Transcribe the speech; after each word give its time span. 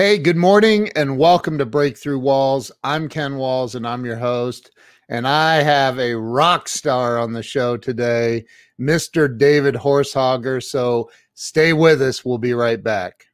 Hey, 0.00 0.16
good 0.16 0.36
morning 0.36 0.92
and 0.94 1.18
welcome 1.18 1.58
to 1.58 1.66
Breakthrough 1.66 2.20
Walls. 2.20 2.70
I'm 2.84 3.08
Ken 3.08 3.34
Walls 3.34 3.74
and 3.74 3.84
I'm 3.84 4.04
your 4.04 4.14
host. 4.14 4.70
And 5.08 5.26
I 5.26 5.56
have 5.56 5.98
a 5.98 6.14
rock 6.14 6.68
star 6.68 7.18
on 7.18 7.32
the 7.32 7.42
show 7.42 7.76
today, 7.76 8.44
Mr. 8.80 9.36
David 9.36 9.74
Horsager. 9.74 10.62
So 10.62 11.10
stay 11.34 11.72
with 11.72 12.00
us. 12.00 12.24
We'll 12.24 12.38
be 12.38 12.54
right 12.54 12.80
back. 12.80 13.26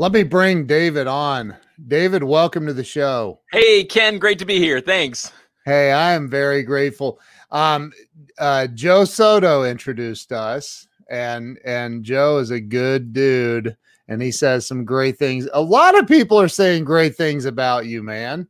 Let 0.00 0.12
me 0.12 0.22
bring 0.22 0.64
David 0.64 1.08
on. 1.08 1.56
David, 1.88 2.22
welcome 2.22 2.66
to 2.68 2.72
the 2.72 2.84
show. 2.84 3.40
Hey, 3.50 3.82
Ken, 3.82 4.20
great 4.20 4.38
to 4.38 4.44
be 4.44 4.60
here. 4.60 4.80
Thanks. 4.80 5.32
Hey, 5.64 5.90
I 5.90 6.12
am 6.12 6.30
very 6.30 6.62
grateful. 6.62 7.18
Um, 7.50 7.92
uh, 8.38 8.68
Joe 8.68 9.04
Soto 9.04 9.64
introduced 9.64 10.30
us, 10.30 10.86
and 11.10 11.58
and 11.64 12.04
Joe 12.04 12.38
is 12.38 12.52
a 12.52 12.60
good 12.60 13.12
dude, 13.12 13.76
and 14.06 14.22
he 14.22 14.30
says 14.30 14.68
some 14.68 14.84
great 14.84 15.18
things. 15.18 15.48
A 15.52 15.60
lot 15.60 15.98
of 15.98 16.06
people 16.06 16.40
are 16.40 16.46
saying 16.46 16.84
great 16.84 17.16
things 17.16 17.44
about 17.44 17.86
you, 17.86 18.04
man. 18.04 18.46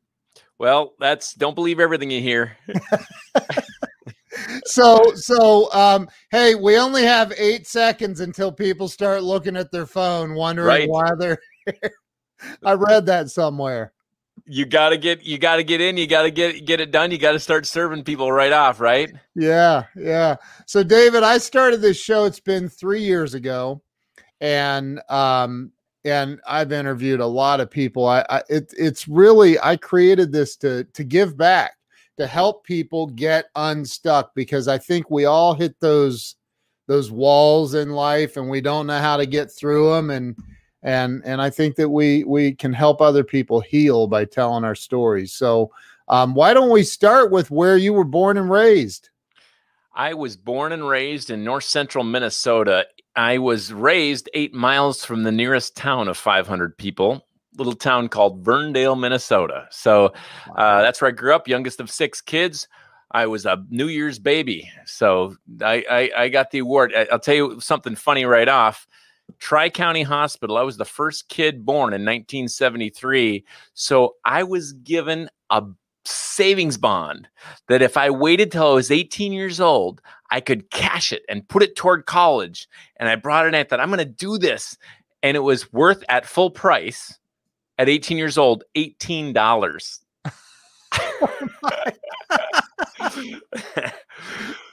Well, 0.59 0.93
that's 1.01 1.33
don't 1.33 1.55
believe 1.55 1.81
everything 1.81 2.11
you 2.11 2.21
hear. 2.21 2.59
so 4.65 5.13
so 5.15 5.73
um 5.73 6.09
hey 6.31 6.55
we 6.55 6.79
only 6.79 7.03
have 7.03 7.33
eight 7.37 7.67
seconds 7.67 8.21
until 8.21 8.53
people 8.53 8.89
start 8.89 9.23
looking 9.23 9.57
at 9.57 9.71
their 9.71 9.87
phone 9.87 10.35
wondering 10.35 10.67
right. 10.67 10.89
why 10.89 11.11
they're 11.19 11.39
i 12.65 12.73
read 12.73 13.07
that 13.07 13.31
somewhere. 13.31 13.93
You 14.47 14.65
gotta 14.67 14.97
get 14.97 15.25
you 15.25 15.37
gotta 15.39 15.63
get 15.63 15.81
in 15.81 15.97
you 15.97 16.07
gotta 16.07 16.31
get 16.31 16.65
get 16.65 16.81
it 16.81 16.91
done 16.91 17.11
you 17.11 17.19
gotta 17.19 17.41
start 17.41 17.67
serving 17.67 18.05
people 18.05 18.31
right 18.33 18.53
off 18.53 18.81
right? 18.81 19.13
Yeah 19.35 19.85
yeah. 19.97 20.37
So 20.67 20.83
david 20.83 21.23
i 21.23 21.39
started 21.39 21.81
this 21.81 22.01
show 22.01 22.25
it's 22.25 22.41
been 22.41 22.69
three 22.69 23.03
years 23.03 23.35
ago 23.35 23.83
and 24.41 25.01
um 25.09 25.73
and 26.05 26.41
i've 26.47 26.73
interviewed 26.73 27.21
a 27.21 27.27
lot 27.27 27.61
of 27.61 27.71
people. 27.71 28.07
I, 28.07 28.25
I 28.31 28.43
it, 28.49 28.73
it's 28.79 29.09
really 29.09 29.59
i 29.61 29.77
created 29.77 30.33
this 30.33 30.57
to 30.59 30.85
to 30.85 31.05
give 31.05 31.37
back 31.37 31.78
to 32.19 32.27
help 32.27 32.65
people 32.65 33.07
get 33.07 33.47
unstuck 33.55 34.35
because 34.35 34.69
I 34.69 34.77
think 34.77 35.11
we 35.11 35.25
all 35.25 35.55
hit 35.55 35.79
those 35.81 36.35
those 36.87 37.11
walls 37.11 37.75
in 37.75 37.91
life 37.91 38.37
and 38.37 38.49
we 38.49 38.61
don't 38.61 38.87
know 38.87 38.99
how 38.99 39.17
to 39.17 39.27
get 39.27 39.51
through 39.53 39.91
them 39.91 40.11
and 40.11 40.37
and 40.83 41.23
and 41.25 41.41
I 41.41 41.51
think 41.51 41.77
that 41.77 41.89
we 41.89 42.25
we 42.25 42.53
can 42.53 42.73
help 42.73 43.01
other 43.01 43.25
people 43.25 43.61
heal 43.61 44.07
by 44.07 44.25
telling 44.25 44.65
our 44.65 44.75
stories. 44.75 45.33
So 45.33 45.71
um, 46.09 46.35
why 46.35 46.55
don't 46.55 46.71
we 46.71 46.83
start 46.83 47.31
with 47.31 47.51
where 47.51 47.77
you 47.77 47.93
were 47.93 48.05
born 48.05 48.37
and 48.37 48.51
raised? 48.51 49.11
I 49.95 50.15
was 50.15 50.37
born 50.37 50.73
and 50.73 50.89
raised 50.89 51.31
in 51.31 51.45
north 51.45 51.65
central 51.65 52.05
Minnesota. 52.05 52.87
I 53.17 53.39
was 53.39 53.73
raised 53.73 54.31
eight 54.35 54.55
miles 54.55 55.05
from 55.05 55.25
the 55.25 55.33
nearest 55.33 55.77
town 55.77 56.09
of 56.09 56.17
500 56.17 56.79
people 56.79 57.27
little 57.59 57.75
town 57.75 58.09
called 58.09 58.43
Verndale, 58.43 58.99
Minnesota. 58.99 59.67
So 59.71 60.13
uh, 60.57 60.83
that's 60.83 61.01
where 61.01 61.09
I 61.09 61.13
grew 61.13 61.35
up, 61.35 61.49
youngest 61.49 61.81
of 61.81 61.91
six 61.91 62.21
kids. 62.21 62.69
I 63.13 63.27
was 63.27 63.47
a 63.47 63.65
New 63.71 63.89
Year's 63.89 64.19
baby. 64.19 64.71
So 64.85 65.37
I, 65.63 65.85
I, 65.91 66.11
I 66.25 66.29
got 66.29 66.51
the 66.51 66.59
award. 66.59 66.93
I, 66.95 67.07
will 67.11 67.19
tell 67.19 67.35
you 67.35 67.61
something 67.61 67.95
funny 67.95 68.25
right 68.25 68.49
off. 68.49 68.87
Tri 69.39 69.69
County 69.69 70.03
Hospital, 70.03 70.57
I 70.57 70.63
was 70.63 70.77
the 70.77 70.85
first 70.85 71.29
kid 71.29 71.65
born 71.65 71.93
in 71.93 72.03
1973. 72.03 73.45
So 73.75 74.17
I 74.25 74.43
was 74.43 74.73
given 74.73 75.29
a 75.51 75.65
savings 76.05 76.79
bond 76.79 77.29
that 77.69 77.83
if 77.83 77.97
I 77.97 78.11
waited 78.11 78.51
till 78.51 78.71
I 78.71 78.75
was 78.75 78.91
18 78.91 79.33
years 79.33 79.61
old, 79.61 80.01
I 80.31 80.41
could 80.41 80.71
cash 80.71 81.13
it 81.13 81.23
and 81.29 81.47
put 81.49 81.63
it 81.63 81.77
toward 81.77 82.07
college. 82.07 82.69
And 82.97 83.09
I 83.09 83.17
brought 83.17 83.47
it 83.47 83.49
in. 83.49 83.55
I 83.55 83.65
thought, 83.65 83.81
I'm 83.81 83.91
going 83.91 83.99
to 83.99 84.05
do 84.05 84.39
this. 84.39 84.77
And 85.23 85.37
it 85.37 85.41
was 85.41 85.73
worth 85.73 86.05
at 86.09 86.27
full 86.27 86.51
price 86.51 87.18
at 87.79 87.89
18 87.89 88.19
years 88.19 88.37
old, 88.37 88.65
$18. 88.77 90.01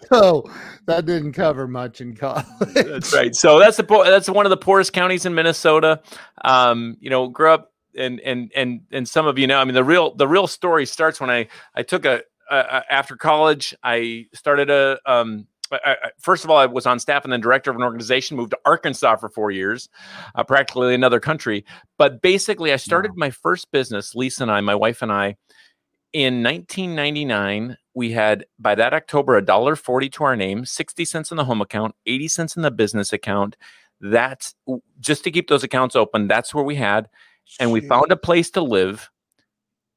so 0.09 0.43
that 0.85 1.05
didn't 1.05 1.33
cover 1.33 1.67
much 1.67 2.01
in 2.01 2.16
college. 2.16 2.45
that's 2.73 3.13
right. 3.13 3.35
So 3.35 3.59
that's 3.59 3.77
the 3.77 4.01
that's 4.05 4.29
one 4.29 4.45
of 4.45 4.49
the 4.49 4.57
poorest 4.57 4.93
counties 4.93 5.25
in 5.25 5.35
Minnesota. 5.35 6.01
Um, 6.43 6.97
you 6.99 7.09
know, 7.09 7.27
grew 7.27 7.51
up 7.51 7.71
and 7.97 8.19
and 8.21 8.51
and 8.55 8.81
and 8.91 9.07
some 9.07 9.27
of 9.27 9.37
you 9.37 9.47
know, 9.47 9.59
I 9.59 9.66
mean, 9.66 9.75
the 9.75 9.83
real 9.83 10.16
the 10.16 10.27
real 10.27 10.47
story 10.47 10.85
starts 10.85 11.19
when 11.19 11.29
I 11.29 11.47
I 11.73 11.83
took 11.83 12.05
a, 12.05 12.22
a 12.49 12.83
after 12.89 13.16
college. 13.16 13.75
I 13.83 14.27
started 14.33 14.69
a 14.69 14.99
um 15.05 15.47
I, 15.83 15.95
first 16.19 16.43
of 16.43 16.49
all, 16.49 16.57
I 16.57 16.65
was 16.65 16.85
on 16.85 16.99
staff 16.99 17.23
and 17.23 17.33
then 17.33 17.41
director 17.41 17.71
of 17.71 17.77
an 17.77 17.83
organization, 17.83 18.37
moved 18.37 18.51
to 18.51 18.59
Arkansas 18.65 19.17
for 19.17 19.29
four 19.29 19.51
years, 19.51 19.89
uh, 20.35 20.43
practically 20.43 20.93
another 20.93 21.19
country. 21.19 21.65
But 21.97 22.21
basically, 22.21 22.71
I 22.71 22.77
started 22.77 23.11
wow. 23.11 23.17
my 23.17 23.29
first 23.29 23.71
business, 23.71 24.15
Lisa 24.15 24.43
and 24.43 24.51
I, 24.51 24.61
my 24.61 24.75
wife 24.75 25.01
and 25.01 25.11
I, 25.11 25.35
in 26.13 26.43
1999. 26.43 27.77
We 27.97 28.11
had 28.11 28.45
by 28.59 28.75
that 28.75 28.93
October 28.93 29.37
a 29.37 29.45
dollar 29.45 29.77
forty 29.77 30.09
to 30.09 30.25
our 30.25 30.35
name, 30.35 30.65
sixty 30.65 31.05
cents 31.05 31.31
in 31.31 31.37
the 31.37 31.45
home 31.45 31.61
account, 31.61 31.95
eighty 32.05 32.27
cents 32.27 32.57
in 32.57 32.61
the 32.61 32.71
business 32.71 33.13
account. 33.13 33.55
That's 34.01 34.53
just 34.99 35.23
to 35.23 35.31
keep 35.31 35.47
those 35.47 35.63
accounts 35.63 35.95
open. 35.95 36.27
That's 36.27 36.53
where 36.53 36.63
we 36.63 36.75
had, 36.75 37.07
and 37.57 37.71
we 37.71 37.79
found 37.79 38.11
a 38.11 38.17
place 38.17 38.51
to 38.51 38.61
live. 38.61 39.09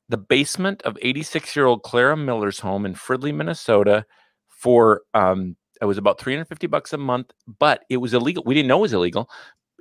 The 0.08 0.16
basement 0.16 0.80
of 0.82 0.96
86 1.02 1.54
year 1.54 1.66
old 1.66 1.82
Clara 1.82 2.16
Miller's 2.16 2.60
home 2.60 2.86
in 2.86 2.94
Fridley, 2.94 3.34
Minnesota 3.34 4.06
for 4.48 5.02
um, 5.14 5.56
it 5.80 5.84
was 5.84 5.98
about 5.98 6.18
350 6.18 6.66
bucks 6.66 6.92
a 6.92 6.98
month, 6.98 7.32
but 7.58 7.84
it 7.88 7.98
was 7.98 8.14
illegal. 8.14 8.42
We 8.44 8.54
didn't 8.54 8.68
know 8.68 8.78
it 8.78 8.82
was 8.82 8.92
illegal. 8.92 9.30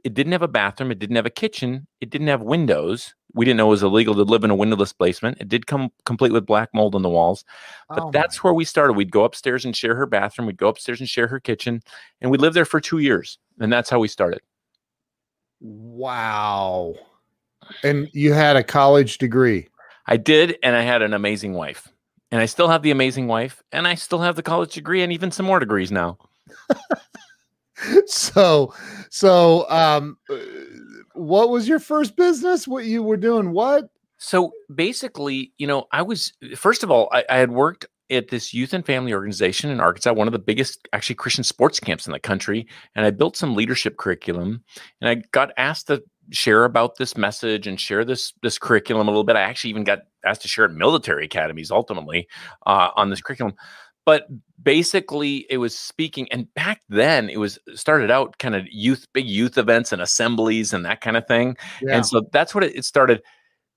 It 0.03 0.13
didn't 0.13 0.31
have 0.31 0.41
a 0.41 0.47
bathroom. 0.47 0.91
It 0.91 0.99
didn't 0.99 1.15
have 1.15 1.25
a 1.25 1.31
kitchen. 1.31 1.87
It 2.01 2.09
didn't 2.09 2.27
have 2.27 2.41
windows. 2.41 3.13
We 3.33 3.45
didn't 3.45 3.57
know 3.57 3.67
it 3.67 3.71
was 3.71 3.83
illegal 3.83 4.15
to 4.15 4.23
live 4.23 4.43
in 4.43 4.51
a 4.51 4.55
windowless 4.55 4.93
basement. 4.93 5.37
It 5.41 5.49
did 5.49 5.67
come 5.67 5.91
complete 6.05 6.31
with 6.31 6.45
black 6.45 6.69
mold 6.73 6.95
on 6.95 7.01
the 7.01 7.09
walls. 7.09 7.43
But 7.89 8.03
oh 8.03 8.11
that's 8.11 8.43
where 8.43 8.53
we 8.53 8.63
started. 8.63 8.93
We'd 8.93 9.11
go 9.11 9.23
upstairs 9.23 9.65
and 9.65 9.75
share 9.75 9.95
her 9.95 10.05
bathroom. 10.05 10.47
We'd 10.47 10.57
go 10.57 10.69
upstairs 10.69 10.99
and 10.99 11.09
share 11.09 11.27
her 11.27 11.39
kitchen. 11.39 11.81
And 12.21 12.31
we 12.31 12.37
lived 12.37 12.55
there 12.55 12.65
for 12.65 12.79
two 12.79 12.99
years. 12.99 13.37
And 13.59 13.73
that's 13.73 13.89
how 13.89 13.99
we 13.99 14.07
started. 14.07 14.41
Wow. 15.59 16.95
And 17.83 18.07
you 18.13 18.33
had 18.33 18.55
a 18.55 18.63
college 18.63 19.17
degree. 19.17 19.67
I 20.05 20.17
did. 20.17 20.57
And 20.63 20.75
I 20.75 20.83
had 20.83 21.01
an 21.01 21.13
amazing 21.13 21.53
wife 21.53 21.91
and 22.31 22.41
I 22.41 22.45
still 22.45 22.67
have 22.67 22.81
the 22.81 22.91
amazing 22.91 23.27
wife, 23.27 23.63
and 23.71 23.87
I 23.87 23.95
still 23.95 24.19
have 24.19 24.35
the 24.35 24.43
college 24.43 24.73
degree, 24.73 25.01
and 25.01 25.13
even 25.13 25.31
some 25.31 25.45
more 25.45 25.59
degrees 25.59 25.91
now. 25.91 26.17
so, 28.05 28.73
so, 29.09 29.69
um, 29.69 30.17
uh, 30.29 30.35
what 31.13 31.49
was 31.49 31.67
your 31.67 31.79
first 31.79 32.15
business? 32.15 32.67
What 32.67 32.85
you 32.85 33.03
were 33.03 33.17
doing? 33.17 33.51
What? 33.51 33.89
So 34.17 34.51
basically, 34.73 35.53
you 35.57 35.67
know, 35.67 35.85
I 35.91 36.01
was 36.01 36.33
first 36.55 36.83
of 36.83 36.91
all, 36.91 37.09
I, 37.11 37.23
I 37.29 37.37
had 37.37 37.51
worked 37.51 37.85
at 38.09 38.29
this 38.29 38.53
youth 38.53 38.73
and 38.73 38.85
family 38.85 39.13
organization 39.13 39.69
in 39.69 39.79
Arkansas, 39.79 40.13
one 40.13 40.27
of 40.27 40.31
the 40.31 40.39
biggest 40.39 40.87
actually 40.93 41.15
Christian 41.15 41.43
sports 41.43 41.79
camps 41.79 42.05
in 42.05 42.13
the 42.13 42.19
country. 42.19 42.67
And 42.95 43.05
I 43.05 43.11
built 43.11 43.35
some 43.35 43.55
leadership 43.55 43.97
curriculum 43.97 44.63
and 45.01 45.09
I 45.09 45.23
got 45.31 45.51
asked 45.57 45.87
to 45.87 46.03
share 46.31 46.65
about 46.65 46.97
this 46.97 47.15
message 47.15 47.67
and 47.67 47.79
share 47.79 48.03
this 48.03 48.33
this 48.41 48.57
curriculum 48.57 49.07
a 49.07 49.11
little 49.11 49.23
bit. 49.23 49.35
I 49.35 49.41
actually 49.41 49.69
even 49.71 49.83
got 49.83 49.99
asked 50.25 50.41
to 50.41 50.47
share 50.47 50.65
at 50.65 50.71
military 50.71 51.25
academies 51.25 51.71
ultimately 51.71 52.27
uh, 52.65 52.89
on 52.95 53.09
this 53.09 53.21
curriculum. 53.21 53.55
But 54.05 54.25
basically, 54.63 55.45
it 55.49 55.57
was 55.57 55.77
speaking, 55.77 56.31
and 56.31 56.53
back 56.53 56.81
then 56.87 57.29
it 57.29 57.39
was 57.39 57.59
started 57.75 58.09
out 58.09 58.37
kind 58.37 58.55
of 58.55 58.65
youth, 58.71 59.05
big 59.13 59.27
youth 59.27 59.57
events 59.57 59.91
and 59.91 60.01
assemblies 60.01 60.71
and 60.71 60.85
that 60.85 61.01
kind 61.01 61.17
of 61.17 61.27
thing. 61.27 61.57
Yeah. 61.81 61.97
And 61.97 62.05
so 62.05 62.21
that's 62.31 62.55
what 62.55 62.63
it, 62.63 62.73
it 62.73 62.85
started. 62.85 63.21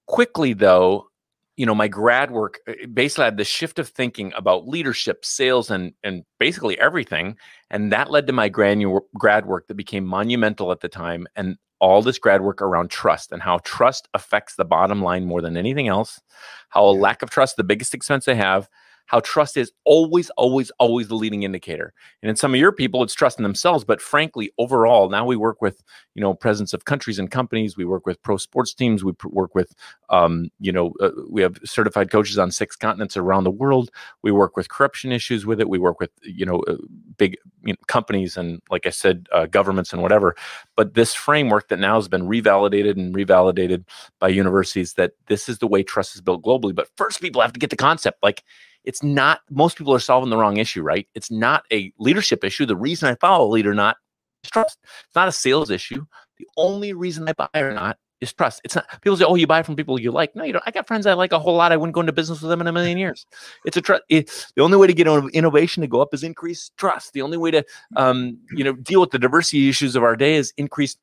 Quickly, 0.07 0.53
though, 0.53 1.10
you 1.57 1.67
know, 1.67 1.75
my 1.75 1.89
grad 1.89 2.31
work 2.31 2.61
uh, 2.69 2.73
basically 2.93 3.25
had 3.25 3.37
the 3.37 3.45
shift 3.45 3.79
of 3.79 3.89
thinking 3.89 4.33
about 4.37 4.69
leadership, 4.69 5.25
sales, 5.25 5.71
and 5.71 5.93
and 6.03 6.25
basically 6.39 6.79
everything, 6.79 7.37
and 7.71 7.93
that 7.93 8.11
led 8.11 8.27
to 8.27 8.33
my 8.33 8.49
grad 8.49 8.83
grad 9.19 9.47
work 9.47 9.67
that 9.69 9.75
became 9.75 10.05
monumental 10.05 10.73
at 10.73 10.81
the 10.81 10.89
time. 10.89 11.27
And 11.37 11.57
all 11.81 12.03
this 12.03 12.19
grad 12.19 12.43
work 12.43 12.61
around 12.61 12.91
trust 12.91 13.33
and 13.33 13.43
how 13.43 13.59
trust 13.65 14.07
affects 14.13 14.55
the 14.57 14.65
bottom 14.65 15.03
line 15.03 15.25
more 15.25 15.41
than 15.41 15.57
anything 15.57 15.89
else, 15.89 16.21
how 16.69 16.85
a 16.85 16.93
lack 16.93 17.23
of 17.23 17.31
trust, 17.31 17.57
the 17.57 17.65
biggest 17.65 17.95
expense 17.95 18.27
they 18.27 18.35
have, 18.35 18.69
how 19.11 19.19
trust 19.19 19.57
is 19.57 19.73
always, 19.85 20.31
always, 20.37 20.71
always 20.79 21.09
the 21.09 21.17
leading 21.17 21.43
indicator. 21.43 21.93
And 22.23 22.31
in 22.31 22.37
some 22.37 22.55
of 22.55 22.61
your 22.61 22.71
people, 22.71 23.03
it's 23.03 23.13
trust 23.13 23.41
in 23.41 23.43
themselves. 23.43 23.83
But 23.83 24.01
frankly, 24.01 24.53
overall, 24.57 25.11
now 25.11 25.25
we 25.27 25.35
work 25.35 25.61
with, 25.61 25.83
you 26.15 26.23
know, 26.23 26.33
presidents 26.33 26.73
of 26.73 26.85
countries 26.85 27.19
and 27.19 27.29
companies. 27.29 27.77
We 27.77 27.85
work 27.85 28.07
with 28.07 28.23
pro 28.23 28.37
sports 28.37 28.73
teams. 28.73 29.03
We 29.03 29.13
pr- 29.13 29.27
work 29.27 29.53
with, 29.57 29.75
um, 30.11 30.51
you 30.61 30.71
know, 30.71 30.93
uh, 31.01 31.11
we 31.29 31.43
have 31.43 31.59
certified 31.65 32.13
coaches 32.13 32.39
on 32.39 32.53
six 32.53 32.77
continents 32.77 33.17
around 33.17 33.43
the 33.43 33.51
world. 33.51 33.91
We 34.23 34.31
work 34.31 34.57
with 34.57 34.69
corruption 34.69 35.11
issues 35.11 35.45
with 35.45 35.61
it. 35.61 35.69
We 35.69 35.81
work 35.81 35.99
with, 35.99 36.13
you 36.23 36.47
know, 36.47 36.61
uh, 36.69 36.77
big 37.19 37.37
you 37.65 37.73
know, 37.73 37.79
companies 37.89 38.37
and, 38.37 38.63
like 38.71 38.87
I 38.87 38.91
said, 38.91 39.27
uh, 39.33 39.47
governments 39.47 39.93
and 39.93 40.03
whatever. 40.03 40.37
But 40.77 40.95
this 40.95 41.15
framework 41.15 41.67
that 41.71 41.81
now 41.81 41.97
has 41.97 42.07
been 42.07 42.29
revalidated 42.29 42.93
and 42.93 43.13
revalidated 43.13 43.87
by 44.21 44.29
universities 44.29 44.95
that 44.95 45.15
this 45.27 45.49
is 45.49 45.59
the 45.59 45.67
way 45.67 45.83
trust 45.83 46.15
is 46.15 46.21
built 46.21 46.45
globally. 46.45 46.77
But 46.77 46.91
first, 46.97 47.21
people 47.21 47.43
have 47.43 47.53
to 47.55 47.59
get 47.59 47.71
the 47.71 47.77
concept. 47.77 48.23
Like, 48.23 48.45
it's 48.85 49.03
not, 49.03 49.41
most 49.51 49.77
people 49.77 49.95
are 49.95 50.01
solving 50.01 50.31
the 50.31 50.37
wrong 50.37 50.57
issue, 50.57 50.83
right? 50.83 51.07
It's 51.15 51.31
not 51.31 51.65
a 51.73 51.93
leadership 51.99 52.45
issue. 52.45 52.67
The 52.67 52.77
reason 52.77 53.09
I 53.09 53.15
follow 53.17 53.47
a 53.47 53.51
leader 53.51 53.71
or 53.71 53.75
not 53.75 53.97
is 54.45 54.51
trust. 54.51 54.79
It's 55.07 55.15
not 55.15 55.29
a 55.29 55.33
sales 55.33 55.71
issue. 55.71 56.05
The 56.39 56.47
only 56.57 56.93
reason 56.93 57.29
I 57.29 57.33
buy 57.33 57.49
or 57.55 57.75
not 57.75 57.99
is 58.21 58.33
trust. 58.33 58.61
It's 58.65 58.75
not 58.75 58.87
people 59.01 59.17
say, 59.17 59.25
"Oh, 59.25 59.35
you 59.35 59.47
buy 59.47 59.63
from 59.63 59.77
people 59.77 60.01
you 60.01 60.11
like." 60.11 60.35
No, 60.35 60.45
you 60.45 60.53
don't. 60.53 60.65
I 60.67 60.71
got 60.71 60.87
friends 60.87 61.07
I 61.07 61.15
like 61.15 61.33
a 61.33 61.39
whole 61.39 61.57
lot. 61.57 61.73
I 61.73 61.77
wouldn't 61.77 61.95
go 61.95 62.01
into 62.01 62.13
business 62.13 62.41
with 62.41 62.51
them 62.51 62.61
in 62.61 62.67
a 62.67 62.73
million 62.73 62.99
years. 62.99 63.27
It's 63.65 63.77
a 63.77 63.81
trust. 63.81 64.03
It, 64.09 64.31
the 64.57 64.63
only 64.63 64.77
way 64.77 64.87
to 64.87 64.93
get 64.93 65.07
innovation 65.07 65.81
to 65.83 65.87
go 65.87 66.01
up 66.01 66.13
is 66.13 66.23
increase 66.23 66.71
trust. 66.77 67.13
The 67.13 67.23
only 67.23 67.37
way 67.37 67.51
to, 67.51 67.65
um, 67.97 68.39
you 68.53 68.65
know, 68.65 68.75
deal 68.75 69.01
with 69.01 69.11
the 69.11 69.19
diversity 69.19 69.69
issues 69.69 69.97
of 69.97 70.03
our 70.03 70.17
day 70.17 70.35
is 70.35 70.53
increase 70.57 70.97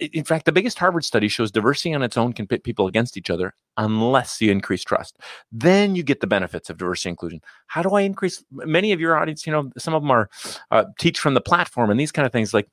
in 0.00 0.24
fact, 0.24 0.44
the 0.44 0.52
biggest 0.52 0.78
Harvard 0.78 1.04
study 1.04 1.28
shows 1.28 1.50
diversity 1.50 1.94
on 1.94 2.02
its 2.02 2.16
own 2.16 2.32
can 2.32 2.46
pit 2.46 2.64
people 2.64 2.86
against 2.86 3.16
each 3.16 3.30
other 3.30 3.54
unless 3.76 4.40
you 4.40 4.50
increase 4.50 4.82
trust. 4.82 5.18
Then 5.52 5.94
you 5.94 6.02
get 6.02 6.20
the 6.20 6.26
benefits 6.26 6.68
of 6.68 6.78
diversity 6.78 7.10
inclusion. 7.10 7.40
How 7.68 7.82
do 7.82 7.90
I 7.90 8.00
increase? 8.00 8.44
Many 8.50 8.92
of 8.92 9.00
your 9.00 9.16
audience, 9.16 9.46
you 9.46 9.52
know, 9.52 9.70
some 9.78 9.94
of 9.94 10.02
them 10.02 10.10
are 10.10 10.28
uh, 10.70 10.84
teach 10.98 11.20
from 11.20 11.34
the 11.34 11.40
platform 11.40 11.90
and 11.90 11.98
these 11.98 12.12
kind 12.12 12.26
of 12.26 12.32
things. 12.32 12.52
Like, 12.52 12.68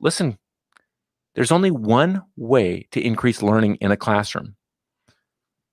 listen, 0.00 0.38
there's 1.34 1.52
only 1.52 1.70
one 1.70 2.22
way 2.36 2.86
to 2.90 3.00
increase 3.00 3.42
learning 3.42 3.76
in 3.76 3.90
a 3.90 3.96
classroom. 3.96 4.56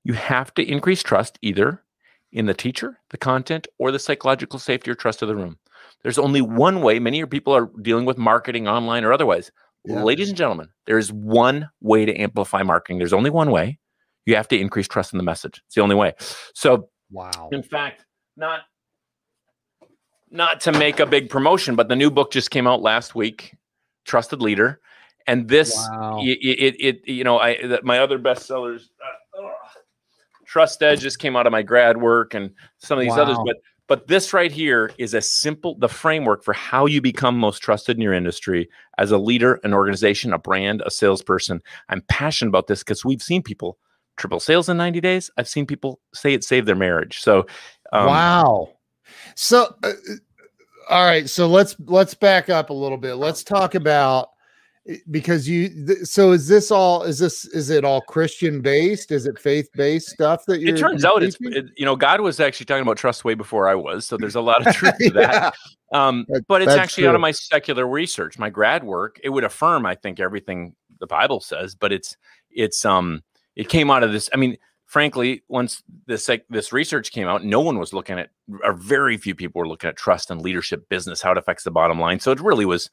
You 0.03 0.13
have 0.13 0.53
to 0.53 0.63
increase 0.63 1.03
trust 1.03 1.37
either 1.41 1.83
in 2.31 2.45
the 2.45 2.53
teacher, 2.53 2.99
the 3.09 3.17
content, 3.17 3.67
or 3.77 3.91
the 3.91 3.99
psychological 3.99 4.59
safety 4.59 4.91
or 4.91 4.95
trust 4.95 5.21
of 5.21 5.27
the 5.27 5.35
room. 5.35 5.57
There's 6.03 6.17
only 6.17 6.41
one 6.41 6.81
way. 6.81 6.99
Many 6.99 7.17
of 7.17 7.19
your 7.19 7.27
people 7.27 7.53
are 7.53 7.69
dealing 7.81 8.05
with 8.05 8.17
marketing 8.17 8.67
online 8.67 9.03
or 9.03 9.11
otherwise. 9.11 9.51
Yeah. 9.87 10.03
Ladies 10.03 10.27
and 10.27 10.37
gentlemen, 10.37 10.67
there 10.85 10.97
is 10.97 11.13
one 11.13 11.69
way 11.79 12.05
to 12.05 12.13
amplify 12.13 12.61
marketing. 12.61 12.97
There's 12.97 13.13
only 13.13 13.29
one 13.29 13.51
way. 13.51 13.79
You 14.25 14.35
have 14.35 14.49
to 14.49 14.59
increase 14.59 14.87
trust 14.87 15.13
in 15.13 15.17
the 15.17 15.23
message. 15.23 15.61
It's 15.65 15.75
the 15.75 15.81
only 15.81 15.95
way. 15.95 16.13
So, 16.53 16.89
wow. 17.09 17.47
In 17.53 17.63
fact, 17.63 18.05
not 18.35 18.61
not 20.29 20.59
to 20.61 20.73
make 20.73 20.99
a 20.99 21.05
big 21.05 21.29
promotion, 21.29 21.77
but 21.77 21.87
the 21.87 21.95
new 21.95 22.11
book 22.11 22.31
just 22.33 22.51
came 22.51 22.67
out 22.67 22.81
last 22.81 23.15
week, 23.15 23.55
Trusted 24.03 24.41
Leader, 24.41 24.81
and 25.25 25.47
this 25.47 25.73
wow. 25.73 26.19
it, 26.21 26.37
it, 26.41 26.75
it 26.79 27.07
you 27.07 27.23
know 27.23 27.39
I 27.39 27.79
my 27.83 27.99
other 27.99 28.19
bestsellers. 28.19 28.81
Uh, 28.81 29.47
Trust 30.45 30.81
Edge 30.83 31.01
just 31.01 31.19
came 31.19 31.35
out 31.35 31.45
of 31.45 31.51
my 31.51 31.61
grad 31.61 31.97
work 31.97 32.33
and 32.33 32.51
some 32.77 32.97
of 32.97 33.03
these 33.03 33.11
wow. 33.11 33.23
others, 33.23 33.37
but 33.45 33.57
but 33.87 34.07
this 34.07 34.33
right 34.33 34.51
here 34.51 34.91
is 34.97 35.13
a 35.13 35.21
simple, 35.21 35.77
the 35.79 35.87
framework 35.87 36.43
for 36.43 36.53
how 36.53 36.85
you 36.85 37.01
become 37.01 37.37
most 37.37 37.59
trusted 37.59 37.95
in 37.95 38.01
your 38.01 38.13
industry 38.13 38.69
as 38.97 39.11
a 39.11 39.17
leader, 39.17 39.59
an 39.63 39.73
organization, 39.73 40.33
a 40.33 40.37
brand, 40.37 40.83
a 40.85 40.91
salesperson. 40.91 41.61
I'm 41.89 42.01
passionate 42.09 42.49
about 42.49 42.67
this 42.67 42.83
because 42.83 43.05
we've 43.05 43.21
seen 43.21 43.41
people 43.41 43.77
triple 44.17 44.39
sales 44.39 44.67
in 44.67 44.77
90 44.77 44.99
days. 44.99 45.31
I've 45.37 45.47
seen 45.47 45.65
people 45.65 46.01
say 46.13 46.33
it 46.33 46.43
saved 46.43 46.67
their 46.67 46.75
marriage. 46.75 47.19
So, 47.19 47.45
um, 47.93 48.07
wow. 48.07 48.69
So, 49.35 49.73
uh, 49.83 49.93
all 50.89 51.05
right. 51.05 51.29
So 51.29 51.47
let's 51.47 51.75
let's 51.85 52.13
back 52.13 52.49
up 52.49 52.69
a 52.69 52.73
little 52.73 52.97
bit. 52.97 53.15
Let's 53.15 53.43
talk 53.43 53.75
about 53.75 54.29
because 55.11 55.49
you 55.49 55.69
th- 55.69 56.05
so 56.05 56.31
is 56.31 56.47
this 56.47 56.71
all 56.71 57.03
is 57.03 57.19
this 57.19 57.45
is 57.45 57.69
it 57.69 57.83
all 57.83 58.01
christian 58.01 58.61
based? 58.61 59.11
Is 59.11 59.25
it 59.25 59.37
faith 59.37 59.69
based 59.75 60.09
stuff 60.09 60.45
that 60.47 60.61
you 60.61 60.73
it 60.73 60.77
turns 60.77 61.03
out 61.03 61.23
it's 61.23 61.37
it, 61.41 61.65
you 61.75 61.85
know 61.85 61.95
god 61.95 62.21
was 62.21 62.39
actually 62.39 62.65
talking 62.65 62.83
about 62.83 62.97
trust 62.97 63.25
way 63.25 63.33
before 63.33 63.67
i 63.67 63.75
was 63.75 64.05
so 64.05 64.17
there's 64.17 64.35
a 64.35 64.41
lot 64.41 64.65
of 64.65 64.73
truth 64.75 64.97
to 64.99 65.09
that. 65.11 65.53
Yeah. 65.91 66.07
um 66.07 66.25
but 66.47 66.61
it's 66.61 66.71
actually 66.71 67.03
true. 67.03 67.09
out 67.09 67.15
of 67.15 67.21
my 67.21 67.31
secular 67.31 67.87
research 67.87 68.39
my 68.39 68.49
grad 68.49 68.83
work. 68.83 69.19
It 69.23 69.29
would 69.29 69.43
affirm 69.43 69.85
i 69.85 69.95
think 69.95 70.19
everything 70.19 70.75
the 70.99 71.07
bible 71.07 71.41
says 71.41 71.75
but 71.75 71.91
it's 71.91 72.15
it's 72.49 72.85
um 72.85 73.23
it 73.55 73.69
came 73.69 73.91
out 73.91 74.03
of 74.03 74.11
this 74.11 74.29
i 74.33 74.37
mean 74.37 74.57
frankly 74.85 75.43
once 75.49 75.83
this 76.05 76.29
like, 76.29 76.45
this 76.49 76.71
research 76.71 77.11
came 77.11 77.27
out 77.27 77.43
no 77.43 77.59
one 77.59 77.77
was 77.77 77.93
looking 77.93 78.17
at 78.17 78.29
or 78.63 78.73
very 78.73 79.17
few 79.17 79.35
people 79.35 79.59
were 79.59 79.67
looking 79.67 79.89
at 79.89 79.97
trust 79.97 80.31
and 80.31 80.41
leadership 80.41 80.87
business 80.89 81.21
how 81.21 81.31
it 81.31 81.37
affects 81.37 81.63
the 81.63 81.71
bottom 81.71 81.99
line. 81.99 82.19
So 82.19 82.31
it 82.31 82.39
really 82.39 82.65
was 82.65 82.89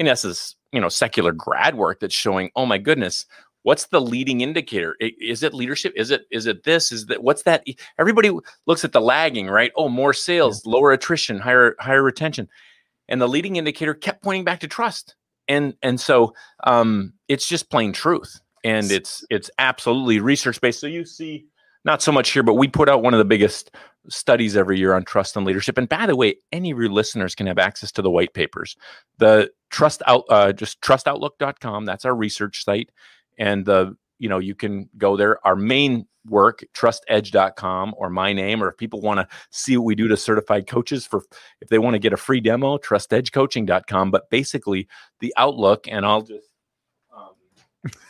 in 0.00 0.08
essence, 0.08 0.56
you 0.72 0.80
know, 0.80 0.88
secular 0.88 1.30
grad 1.30 1.76
work 1.76 2.00
that's 2.00 2.14
showing, 2.14 2.50
oh 2.56 2.64
my 2.64 2.78
goodness, 2.78 3.26
what's 3.64 3.88
the 3.88 4.00
leading 4.00 4.40
indicator? 4.40 4.96
Is 4.98 5.42
it 5.42 5.52
leadership? 5.52 5.92
Is 5.94 6.10
it 6.10 6.22
is 6.30 6.46
it 6.46 6.64
this? 6.64 6.90
Is 6.90 7.04
that 7.06 7.22
what's 7.22 7.42
that? 7.42 7.64
Everybody 7.98 8.32
looks 8.66 8.82
at 8.82 8.92
the 8.92 9.00
lagging, 9.00 9.48
right? 9.48 9.70
Oh, 9.76 9.90
more 9.90 10.14
sales, 10.14 10.62
yeah. 10.64 10.72
lower 10.72 10.92
attrition, 10.92 11.38
higher 11.38 11.76
higher 11.78 12.02
retention, 12.02 12.48
and 13.08 13.20
the 13.20 13.28
leading 13.28 13.56
indicator 13.56 13.92
kept 13.92 14.22
pointing 14.24 14.42
back 14.42 14.60
to 14.60 14.68
trust. 14.68 15.16
And 15.48 15.74
and 15.82 16.00
so 16.00 16.32
um, 16.64 17.12
it's 17.28 17.46
just 17.46 17.68
plain 17.68 17.92
truth, 17.92 18.40
and 18.64 18.90
it's 18.90 19.22
it's 19.28 19.50
absolutely 19.58 20.18
research 20.18 20.62
based. 20.62 20.80
So 20.80 20.86
you 20.86 21.04
see, 21.04 21.44
not 21.84 22.02
so 22.02 22.12
much 22.12 22.30
here, 22.30 22.42
but 22.42 22.54
we 22.54 22.68
put 22.68 22.88
out 22.88 23.02
one 23.02 23.14
of 23.14 23.18
the 23.18 23.24
biggest 23.24 23.70
studies 24.08 24.56
every 24.56 24.78
year 24.78 24.94
on 24.94 25.04
trust 25.04 25.36
and 25.36 25.46
leadership. 25.46 25.78
And 25.78 25.88
by 25.88 26.06
the 26.06 26.16
way, 26.16 26.36
any 26.52 26.70
of 26.70 26.78
your 26.78 26.90
listeners 26.90 27.34
can 27.34 27.46
have 27.46 27.58
access 27.58 27.92
to 27.92 28.02
the 28.02 28.10
white 28.10 28.34
papers. 28.34 28.76
The 29.18 29.50
trust 29.70 30.02
out 30.06 30.24
uh, 30.28 30.52
just 30.52 30.80
trustoutlook.com. 30.80 31.84
That's 31.84 32.04
our 32.04 32.14
research 32.14 32.64
site. 32.64 32.90
And 33.38 33.64
the 33.64 33.96
you 34.18 34.28
know 34.28 34.38
you 34.38 34.54
can 34.54 34.88
go 34.98 35.16
there. 35.16 35.44
Our 35.46 35.56
main 35.56 36.06
work, 36.26 36.62
trustedge.com 36.74 37.94
or 37.96 38.10
my 38.10 38.32
name, 38.34 38.62
or 38.62 38.68
if 38.68 38.76
people 38.76 39.00
want 39.00 39.20
to 39.20 39.36
see 39.50 39.76
what 39.76 39.84
we 39.84 39.94
do 39.94 40.08
to 40.08 40.16
certified 40.16 40.66
coaches 40.66 41.06
for 41.06 41.22
if 41.62 41.68
they 41.68 41.78
want 41.78 41.94
to 41.94 41.98
get 41.98 42.12
a 42.12 42.16
free 42.18 42.40
demo, 42.40 42.76
trustedgecoaching.com. 42.76 44.10
But 44.10 44.28
basically 44.28 44.86
the 45.20 45.32
outlook, 45.38 45.88
and 45.88 46.04
I'll 46.04 46.22
just 46.22 46.49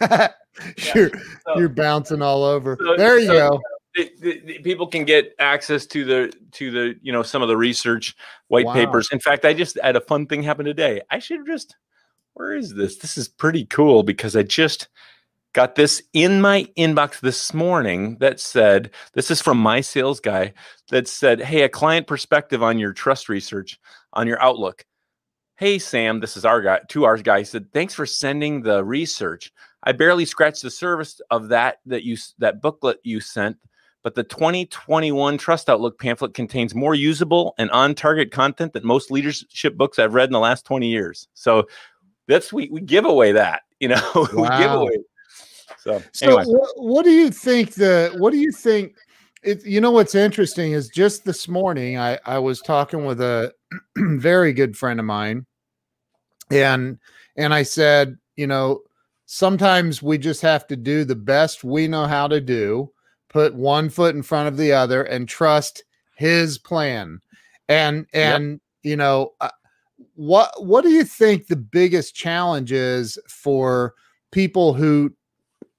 you're, 0.95 1.11
so, 1.11 1.57
you're 1.57 1.69
bouncing 1.69 2.23
all 2.23 2.43
over. 2.45 2.77
So, 2.81 2.97
there 2.97 3.19
you 3.19 3.27
so, 3.27 3.51
go 3.51 3.61
people 4.63 4.87
can 4.87 5.05
get 5.05 5.35
access 5.39 5.87
to 5.87 6.05
the 6.05 6.33
to 6.53 6.71
the 6.71 6.95
you 7.03 7.13
know 7.13 7.23
some 7.23 7.43
of 7.43 7.49
the 7.49 7.57
research 7.57 8.17
white 8.49 8.67
wow. 8.67 8.75
papers. 8.75 9.09
In 9.13 9.21
fact, 9.21 9.45
I 9.45 9.53
just 9.53 9.79
had 9.83 9.97
a 9.97 10.01
fun 10.01 10.27
thing 10.27 10.43
happen 10.43 10.65
today. 10.65 11.03
I 11.11 11.19
should 11.19 11.47
just 11.47 11.77
where 12.35 12.55
is 12.55 12.75
this? 12.75 12.97
This 12.97 13.19
is 13.19 13.29
pretty 13.29 13.65
cool 13.67 14.03
because 14.03 14.37
I 14.37 14.43
just 14.43 14.89
got 15.53 15.75
this 15.75 16.01
in 16.13 16.41
my 16.41 16.67
inbox 16.79 17.21
this 17.21 17.53
morning 17.53 18.17
that 18.21 18.39
said 18.39 18.91
this 19.15 19.31
is 19.31 19.43
from 19.43 19.59
my 19.59 19.81
sales 19.81 20.21
guy 20.21 20.53
that 20.91 21.09
said, 21.09 21.41
"Hey, 21.41 21.63
a 21.63 21.69
client 21.69 22.07
perspective 22.07 22.63
on 22.63 22.79
your 22.79 22.93
trust 22.93 23.29
research 23.29 23.79
on 24.13 24.27
your 24.27 24.41
Outlook." 24.41 24.85
Hey 25.61 25.79
Sam, 25.79 26.21
this 26.21 26.39
is 26.39 26.47
our 26.47 26.63
guy, 26.63 26.81
two 26.89 27.05
our 27.05 27.19
guy 27.19 27.43
said, 27.43 27.71
"Thanks 27.75 27.93
for 27.93 28.07
sending 28.07 28.63
the 28.63 28.83
research." 28.83 29.53
I 29.83 29.93
barely 29.93 30.25
scratched 30.25 30.63
the 30.63 30.71
surface 30.71 31.21
of 31.31 31.49
that 31.51 31.81
that 31.85 32.03
you 32.03 32.17
that 32.39 32.63
booklet 32.63 32.99
you 33.03 33.21
sent 33.21 33.59
but 34.03 34.15
the 34.15 34.25
2021 34.25 35.37
Trust 35.37 35.69
Outlook 35.69 36.01
pamphlet 36.01 36.35
contains 36.35 36.75
more 36.75 36.95
usable 36.95 37.55
and 37.59 37.71
on 37.71 37.95
target 37.95 38.31
content 38.31 38.73
than 38.73 38.87
most 38.87 39.11
leadership 39.11 39.77
books 39.77 39.99
I've 39.99 40.15
read 40.15 40.31
in 40.31 40.33
the 40.33 40.41
last 40.41 40.65
20 40.65 40.89
years. 40.89 41.29
So 41.35 41.67
that's 42.27 42.53
we, 42.53 42.69
we 42.71 42.81
give 42.81 43.05
away 43.05 43.33
that, 43.33 43.63
you 43.81 43.89
know, 43.89 44.11
wow. 44.15 44.29
we 44.33 44.49
give 44.49 44.73
away. 44.73 44.99
So, 45.79 46.03
so 46.13 46.27
anyway. 46.27 46.45
what, 46.47 46.71
what 46.77 47.05
do 47.05 47.11
you 47.11 47.31
think 47.31 47.75
the 47.75 48.15
what 48.19 48.33
do 48.33 48.39
you 48.39 48.53
think 48.53 48.97
it, 49.43 49.65
you 49.65 49.81
know 49.81 49.91
what's 49.91 50.15
interesting 50.15 50.73
is 50.73 50.89
just 50.89 51.25
this 51.25 51.49
morning 51.49 51.97
I, 51.97 52.19
I 52.27 52.39
was 52.39 52.61
talking 52.61 53.07
with 53.07 53.21
a 53.21 53.53
very 53.97 54.53
good 54.53 54.77
friend 54.77 55.01
of 55.01 55.07
mine 55.07 55.47
and 56.51 56.99
and 57.37 57.55
I 57.55 57.63
said, 57.63 58.19
you 58.37 58.47
know, 58.47 58.83
sometimes 59.27 60.03
we 60.03 60.19
just 60.19 60.43
have 60.43 60.67
to 60.67 60.77
do 60.77 61.05
the 61.05 61.15
best 61.15 61.63
we 61.63 61.87
know 61.87 62.07
how 62.07 62.27
to 62.27 62.41
do 62.41 62.91
put 63.31 63.55
one 63.55 63.89
foot 63.89 64.15
in 64.15 64.23
front 64.23 64.49
of 64.49 64.57
the 64.57 64.73
other 64.73 65.05
and 65.05 65.29
trust 65.29 65.85
his 66.17 66.59
plan. 66.59 67.21
And 67.69 68.07
and 68.13 68.51
yep. 68.51 68.61
you 68.83 68.97
know 68.97 69.33
uh, 69.41 69.51
what 70.17 70.51
what 70.59 70.83
do 70.83 70.91
you 70.91 71.05
think 71.05 71.47
the 71.47 71.57
biggest 71.57 72.15
challenge 72.15 72.73
is 72.73 73.19
for 73.29 73.95
people 74.33 74.75
who 74.75 75.13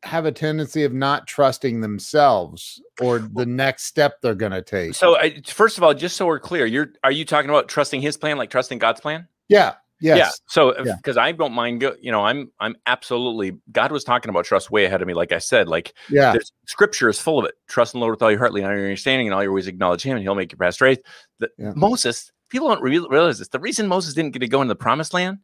have 0.03 0.25
a 0.25 0.31
tendency 0.31 0.83
of 0.83 0.93
not 0.93 1.27
trusting 1.27 1.81
themselves 1.81 2.81
or 3.01 3.19
the 3.19 3.45
next 3.45 3.83
step 3.83 4.21
they're 4.21 4.33
going 4.33 4.53
to 4.53 4.61
take? 4.61 4.95
So 4.95 5.17
I, 5.17 5.41
first 5.45 5.77
of 5.77 5.83
all 5.83 5.93
just 5.93 6.15
so 6.15 6.25
we're 6.25 6.39
clear 6.39 6.65
you're 6.65 6.93
are 7.03 7.11
you 7.11 7.25
talking 7.25 7.49
about 7.49 7.67
trusting 7.67 8.01
his 8.01 8.15
plan 8.15 8.37
like 8.37 8.49
trusting 8.49 8.79
god's 8.79 9.01
plan? 9.01 9.27
Yeah 9.49 9.73
Yes. 10.01 10.17
Yeah. 10.17 10.29
So 10.47 10.77
Yeah. 10.83 10.95
because 10.97 11.15
I 11.17 11.31
don't 11.31 11.53
mind, 11.53 11.79
go, 11.81 11.95
you 12.01 12.11
know, 12.11 12.25
I'm 12.25 12.51
I'm 12.59 12.75
absolutely 12.87 13.57
God 13.71 13.91
was 13.91 14.03
talking 14.03 14.29
about 14.29 14.45
trust 14.45 14.71
way 14.71 14.85
ahead 14.85 15.01
of 15.01 15.07
me. 15.07 15.13
Like 15.13 15.31
I 15.31 15.37
said, 15.37 15.67
like 15.69 15.93
Yeah. 16.09 16.35
Scripture 16.67 17.07
is 17.09 17.19
full 17.19 17.39
of 17.39 17.45
it. 17.45 17.55
Trust 17.69 17.93
in 17.93 17.99
the 17.99 18.01
Lord 18.05 18.13
with 18.15 18.21
all 18.23 18.31
your 18.31 18.39
heart, 18.39 18.53
lean 18.53 18.65
on 18.65 18.71
your 18.75 18.85
understanding, 18.85 19.27
and 19.27 19.33
all 19.33 19.43
your 19.43 19.53
ways 19.53 19.67
acknowledge 19.67 20.01
Him, 20.01 20.17
and 20.17 20.23
He'll 20.23 20.35
make 20.35 20.51
your 20.51 20.57
path 20.57 20.73
straight. 20.73 20.99
The, 21.39 21.49
Yeah. 21.57 21.73
Moses, 21.75 22.31
people 22.49 22.67
don't 22.67 22.81
re- 22.81 22.97
realize 23.09 23.39
this. 23.39 23.47
The 23.49 23.59
reason 23.59 23.87
Moses 23.87 24.13
didn't 24.13 24.31
get 24.33 24.39
to 24.39 24.47
go 24.47 24.61
into 24.61 24.71
the 24.71 24.75
Promised 24.75 25.13
Land, 25.13 25.37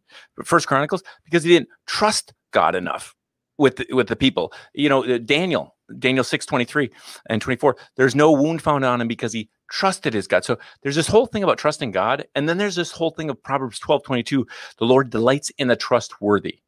First 0.44 0.68
Chronicles, 0.68 1.04
because 1.24 1.44
he 1.44 1.50
didn't 1.52 1.70
trust 1.86 2.34
God 2.52 2.76
enough 2.76 3.16
with 3.58 3.78
the, 3.78 3.88
with 3.94 4.08
the 4.08 4.16
people. 4.16 4.54
You 4.74 4.90
know, 4.90 5.04
uh, 5.04 5.18
Daniel, 5.18 5.76
Daniel 6.00 6.24
six 6.24 6.46
twenty 6.46 6.66
three 6.66 6.92
and 7.30 7.42
twenty 7.42 7.58
four. 7.58 7.78
There's 7.96 8.16
no 8.16 8.32
wound 8.32 8.62
found 8.62 8.86
on 8.86 9.02
him 9.02 9.08
because 9.08 9.34
he 9.34 9.50
trusted 9.70 10.14
his 10.14 10.28
God. 10.28 10.46
So 10.46 10.58
there's 10.82 10.96
this 10.96 11.08
whole 11.08 11.26
thing 11.26 11.44
about 11.44 11.58
trusting 11.58 11.92
God, 11.92 12.26
and 12.36 12.48
then 12.48 12.58
there's 12.58 12.76
this 12.76 12.92
whole 12.92 13.12
thing 13.12 13.30
of 13.30 13.42
Proverbs 13.44 13.80
twelve 13.80 14.04
twenty 14.04 14.24
two. 14.24 14.46
The 14.78 14.86
Lord 14.86 15.10
delights 15.10 15.50
in 15.58 15.68
the 15.68 15.76
trustworthy. 15.76 16.60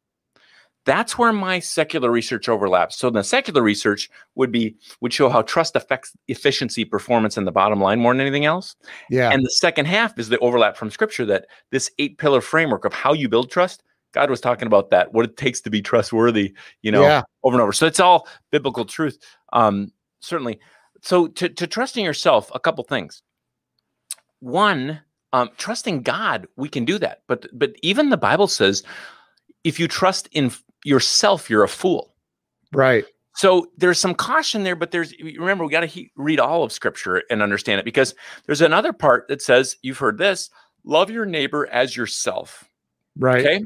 That's 0.85 1.17
where 1.17 1.33
my 1.33 1.59
secular 1.59 2.09
research 2.09 2.47
overlaps. 2.49 2.97
So 2.97 3.09
the 3.09 3.21
secular 3.21 3.61
research 3.61 4.09
would 4.35 4.51
be 4.51 4.75
would 5.01 5.13
show 5.13 5.29
how 5.29 5.41
trust 5.41 5.75
affects 5.75 6.15
efficiency, 6.29 6.85
performance, 6.85 7.37
and 7.37 7.45
the 7.45 7.51
bottom 7.51 7.81
line 7.81 7.99
more 7.99 8.13
than 8.13 8.21
anything 8.21 8.45
else. 8.45 8.75
Yeah. 9.09 9.29
And 9.29 9.45
the 9.45 9.51
second 9.51 9.85
half 9.85 10.17
is 10.17 10.29
the 10.29 10.39
overlap 10.39 10.77
from 10.77 10.89
scripture 10.89 11.25
that 11.25 11.47
this 11.69 11.91
eight 11.99 12.17
pillar 12.17 12.41
framework 12.41 12.85
of 12.85 12.93
how 12.93 13.13
you 13.13 13.27
build 13.29 13.51
trust. 13.51 13.83
God 14.13 14.29
was 14.29 14.41
talking 14.41 14.67
about 14.67 14.89
that, 14.91 15.13
what 15.13 15.25
it 15.25 15.37
takes 15.37 15.61
to 15.61 15.69
be 15.69 15.81
trustworthy, 15.81 16.53
you 16.81 16.91
know, 16.91 17.03
yeah. 17.03 17.21
over 17.43 17.55
and 17.55 17.61
over. 17.61 17.73
So 17.73 17.85
it's 17.85 17.99
all 17.99 18.27
biblical 18.51 18.85
truth. 18.85 19.17
Um, 19.53 19.91
certainly. 20.19 20.59
So 21.01 21.27
to, 21.27 21.49
to 21.49 21.67
trusting 21.67 22.03
yourself, 22.03 22.51
a 22.53 22.59
couple 22.59 22.83
things. 22.83 23.21
One, 24.39 25.01
um, 25.33 25.49
trusting 25.57 26.01
God, 26.01 26.47
we 26.55 26.69
can 26.69 26.85
do 26.85 26.97
that. 26.99 27.21
But 27.27 27.47
but 27.53 27.75
even 27.81 28.09
the 28.09 28.17
Bible 28.17 28.47
says, 28.47 28.83
if 29.63 29.79
you 29.79 29.87
trust 29.87 30.27
in 30.31 30.51
yourself, 30.83 31.49
you're 31.49 31.63
a 31.63 31.69
fool. 31.69 32.15
Right. 32.71 33.05
So 33.35 33.67
there's 33.77 33.99
some 33.99 34.15
caution 34.15 34.63
there, 34.63 34.75
but 34.75 34.91
there's 34.91 35.13
remember 35.21 35.63
we 35.63 35.71
got 35.71 35.81
to 35.81 35.85
he- 35.85 36.11
read 36.15 36.39
all 36.39 36.63
of 36.63 36.71
Scripture 36.71 37.23
and 37.29 37.41
understand 37.41 37.79
it 37.79 37.85
because 37.85 38.15
there's 38.45 38.61
another 38.61 38.91
part 38.91 39.27
that 39.27 39.41
says 39.41 39.77
you've 39.81 39.97
heard 39.97 40.17
this: 40.17 40.49
love 40.83 41.09
your 41.09 41.25
neighbor 41.25 41.67
as 41.67 41.95
yourself. 41.95 42.69
Right. 43.17 43.45
Okay, 43.45 43.61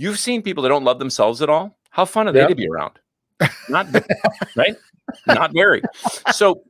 you've 0.00 0.18
seen 0.18 0.42
people 0.42 0.62
that 0.62 0.70
don't 0.70 0.84
love 0.84 0.98
themselves 0.98 1.42
at 1.42 1.50
all. 1.50 1.76
How 1.90 2.04
fun 2.04 2.26
are 2.28 2.32
they 2.32 2.46
to 2.46 2.54
be 2.54 2.68
around? 2.68 2.98
Not 3.68 3.86
right, 4.56 4.76
not 5.26 5.52
very. 5.52 5.82
So 6.32 6.62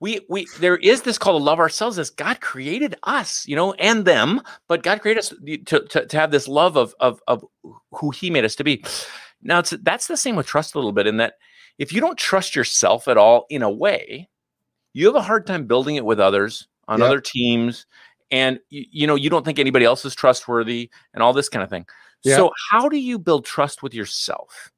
we 0.00 0.20
we 0.28 0.48
there 0.58 0.76
is 0.76 1.02
this 1.02 1.18
call 1.18 1.38
to 1.38 1.44
love 1.44 1.58
ourselves 1.58 1.98
as 1.98 2.10
God 2.10 2.40
created 2.40 2.94
us, 3.04 3.46
you 3.46 3.56
know, 3.56 3.72
and 3.74 4.04
them, 4.04 4.42
but 4.68 4.82
God 4.82 5.00
created 5.00 5.20
us 5.20 5.32
to 5.66 5.80
to, 5.80 6.06
to 6.06 6.16
have 6.18 6.30
this 6.30 6.48
love 6.48 6.76
of 6.76 6.94
of 7.00 7.20
of 7.26 7.44
who 7.92 8.10
He 8.10 8.30
made 8.30 8.44
us 8.44 8.54
to 8.56 8.64
be. 8.64 8.84
Now 9.42 9.60
it's 9.60 9.70
that's 9.82 10.06
the 10.08 10.16
same 10.16 10.36
with 10.36 10.46
trust 10.46 10.74
a 10.74 10.78
little 10.78 10.92
bit 10.92 11.06
in 11.06 11.16
that 11.18 11.34
if 11.78 11.92
you 11.92 12.00
don't 12.00 12.18
trust 12.18 12.56
yourself 12.56 13.08
at 13.08 13.16
all 13.16 13.46
in 13.50 13.62
a 13.62 13.70
way, 13.70 14.28
you 14.92 15.06
have 15.06 15.16
a 15.16 15.22
hard 15.22 15.46
time 15.46 15.66
building 15.66 15.96
it 15.96 16.04
with 16.04 16.20
others 16.20 16.68
on 16.88 17.00
Yep. 17.00 17.06
other 17.06 17.20
teams, 17.20 17.86
and 18.30 18.58
you, 18.68 18.84
you 18.90 19.06
know 19.06 19.14
you 19.14 19.30
don't 19.30 19.44
think 19.44 19.58
anybody 19.58 19.84
else 19.84 20.04
is 20.04 20.14
trustworthy 20.14 20.90
and 21.14 21.22
all 21.22 21.32
this 21.32 21.48
kind 21.48 21.62
of 21.62 21.70
thing. 21.70 21.86
Yep. 22.24 22.36
So 22.36 22.50
how 22.70 22.88
do 22.88 22.96
you 22.98 23.18
build 23.18 23.44
trust 23.44 23.82
with 23.82 23.94
yourself? 23.94 24.72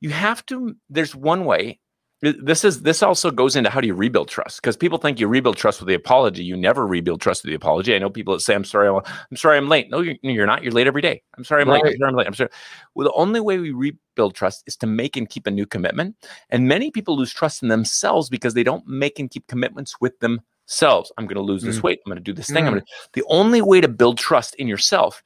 You 0.00 0.10
have 0.10 0.44
to. 0.46 0.74
There's 0.90 1.14
one 1.14 1.44
way. 1.44 1.80
This 2.22 2.64
is 2.64 2.80
this 2.80 3.02
also 3.02 3.30
goes 3.30 3.54
into 3.54 3.68
how 3.68 3.82
do 3.82 3.86
you 3.86 3.94
rebuild 3.94 4.28
trust? 4.28 4.62
Because 4.62 4.78
people 4.78 4.96
think 4.96 5.20
you 5.20 5.28
rebuild 5.28 5.58
trust 5.58 5.80
with 5.80 5.88
the 5.88 5.94
apology. 5.94 6.42
You 6.42 6.56
never 6.56 6.86
rebuild 6.86 7.20
trust 7.20 7.42
with 7.42 7.50
the 7.50 7.54
apology. 7.54 7.94
I 7.94 7.98
know 7.98 8.08
people 8.08 8.32
that 8.32 8.40
say, 8.40 8.54
"I'm 8.54 8.64
sorry, 8.64 8.88
I'm, 8.88 8.96
I'm 9.30 9.36
sorry, 9.36 9.58
I'm 9.58 9.68
late." 9.68 9.90
No, 9.90 10.00
you're, 10.00 10.14
you're 10.22 10.46
not. 10.46 10.62
You're 10.62 10.72
late 10.72 10.86
every 10.86 11.02
day. 11.02 11.22
I'm 11.36 11.44
sorry, 11.44 11.62
I'm 11.62 11.68
late. 11.68 11.82
I'm 11.84 11.98
sorry, 11.98 12.08
I'm 12.08 12.16
late. 12.16 12.26
I'm 12.26 12.34
sorry. 12.34 12.48
Well, 12.94 13.06
the 13.06 13.12
only 13.12 13.40
way 13.40 13.58
we 13.58 13.72
rebuild 13.72 14.34
trust 14.34 14.62
is 14.66 14.74
to 14.78 14.86
make 14.86 15.18
and 15.18 15.28
keep 15.28 15.46
a 15.46 15.50
new 15.50 15.66
commitment. 15.66 16.16
And 16.48 16.66
many 16.66 16.90
people 16.90 17.14
lose 17.14 17.32
trust 17.32 17.62
in 17.62 17.68
themselves 17.68 18.30
because 18.30 18.54
they 18.54 18.62
don't 18.62 18.86
make 18.86 19.18
and 19.18 19.30
keep 19.30 19.46
commitments 19.46 20.00
with 20.00 20.18
themselves. 20.20 21.12
I'm 21.18 21.26
going 21.26 21.36
to 21.36 21.42
lose 21.42 21.62
this 21.62 21.80
Mm. 21.80 21.82
weight. 21.82 22.00
I'm 22.06 22.10
going 22.10 22.24
to 22.24 22.24
do 22.24 22.32
this 22.32 22.46
thing. 22.46 22.66
I'm 22.66 22.72
Mm. 22.72 22.76
going 22.76 22.84
to. 22.86 22.92
The 23.12 23.24
only 23.28 23.60
way 23.60 23.82
to 23.82 23.88
build 23.88 24.16
trust 24.16 24.54
in 24.54 24.66
yourself 24.66 25.22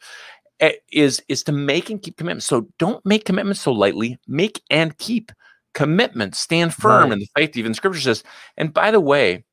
Eh, 0.60 0.72
is 0.92 1.22
is 1.28 1.42
to 1.44 1.52
make 1.52 1.88
and 1.90 2.02
keep 2.02 2.16
commitments. 2.16 2.46
So 2.46 2.68
don't 2.78 3.04
make 3.06 3.24
commitments 3.24 3.60
so 3.60 3.72
lightly. 3.72 4.18
Make 4.26 4.60
and 4.70 4.96
keep 4.98 5.30
commitments. 5.74 6.38
Stand 6.40 6.74
firm 6.74 7.04
Right. 7.04 7.12
in 7.12 7.18
the 7.20 7.28
faith. 7.36 7.56
Even 7.56 7.74
Scripture 7.74 8.00
says. 8.00 8.24
And 8.56 8.74
by 8.74 8.90
the 8.90 9.00
way, 9.00 9.44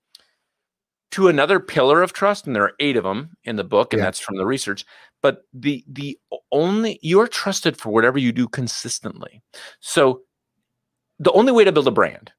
to 1.11 1.27
another 1.27 1.59
pillar 1.59 2.01
of 2.01 2.11
trust, 2.11 2.47
and 2.47 2.55
there 2.55 2.63
are 2.63 2.73
eight 2.79 2.97
of 2.97 3.03
them 3.03 3.29
in 3.43 3.55
the 3.55 3.63
book, 3.63 3.93
and 3.93 3.99
Yeah. 3.99 4.05
that's 4.05 4.19
from 4.19 4.37
the 4.37 4.45
research. 4.45 4.83
But 5.21 5.43
the 5.53 5.83
the 5.87 6.17
only 6.51 6.99
you're 7.03 7.27
trusted 7.27 7.77
for 7.77 7.89
whatever 7.91 8.17
you 8.17 8.31
do 8.31 8.47
consistently. 8.47 9.41
So 9.79 10.23
the 11.19 11.31
only 11.33 11.51
way 11.51 11.63
to 11.63 11.71
build 11.71 11.87
a 11.87 11.91
brand 11.91 12.31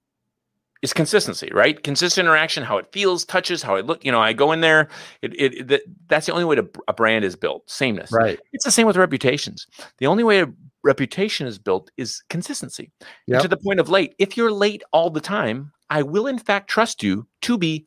is 0.82 0.92
consistency, 0.92 1.50
right? 1.52 1.82
Consistent 1.82 2.26
interaction, 2.26 2.62
how 2.62 2.78
it 2.78 2.90
feels, 2.92 3.24
touches, 3.24 3.62
how 3.62 3.76
it 3.76 3.86
look. 3.86 4.04
You 4.04 4.12
know, 4.12 4.20
I 4.20 4.32
go 4.32 4.52
in 4.52 4.60
there. 4.60 4.88
It, 5.22 5.34
it, 5.40 5.70
it 5.70 5.82
that's 6.08 6.26
the 6.26 6.32
only 6.32 6.44
way 6.44 6.56
to 6.56 6.68
a 6.86 6.92
brand 6.92 7.24
is 7.24 7.36
built. 7.36 7.68
Sameness. 7.68 8.12
Right. 8.12 8.38
It's 8.52 8.64
the 8.64 8.70
same 8.70 8.86
with 8.86 8.96
reputations. 8.96 9.66
The 9.98 10.06
only 10.06 10.22
way 10.24 10.40
a 10.40 10.52
reputation 10.84 11.46
is 11.46 11.58
built 11.58 11.90
is 11.96 12.22
consistency. 12.28 12.92
Yep. 13.26 13.42
To 13.42 13.48
the 13.48 13.56
point 13.56 13.80
of 13.80 13.88
late. 13.88 14.14
If 14.18 14.36
you're 14.36 14.52
late 14.52 14.82
all 14.92 15.10
the 15.10 15.20
time, 15.20 15.72
I 15.90 16.02
will 16.02 16.26
in 16.26 16.38
fact 16.38 16.68
trust 16.68 17.02
you 17.02 17.26
to 17.42 17.58
be 17.58 17.86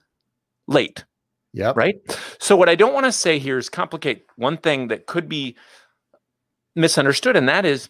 late, 0.68 1.06
Yeah. 1.54 1.74
right? 1.76 1.96
So 2.40 2.56
what 2.56 2.70
I 2.70 2.76
don't 2.76 2.94
want 2.94 3.06
to 3.06 3.12
say 3.12 3.40
here 3.40 3.58
is 3.58 3.70
complicate 3.70 4.26
one 4.36 4.58
thing 4.58 4.88
that 4.90 5.06
could 5.06 5.30
be 5.30 5.56
misunderstood, 6.76 7.36
and 7.36 7.48
that 7.50 7.66
is, 7.66 7.90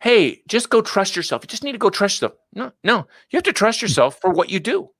hey, 0.00 0.42
just 0.48 0.70
go 0.70 0.80
trust 0.80 1.14
yourself. 1.16 1.42
You 1.42 1.48
just 1.48 1.62
need 1.64 1.72
to 1.72 1.78
go 1.78 1.90
trust 1.90 2.20
yourself. 2.20 2.38
No, 2.54 2.72
no, 2.82 3.06
you 3.30 3.36
have 3.36 3.44
to 3.44 3.52
trust 3.52 3.82
yourself 3.82 4.18
for 4.20 4.30
what 4.30 4.50
you 4.50 4.60
do. 4.60 4.90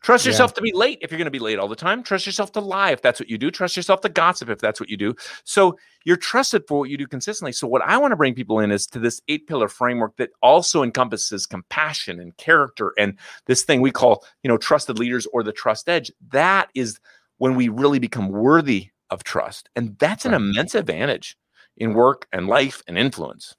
Trust 0.00 0.24
Yeah. 0.24 0.30
yourself 0.30 0.54
to 0.54 0.62
be 0.62 0.70
late 0.72 0.98
if 1.02 1.10
you're 1.10 1.18
going 1.18 1.24
to 1.26 1.30
be 1.30 1.40
late 1.40 1.58
all 1.58 1.66
the 1.66 1.74
time. 1.74 2.04
Trust 2.04 2.24
yourself 2.24 2.52
to 2.52 2.60
lie 2.60 2.92
if 2.92 3.02
that's 3.02 3.18
what 3.18 3.28
you 3.28 3.36
do. 3.36 3.50
Trust 3.50 3.76
yourself 3.76 4.00
to 4.02 4.08
gossip 4.08 4.48
if 4.48 4.60
that's 4.60 4.78
what 4.78 4.88
you 4.88 4.96
do. 4.96 5.12
So 5.42 5.76
you're 6.04 6.16
trusted 6.16 6.62
for 6.68 6.78
what 6.78 6.88
you 6.88 6.96
do 6.96 7.06
consistently. 7.08 7.50
So 7.50 7.66
what 7.66 7.82
I 7.82 7.98
want 7.98 8.12
to 8.12 8.16
bring 8.16 8.32
people 8.34 8.60
in 8.60 8.70
is 8.70 8.86
to 8.88 9.00
this 9.00 9.20
eight 9.26 9.48
pillar 9.48 9.66
framework 9.66 10.16
that 10.18 10.30
also 10.40 10.84
encompasses 10.84 11.46
compassion 11.46 12.20
and 12.20 12.36
character 12.36 12.94
and 12.96 13.18
this 13.46 13.64
thing 13.64 13.80
we 13.80 13.90
call, 13.90 14.24
you 14.44 14.48
know, 14.48 14.56
trusted 14.56 15.00
leaders 15.00 15.26
or 15.32 15.42
the 15.42 15.52
trust 15.52 15.88
edge. 15.88 16.12
That 16.30 16.70
is 16.76 17.00
when 17.38 17.56
we 17.56 17.68
really 17.68 17.98
become 17.98 18.28
worthy 18.28 18.90
of 19.10 19.24
trust. 19.24 19.68
And 19.74 19.98
that's 19.98 20.24
an 20.24 20.30
Right. 20.30 20.36
immense 20.40 20.76
advantage 20.76 21.36
in 21.76 21.92
work 21.92 22.28
and 22.32 22.46
life 22.46 22.82
and 22.86 22.96
influence. 22.96 23.56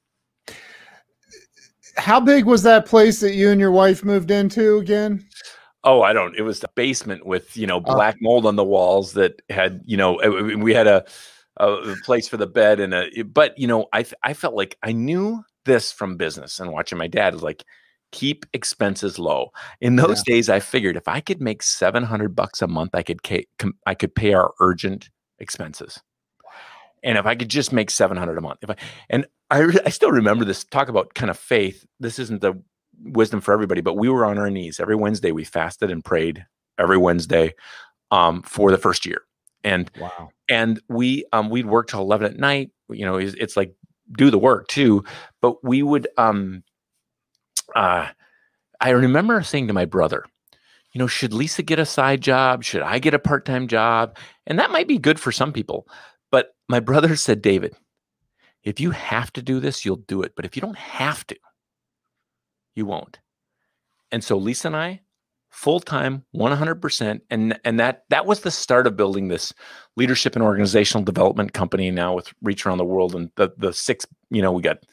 How 1.97 2.19
big 2.19 2.45
was 2.45 2.63
that 2.63 2.85
place 2.85 3.19
that 3.19 3.33
you 3.33 3.49
and 3.49 3.59
your 3.59 3.71
wife 3.71 4.03
moved 4.03 4.31
into 4.31 4.77
again? 4.77 5.25
Oh, 5.83 6.01
I 6.01 6.11
don't. 6.13 6.35
It 6.35 6.41
was 6.41 6.59
the 6.59 6.69
basement 6.75 7.25
with 7.25 7.55
you 7.55 7.67
know 7.67 7.77
Oh. 7.85 7.95
black 7.95 8.17
mold 8.21 8.45
on 8.45 8.55
the 8.55 8.63
walls 8.63 9.13
that 9.13 9.41
had 9.49 9.81
you 9.85 9.97
know 9.97 10.19
uh, 10.21 10.57
we 10.57 10.73
had 10.73 10.87
a 10.87 11.05
a 11.57 11.95
place 12.05 12.27
for 12.27 12.37
the 12.37 12.47
bed 12.47 12.79
and 12.79 12.93
a 12.93 13.21
but 13.23 13.57
you 13.57 13.67
know 13.67 13.87
I 13.93 14.05
I 14.23 14.33
felt 14.33 14.55
like 14.55 14.77
I 14.83 14.91
knew 14.91 15.43
this 15.65 15.91
from 15.91 16.17
business 16.17 16.59
and 16.59 16.71
watching 16.71 16.97
my 16.97 17.07
dad 17.07 17.33
is 17.33 17.41
like 17.43 17.63
keep 18.11 18.45
expenses 18.53 19.19
low. 19.19 19.51
In 19.81 19.95
those 19.95 20.23
days, 20.23 20.49
I 20.49 20.59
figured 20.59 20.97
if 20.97 21.07
I 21.07 21.19
could 21.21 21.41
make 21.41 21.61
seven 21.61 22.03
hundred 22.03 22.35
bucks 22.35 22.61
a 22.61 22.67
month, 22.67 22.91
I 22.93 23.03
could 23.03 23.19
I 23.85 23.93
could 23.95 24.15
pay 24.15 24.33
our 24.33 24.51
urgent 24.59 25.09
expenses. 25.39 26.01
And 27.03 27.17
if 27.17 27.25
I 27.25 27.35
could 27.35 27.49
just 27.49 27.71
make 27.71 27.89
700 27.89 28.37
a 28.37 28.41
month, 28.41 28.59
if 28.61 28.69
I, 28.69 28.75
and 29.09 29.25
I, 29.49 29.59
re- 29.59 29.79
I 29.85 29.89
still 29.89 30.11
remember 30.11 30.45
this 30.45 30.63
talk 30.63 30.89
about 30.89 31.13
kind 31.13 31.29
of 31.29 31.37
faith. 31.37 31.85
This 31.99 32.19
isn't 32.19 32.41
the 32.41 32.61
wisdom 33.01 33.41
for 33.41 33.53
everybody, 33.53 33.81
but 33.81 33.95
we 33.95 34.09
were 34.09 34.25
on 34.25 34.37
our 34.37 34.49
knees 34.49 34.79
every 34.79 34.95
Wednesday. 34.95 35.31
We 35.31 35.43
fasted 35.45 35.89
and 35.91 36.03
prayed 36.03 36.45
every 36.77 36.97
Wednesday 36.97 37.53
um, 38.11 38.41
for 38.43 38.71
the 38.71 38.77
first 38.77 39.05
year. 39.05 39.21
And, 39.63 39.89
Wow. 39.99 40.29
and 40.49 40.79
we, 40.89 41.25
um, 41.33 41.49
we'd 41.49 41.65
work 41.65 41.87
till 41.89 42.01
11 42.01 42.33
at 42.33 42.37
night. 42.39 42.71
You 42.89 43.05
know, 43.05 43.17
it's, 43.17 43.33
it's 43.35 43.55
like 43.57 43.73
do 44.17 44.29
the 44.31 44.39
work 44.39 44.67
too, 44.67 45.03
but 45.41 45.63
we 45.63 45.83
would, 45.83 46.07
um, 46.17 46.63
uh, 47.75 48.07
I 48.81 48.89
remember 48.91 49.41
saying 49.43 49.67
to 49.67 49.73
my 49.73 49.85
brother, 49.85 50.25
you 50.93 50.99
know, 50.99 51.07
should 51.07 51.33
Lisa 51.33 51.61
get 51.61 51.77
a 51.77 51.85
side 51.85 52.21
job? 52.21 52.63
Should 52.63 52.81
I 52.81 52.97
get 52.99 53.13
a 53.13 53.19
part 53.19 53.45
time 53.45 53.67
job? 53.67 54.17
And 54.47 54.57
that 54.57 54.71
might 54.71 54.87
be 54.87 54.97
good 54.97 55.19
for 55.19 55.31
some 55.31 55.53
people. 55.53 55.87
But 56.31 56.49
my 56.67 56.79
brother 56.79 57.15
said, 57.15 57.41
David, 57.41 57.75
if 58.63 58.79
you 58.79 58.91
have 58.91 59.31
to 59.33 59.41
do 59.41 59.59
this, 59.59 59.85
you'll 59.85 59.95
do 59.97 60.21
it. 60.21 60.33
But 60.35 60.45
if 60.45 60.55
you 60.55 60.61
don't 60.61 60.77
have 60.77 61.25
to, 61.27 61.37
you 62.75 62.85
won't. 62.85 63.19
And 64.11 64.23
so 64.23 64.37
Lisa 64.37 64.67
and 64.67 64.75
I, 64.75 65.01
full 65.49 65.79
time, 65.79 66.23
100%. 66.35 67.21
And, 67.29 67.59
and 67.63 67.79
that, 67.79 68.03
that 68.09 68.25
was 68.25 68.41
the 68.41 68.51
start 68.51 68.85
of 68.87 68.95
building 68.95 69.27
this 69.27 69.53
leadership 69.95 70.35
and 70.35 70.43
organizational 70.43 71.03
development 71.03 71.53
company 71.53 71.89
now 71.91 72.13
with 72.13 72.31
reach 72.41 72.65
around 72.65 72.77
the 72.77 72.85
world. 72.85 73.15
And 73.15 73.31
the, 73.35 73.49
the 73.57 73.73
six, 73.73 74.05
you 74.29 74.41
know, 74.41 74.51
we 74.51 74.61
got 74.61 74.83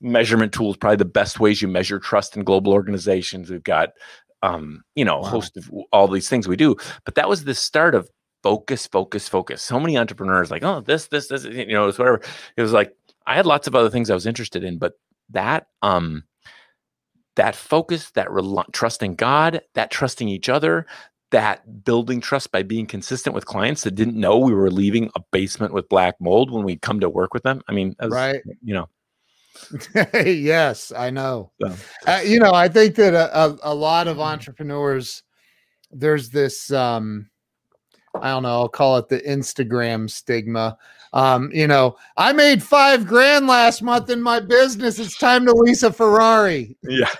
measurement 0.00 0.52
tools, 0.52 0.76
probably 0.76 0.96
the 0.96 1.04
best 1.04 1.40
ways 1.40 1.62
you 1.62 1.68
measure 1.68 1.98
trust 1.98 2.36
in 2.36 2.44
global 2.44 2.72
organizations. 2.72 3.50
We've 3.50 3.62
got, 3.62 3.90
um, 4.42 4.82
you 4.94 5.04
know, 5.04 5.18
a 5.18 5.22
Wow. 5.22 5.28
host 5.28 5.56
of 5.56 5.70
all 5.92 6.08
these 6.08 6.28
things 6.28 6.48
we 6.48 6.56
do. 6.56 6.76
But 7.04 7.14
that 7.14 7.28
was 7.28 7.44
the 7.44 7.54
start 7.54 7.94
of 7.94 8.08
focus, 8.42 8.86
focus, 8.86 9.28
focus. 9.28 9.62
So 9.62 9.78
many 9.78 9.96
entrepreneurs 9.96 10.50
like, 10.50 10.62
oh, 10.62 10.80
this, 10.80 11.08
this, 11.08 11.28
this, 11.28 11.44
you 11.44 11.66
know, 11.66 11.88
it's 11.88 11.98
whatever. 11.98 12.22
It 12.56 12.62
was 12.62 12.72
like 12.72 12.94
I 13.26 13.34
had 13.34 13.46
lots 13.46 13.66
of 13.66 13.74
other 13.74 13.90
things 13.90 14.10
I 14.10 14.14
was 14.14 14.26
interested 14.26 14.64
in, 14.64 14.78
but 14.78 14.94
that 15.30 15.68
um 15.82 16.24
that 17.36 17.56
focus, 17.56 18.10
that 18.10 18.30
rel- 18.30 18.66
trusting 18.72 19.14
God, 19.14 19.62
that 19.74 19.90
trusting 19.90 20.28
each 20.28 20.48
other, 20.48 20.86
that 21.30 21.84
building 21.84 22.20
trust 22.20 22.52
by 22.52 22.62
being 22.62 22.86
consistent 22.86 23.34
with 23.34 23.46
clients 23.46 23.84
that 23.84 23.94
didn't 23.94 24.20
know 24.20 24.38
we 24.38 24.52
were 24.52 24.70
leaving 24.70 25.10
a 25.16 25.20
basement 25.32 25.72
with 25.72 25.88
black 25.88 26.14
mold 26.20 26.50
when 26.50 26.62
we 26.62 26.76
come 26.76 27.00
to 27.00 27.08
work 27.08 27.32
with 27.32 27.42
them. 27.42 27.62
I 27.68 27.72
mean, 27.72 27.96
was, 28.00 28.12
right? 28.12 28.42
You 28.62 28.74
know. 28.74 28.88
Hey, 30.12 30.32
yes, 30.34 30.92
I 30.94 31.10
know. 31.10 31.52
So. 31.60 31.74
Uh, 32.06 32.20
you 32.24 32.38
know, 32.38 32.52
I 32.52 32.68
think 32.68 32.96
that 32.96 33.14
a, 33.14 33.34
a, 33.36 33.58
a 33.62 33.74
lot 33.74 34.08
of 34.08 34.20
entrepreneurs, 34.20 35.22
there's 35.90 36.28
this 36.30 36.70
um 36.70 37.30
I 38.14 38.30
don't 38.30 38.42
know, 38.42 38.48
I'll 38.48 38.68
call 38.68 38.98
it 38.98 39.08
the 39.08 39.20
Instagram 39.20 40.10
stigma. 40.10 40.76
Um, 41.12 41.50
you 41.52 41.66
know, 41.66 41.96
I 42.16 42.32
made 42.32 42.62
five 42.62 43.06
grand 43.06 43.46
last 43.46 43.82
month 43.82 44.10
in 44.10 44.22
my 44.22 44.40
business. 44.40 44.98
It's 44.98 45.16
time 45.18 45.44
to 45.46 45.52
lease 45.52 45.82
a 45.82 45.92
Ferrari. 45.92 46.76
Yeah. 46.82 47.10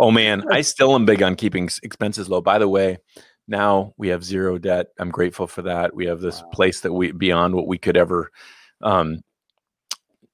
oh 0.00 0.10
man, 0.10 0.44
I 0.50 0.60
still 0.60 0.94
am 0.94 1.06
big 1.06 1.22
on 1.22 1.36
keeping 1.36 1.68
expenses 1.82 2.28
low. 2.28 2.40
By 2.40 2.58
the 2.58 2.68
way, 2.68 2.98
now 3.48 3.94
we 3.96 4.08
have 4.08 4.24
zero 4.24 4.58
debt. 4.58 4.88
I'm 4.98 5.10
grateful 5.10 5.46
for 5.46 5.62
that. 5.62 5.94
We 5.94 6.06
have 6.06 6.20
this 6.20 6.42
wow. 6.42 6.48
place 6.50 6.80
that 6.80 6.92
we 6.92 7.12
beyond 7.12 7.54
what 7.54 7.66
we 7.66 7.78
could 7.78 7.96
ever 7.96 8.30
um 8.82 9.22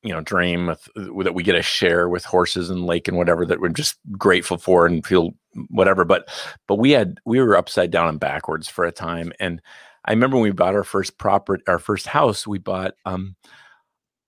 you 0.02 0.12
know 0.12 0.20
dream 0.20 0.68
with, 0.68 0.88
that 1.24 1.34
we 1.34 1.42
get 1.42 1.54
a 1.54 1.62
share 1.62 2.08
with 2.08 2.24
horses 2.24 2.70
and 2.70 2.86
lake 2.86 3.08
and 3.08 3.16
whatever 3.16 3.44
that 3.44 3.60
we're 3.60 3.68
just 3.68 3.96
grateful 4.12 4.56
for 4.56 4.86
and 4.86 5.06
feel 5.06 5.30
whatever 5.68 6.04
but 6.04 6.28
but 6.66 6.76
we 6.76 6.92
had 6.92 7.18
we 7.24 7.40
were 7.40 7.56
upside 7.56 7.90
down 7.90 8.08
and 8.08 8.20
backwards 8.20 8.68
for 8.68 8.84
a 8.84 8.92
time 8.92 9.32
and 9.40 9.60
i 10.04 10.12
remember 10.12 10.36
when 10.36 10.44
we 10.44 10.52
bought 10.52 10.74
our 10.74 10.84
first 10.84 11.18
property 11.18 11.62
our 11.66 11.78
first 11.78 12.06
house 12.06 12.46
we 12.46 12.58
bought 12.58 12.94
um 13.06 13.34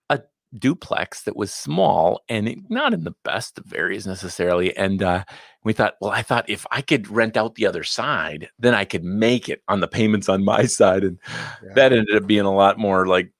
a 0.08 0.20
duplex 0.58 1.22
that 1.22 1.36
was 1.36 1.54
small 1.54 2.20
and 2.28 2.48
it, 2.48 2.58
not 2.68 2.92
in 2.92 3.04
the 3.04 3.14
best 3.24 3.56
of 3.58 3.72
areas 3.72 4.06
necessarily 4.06 4.76
and 4.76 5.04
uh 5.04 5.22
we 5.62 5.72
thought 5.72 5.94
well 6.00 6.10
i 6.10 6.22
thought 6.22 6.50
if 6.50 6.66
i 6.72 6.82
could 6.82 7.08
rent 7.08 7.36
out 7.36 7.54
the 7.54 7.66
other 7.66 7.84
side 7.84 8.48
then 8.58 8.74
i 8.74 8.84
could 8.84 9.04
make 9.04 9.48
it 9.48 9.62
on 9.68 9.78
the 9.78 9.88
payments 9.88 10.28
on 10.28 10.44
my 10.44 10.64
side 10.64 11.04
and 11.04 11.18
yeah. 11.62 11.74
that 11.74 11.92
ended 11.92 12.16
up 12.16 12.26
being 12.26 12.40
a 12.40 12.54
lot 12.54 12.76
more 12.76 13.06
like 13.06 13.30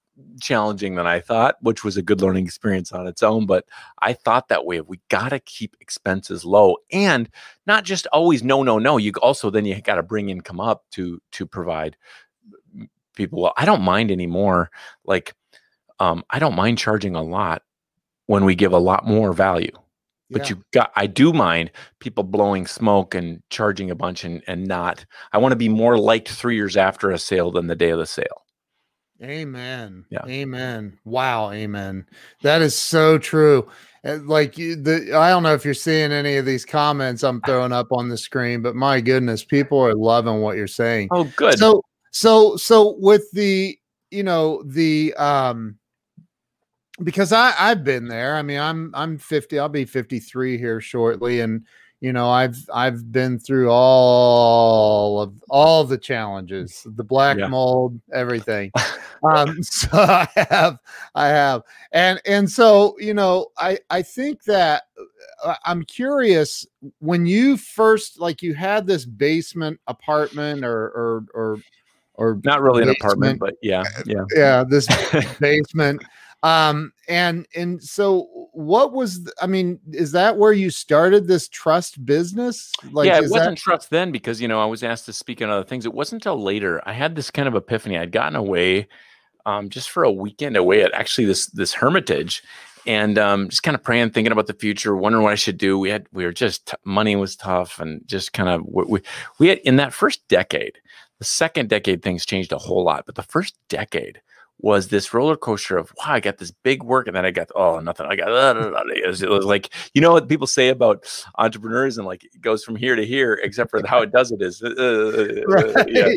challenging 0.41 0.95
than 0.95 1.07
I 1.07 1.21
thought, 1.21 1.57
which 1.61 1.85
was 1.85 1.97
a 1.97 2.03
good 2.03 2.21
learning 2.21 2.45
experience 2.45 2.93
on 2.93 3.07
its 3.07 3.23
own. 3.23 3.47
But 3.47 3.67
I 4.01 4.13
thought 4.13 4.49
that 4.49 4.67
way. 4.67 4.81
We 4.81 5.01
got 5.09 5.31
to 5.31 5.41
keep 5.41 5.77
expenses 5.81 6.45
low 6.45 6.77
and 6.93 7.29
not 7.67 7.85
just 7.85 8.07
always 8.09 8.43
no, 8.43 8.63
no, 8.63 8.79
no. 8.79 8.97
You 8.97 9.13
also 9.23 9.51
then 9.51 9.65
you 9.65 9.81
got 9.81 9.97
to 9.97 10.03
bring 10.03 10.31
income 10.31 10.61
up 10.61 10.85
to 10.93 11.21
to 11.33 11.47
provide 11.47 11.97
people. 13.15 13.43
Well, 13.43 13.55
I 13.57 13.65
don't 13.65 13.83
mind 13.83 14.11
anymore. 14.11 14.71
Like, 15.05 15.35
um, 15.99 16.25
I 16.31 16.39
don't 16.39 16.57
mind 16.57 16.79
charging 16.79 17.15
a 17.15 17.23
lot 17.23 17.63
when 18.27 18.45
we 18.45 18.55
give 18.55 18.73
a 18.73 18.79
lot 18.79 19.07
more 19.07 19.33
value. 19.33 19.73
But 20.31 20.43
yeah. 20.43 20.49
you 20.57 20.65
got, 20.73 20.93
I 20.95 21.07
do 21.07 21.33
mind 21.33 21.73
people 21.99 22.23
blowing 22.23 22.67
smoke 22.67 23.17
and 23.17 23.43
charging 23.51 23.91
a 23.91 23.97
bunch 23.97 24.25
and, 24.25 24.43
and 24.47 24.67
not. 24.67 25.05
I 25.33 25.39
want 25.39 25.53
to 25.53 25.57
be 25.57 25.69
more 25.69 25.99
liked 25.99 26.29
three 26.29 26.55
years 26.55 26.77
after 26.77 27.11
a 27.11 27.19
sale 27.19 27.51
than 27.51 27.67
the 27.67 27.75
day 27.75 27.91
of 27.91 27.99
the 27.99 28.07
sale. 28.07 28.45
Amen. 29.23 30.05
Yeah. 30.11 30.23
Amen. 30.27 30.99
Wow. 31.05 31.53
Amen. 31.53 32.07
That 32.43 32.63
is 32.63 32.79
so 32.79 33.19
true. 33.19 33.69
Uh, 34.05 34.19
like 34.23 34.55
the, 34.55 35.13
I 35.15 35.29
don't 35.29 35.43
know 35.43 35.53
if 35.53 35.65
you're 35.65 35.75
seeing 35.75 36.11
any 36.11 36.37
of 36.37 36.47
these 36.47 36.65
comments 36.65 37.23
I'm 37.23 37.43
throwing 37.43 37.73
up 37.73 37.89
on 37.93 38.09
the 38.09 38.17
screen, 38.17 38.63
but 38.63 38.75
my 38.75 39.01
goodness, 39.01 39.45
people 39.45 39.79
are 39.79 39.95
loving 39.95 40.41
what 40.41 40.57
you're 40.57 40.67
saying. 40.67 41.09
Oh, 41.11 41.25
good. 41.37 41.59
So, 41.59 41.83
so, 42.11 42.57
so 42.57 42.97
with 42.99 43.31
the, 43.33 43.79
you 44.11 44.23
know, 44.23 44.63
the, 44.65 45.13
um, 45.15 45.77
because 47.03 47.33
I 47.33 47.55
I've 47.59 47.85
been 47.85 48.09
there. 48.09 48.37
I 48.37 48.43
mean, 48.43 48.59
I'm 48.59 48.91
I'm 48.95 49.19
50. 49.19 49.59
I'll 49.59 49.69
be 49.69 49.85
53 49.85 50.59
here 50.59 50.81
shortly, 50.81 51.41
and 51.41 51.65
you 52.01 52.13
know 52.13 52.31
i've 52.31 52.59
i've 52.73 53.13
been 53.13 53.39
through 53.39 53.71
all 53.71 55.21
of 55.21 55.33
all 55.49 55.85
the 55.85 55.99
challenges 55.99 56.87
the 56.97 57.05
black 57.05 57.37
yeah. 57.39 57.47
mold 57.47 57.99
everything 58.13 58.73
um 59.23 59.63
so 59.63 59.89
i 59.93 60.29
have 60.37 60.79
i 61.15 61.29
have 61.29 61.63
and 61.93 62.21
and 62.27 62.51
so 62.51 62.97
you 62.99 63.15
know 63.15 63.47
i 63.59 63.79
i 63.91 64.01
think 64.01 64.43
that 64.45 64.85
uh, 65.45 65.55
i'm 65.65 65.83
curious 65.85 66.67
when 66.99 67.27
you 67.27 67.57
first 67.57 68.19
like 68.19 68.43
you 68.43 68.55
had 68.55 68.87
this 68.87 69.05
basement 69.05 69.79
apartment 69.87 70.65
or 70.65 70.87
or 70.89 71.25
or 71.35 71.59
or 72.15 72.41
not 72.45 72.63
really 72.63 72.85
basement. 72.85 72.99
an 72.99 73.07
apartment 73.07 73.39
but 73.39 73.55
yeah 73.63 73.83
yeah 74.07 74.25
yeah 74.35 74.65
this 74.67 74.87
basement 75.39 76.03
um 76.43 76.93
and 77.09 77.47
and 77.55 77.83
so 77.83 78.49
what 78.53 78.93
was 78.93 79.31
i 79.43 79.47
mean 79.47 79.79
is 79.93 80.13
that 80.13 80.39
where 80.39 80.53
you 80.53 80.71
started 80.71 81.27
this 81.27 81.49
trust 81.49 82.05
business 82.07 82.73
like 82.93 83.07
yeah 83.07 83.19
it 83.19 83.31
wasn't 83.31 83.57
that- 83.57 83.59
trust 83.59 83.91
then 83.91 84.11
because 84.11 84.41
you 84.41 84.49
know 84.49 84.61
i 84.61 84.65
was 84.65 84.83
asked 84.83 85.05
to 85.05 85.13
speak 85.13 85.43
on 85.43 85.51
other 85.51 85.65
things 85.65 85.85
it 85.85 85.93
wasn't 85.93 86.19
until 86.21 86.43
later 86.43 86.81
i 86.89 86.93
had 86.93 87.15
this 87.15 87.31
kind 87.31 87.47
of 87.47 87.55
epiphany 87.55 87.99
i'd 87.99 88.13
gotten 88.13 88.37
away 88.37 88.89
um 89.45 89.69
just 89.69 89.91
for 89.91 90.03
a 90.03 90.11
weekend 90.11 90.57
away 90.57 90.83
at 90.83 90.95
actually 90.95 91.27
this 91.27 91.47
this 91.47 91.75
hermitage 91.75 92.43
and 92.87 93.19
um, 93.19 93.49
just 93.49 93.63
kind 93.63 93.75
of 93.75 93.83
praying, 93.83 94.11
thinking 94.11 94.33
about 94.33 94.47
the 94.47 94.55
future, 94.55 94.97
wondering 94.97 95.23
what 95.23 95.33
I 95.33 95.37
should 95.37 95.59
do. 95.59 95.79
We 95.79 95.91
had 95.91 96.07
we 96.13 96.25
were 96.25 96.33
just 96.33 96.67
t- 96.67 96.77
money 96.85 97.17
was 97.17 97.37
tough, 97.37 97.79
and 97.79 98.07
just 98.07 98.33
kind 98.33 98.49
of 98.49 98.63
we 98.67 99.01
we 99.39 99.49
had 99.49 99.59
in 99.59 99.77
that 99.77 99.93
first 99.93 100.27
decade. 100.29 100.79
The 101.19 101.25
second 101.25 101.69
decade, 101.69 102.03
things 102.03 102.25
changed 102.25 102.53
a 102.53 102.59
whole 102.59 102.83
lot, 102.83 103.05
but 103.05 103.15
the 103.15 103.23
first 103.23 103.55
decade, 103.69 104.23
was 104.63 104.89
this 104.89 105.13
roller 105.15 105.37
coaster 105.37 105.77
of 105.79 105.93
wow, 105.99 106.15
I 106.15 106.21
got 106.21 106.39
this 106.39 106.51
big 106.51 106.83
work, 106.83 107.07
and 107.07 107.17
then 107.17 107.25
I 107.25 107.31
got 107.31 107.51
oh 107.55 107.81
nothing. 107.81 108.07
I 108.07 108.17
got 108.17 108.29
it 108.57 109.07
was, 109.07 109.23
it 109.23 109.31
was 109.31 109.45
like 109.45 109.73
you 109.95 110.01
know 110.01 110.13
what 110.13 110.29
people 110.29 110.47
say 110.47 110.69
about 110.69 111.07
entrepreneurs 111.39 111.99
and 111.99 112.07
like 112.07 112.25
it 112.25 112.41
goes 112.41 112.65
from 112.65 112.77
here 112.77 112.97
to 112.97 113.05
here, 113.05 113.41
except 113.43 113.71
for 113.71 113.87
how 113.87 114.03
it 114.03 114.13
does 114.13 114.31
it 114.31 114.43
is 114.43 114.63
uh, 114.65 114.69
uh, 114.69 114.83
uh 114.83 115.43
right. 115.47 115.89
Yeah. 115.89 116.13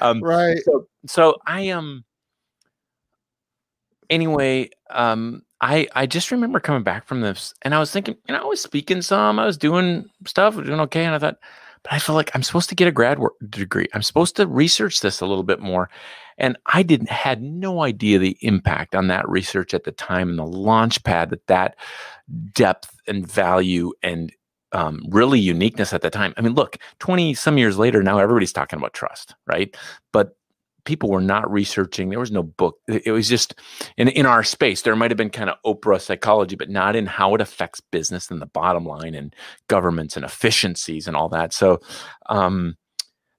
Um, 0.00 0.22
right. 0.22 0.58
So, 0.64 0.86
so 1.06 1.36
I 1.46 1.62
am. 1.62 1.78
Um, 1.78 2.04
anyway, 4.10 4.70
um, 4.90 5.42
I 5.60 5.88
I 5.94 6.06
just 6.06 6.30
remember 6.30 6.60
coming 6.60 6.82
back 6.82 7.06
from 7.06 7.20
this, 7.20 7.54
and 7.62 7.74
I 7.74 7.78
was 7.78 7.90
thinking, 7.90 8.16
you 8.28 8.34
know, 8.34 8.40
I 8.40 8.44
was 8.44 8.60
speaking 8.60 9.02
some, 9.02 9.38
I 9.38 9.46
was 9.46 9.56
doing 9.56 10.06
stuff, 10.26 10.54
doing 10.56 10.80
okay, 10.80 11.04
and 11.04 11.14
I 11.14 11.18
thought, 11.18 11.38
but 11.86 11.94
I 11.94 11.98
feel 11.98 12.14
like 12.16 12.30
I'm 12.34 12.42
supposed 12.42 12.68
to 12.70 12.74
get 12.74 12.88
a 12.88 12.92
grad 12.92 13.18
degree. 13.48 13.86
I'm 13.94 14.02
supposed 14.02 14.36
to 14.36 14.46
research 14.46 15.00
this 15.00 15.20
a 15.20 15.26
little 15.26 15.44
bit 15.44 15.60
more. 15.60 15.88
And 16.38 16.58
I 16.66 16.82
didn't 16.82 17.10
had 17.10 17.42
no 17.42 17.82
idea 17.82 18.18
the 18.18 18.36
impact 18.40 18.94
on 18.94 19.06
that 19.06 19.28
research 19.28 19.72
at 19.72 19.84
the 19.84 19.92
time 19.92 20.30
and 20.30 20.38
the 20.38 20.44
launch 20.44 21.02
pad 21.04 21.30
that 21.30 21.46
that 21.46 21.76
depth 22.52 22.98
and 23.06 23.26
value 23.26 23.92
and 24.02 24.32
um, 24.72 25.02
really 25.08 25.38
uniqueness 25.38 25.92
at 25.92 26.02
the 26.02 26.10
time. 26.10 26.34
I 26.36 26.40
mean, 26.40 26.54
look, 26.54 26.76
20 26.98 27.34
some 27.34 27.56
years 27.56 27.78
later, 27.78 28.02
now 28.02 28.18
everybody's 28.18 28.52
talking 28.52 28.78
about 28.78 28.92
trust, 28.92 29.34
right? 29.46 29.74
But 30.12 30.36
people 30.86 31.10
were 31.10 31.20
not 31.20 31.50
researching. 31.50 32.08
There 32.08 32.18
was 32.18 32.32
no 32.32 32.42
book. 32.42 32.78
It 32.88 33.10
was 33.10 33.28
just 33.28 33.54
in, 33.98 34.08
in 34.08 34.24
our 34.24 34.42
space. 34.42 34.82
There 34.82 34.96
might 34.96 35.10
have 35.10 35.18
been 35.18 35.30
kind 35.30 35.50
of 35.50 35.56
Oprah 35.66 36.00
psychology, 36.00 36.56
but 36.56 36.70
not 36.70 36.96
in 36.96 37.04
how 37.04 37.34
it 37.34 37.40
affects 37.40 37.80
business 37.80 38.30
and 38.30 38.40
the 38.40 38.46
bottom 38.46 38.86
line 38.86 39.14
and 39.14 39.34
governments 39.68 40.16
and 40.16 40.24
efficiencies 40.24 41.06
and 41.06 41.16
all 41.16 41.28
that. 41.28 41.52
So, 41.52 41.80
um, 42.30 42.76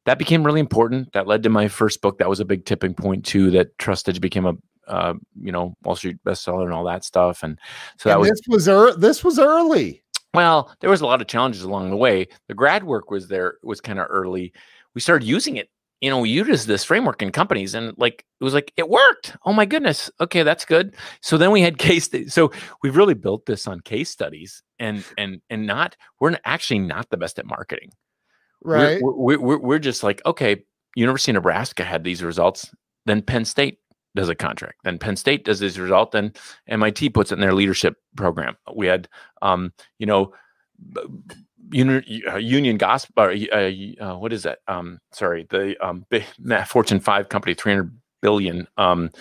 that 0.06 0.20
became 0.20 0.46
really 0.46 0.62
important. 0.62 1.12
That 1.14 1.28
led 1.28 1.44
to 1.44 1.50
my 1.50 1.68
first 1.68 2.02
book. 2.02 2.20
That 2.20 2.30
was 2.30 2.40
a 2.40 2.46
big 2.46 2.66
tipping 2.66 2.94
point 2.94 3.26
too. 3.26 3.52
That 3.52 3.78
Trust 3.78 4.08
Edge 4.08 4.22
became 4.22 4.46
a 4.46 4.54
uh, 4.88 5.16
you 5.42 5.52
know 5.52 5.76
Wall 5.84 5.96
Street 5.96 6.18
bestseller 6.26 6.64
and 6.64 6.74
all 6.74 6.86
that 6.86 7.04
stuff. 7.04 7.44
And 7.44 7.60
so 8.00 8.10
and 8.10 8.16
that 8.16 8.20
was 8.20 8.30
this 8.30 8.42
was 8.48 8.70
er- 8.70 8.96
this 8.96 9.24
was 9.24 9.38
early. 9.38 10.02
Well, 10.34 10.74
there 10.80 10.90
was 10.90 11.02
a 11.02 11.06
lot 11.06 11.22
of 11.22 11.28
challenges 11.28 11.64
along 11.64 11.90
the 11.90 11.98
way. 11.98 12.28
The 12.48 12.54
grad 12.54 12.84
work 12.84 13.12
was 13.12 13.28
there 13.28 13.56
was 13.64 13.82
kind 13.82 14.00
of 14.00 14.08
early. 14.10 14.54
We 14.94 15.02
started 15.02 15.26
using 15.28 15.58
it. 15.58 15.70
You 16.02 16.12
know, 16.12 16.20
we 16.20 16.30
used 16.30 16.68
this 16.68 16.84
framework 16.84 17.22
in 17.22 17.32
companies, 17.32 17.74
and 17.74 17.94
like 17.98 18.24
it 18.40 18.44
was 18.44 18.54
like 18.54 18.72
it 18.78 18.90
worked. 18.90 19.36
Oh 19.46 19.54
my 19.54 19.66
goodness! 19.66 20.12
Okay, 20.20 20.44
that's 20.44 20.66
good. 20.66 20.96
So 21.22 21.38
then 21.38 21.52
we 21.52 21.62
had 21.62 21.78
case. 21.80 22.10
So 22.28 22.52
we've 22.84 22.96
really 22.96 23.16
built 23.16 23.46
this 23.46 23.68
on 23.68 23.80
case 23.80 24.10
studies, 24.10 24.62
and 24.80 25.04
and 25.18 25.42
and 25.50 25.66
not 25.66 25.96
we're 26.20 26.38
actually 26.46 26.80
not 26.80 27.10
the 27.10 27.18
best 27.18 27.40
at 27.40 27.46
marketing. 27.46 27.92
Right. 28.64 29.00
We're, 29.02 29.40
we're, 29.40 29.60
we're 29.60 29.80
just 29.80 30.04
like, 30.04 30.22
okay, 30.26 30.64
University 30.96 31.32
of 31.32 31.36
Nebraska 31.36 31.84
had 31.84 32.04
these 32.04 32.24
results. 32.24 32.74
Then 33.06 33.22
Penn 33.22 33.46
State 33.46 33.80
does 34.16 34.30
a 34.30 34.36
contract. 34.36 34.80
Then 34.84 34.98
Penn 34.98 35.16
State 35.16 35.46
does 35.46 35.60
this 35.60 35.78
result. 35.78 36.12
Then 36.12 36.34
MIT 36.68 37.12
puts 37.12 37.32
it 37.32 37.36
in 37.36 37.42
their 37.42 37.54
leadership 37.54 37.96
program. 38.16 38.58
We 38.76 38.88
had, 38.88 39.08
um, 39.42 39.74
you 40.00 40.08
know, 40.08 40.34
Union, 41.72 42.04
uh, 42.28 42.38
Union 42.38 42.78
Gospel. 42.78 43.24
Uh, 43.24 44.04
uh, 44.04 44.18
what 44.18 44.34
is 44.34 44.44
that? 44.44 44.60
Um, 44.68 45.00
sorry, 45.12 45.46
the 45.50 45.76
um, 45.86 46.06
big, 46.10 46.26
Fortune 46.68 47.00
five 47.00 47.30
company, 47.30 47.54
three 47.54 47.74
hundred 47.74 47.98
billion. 48.22 48.68
Um, 48.78 49.12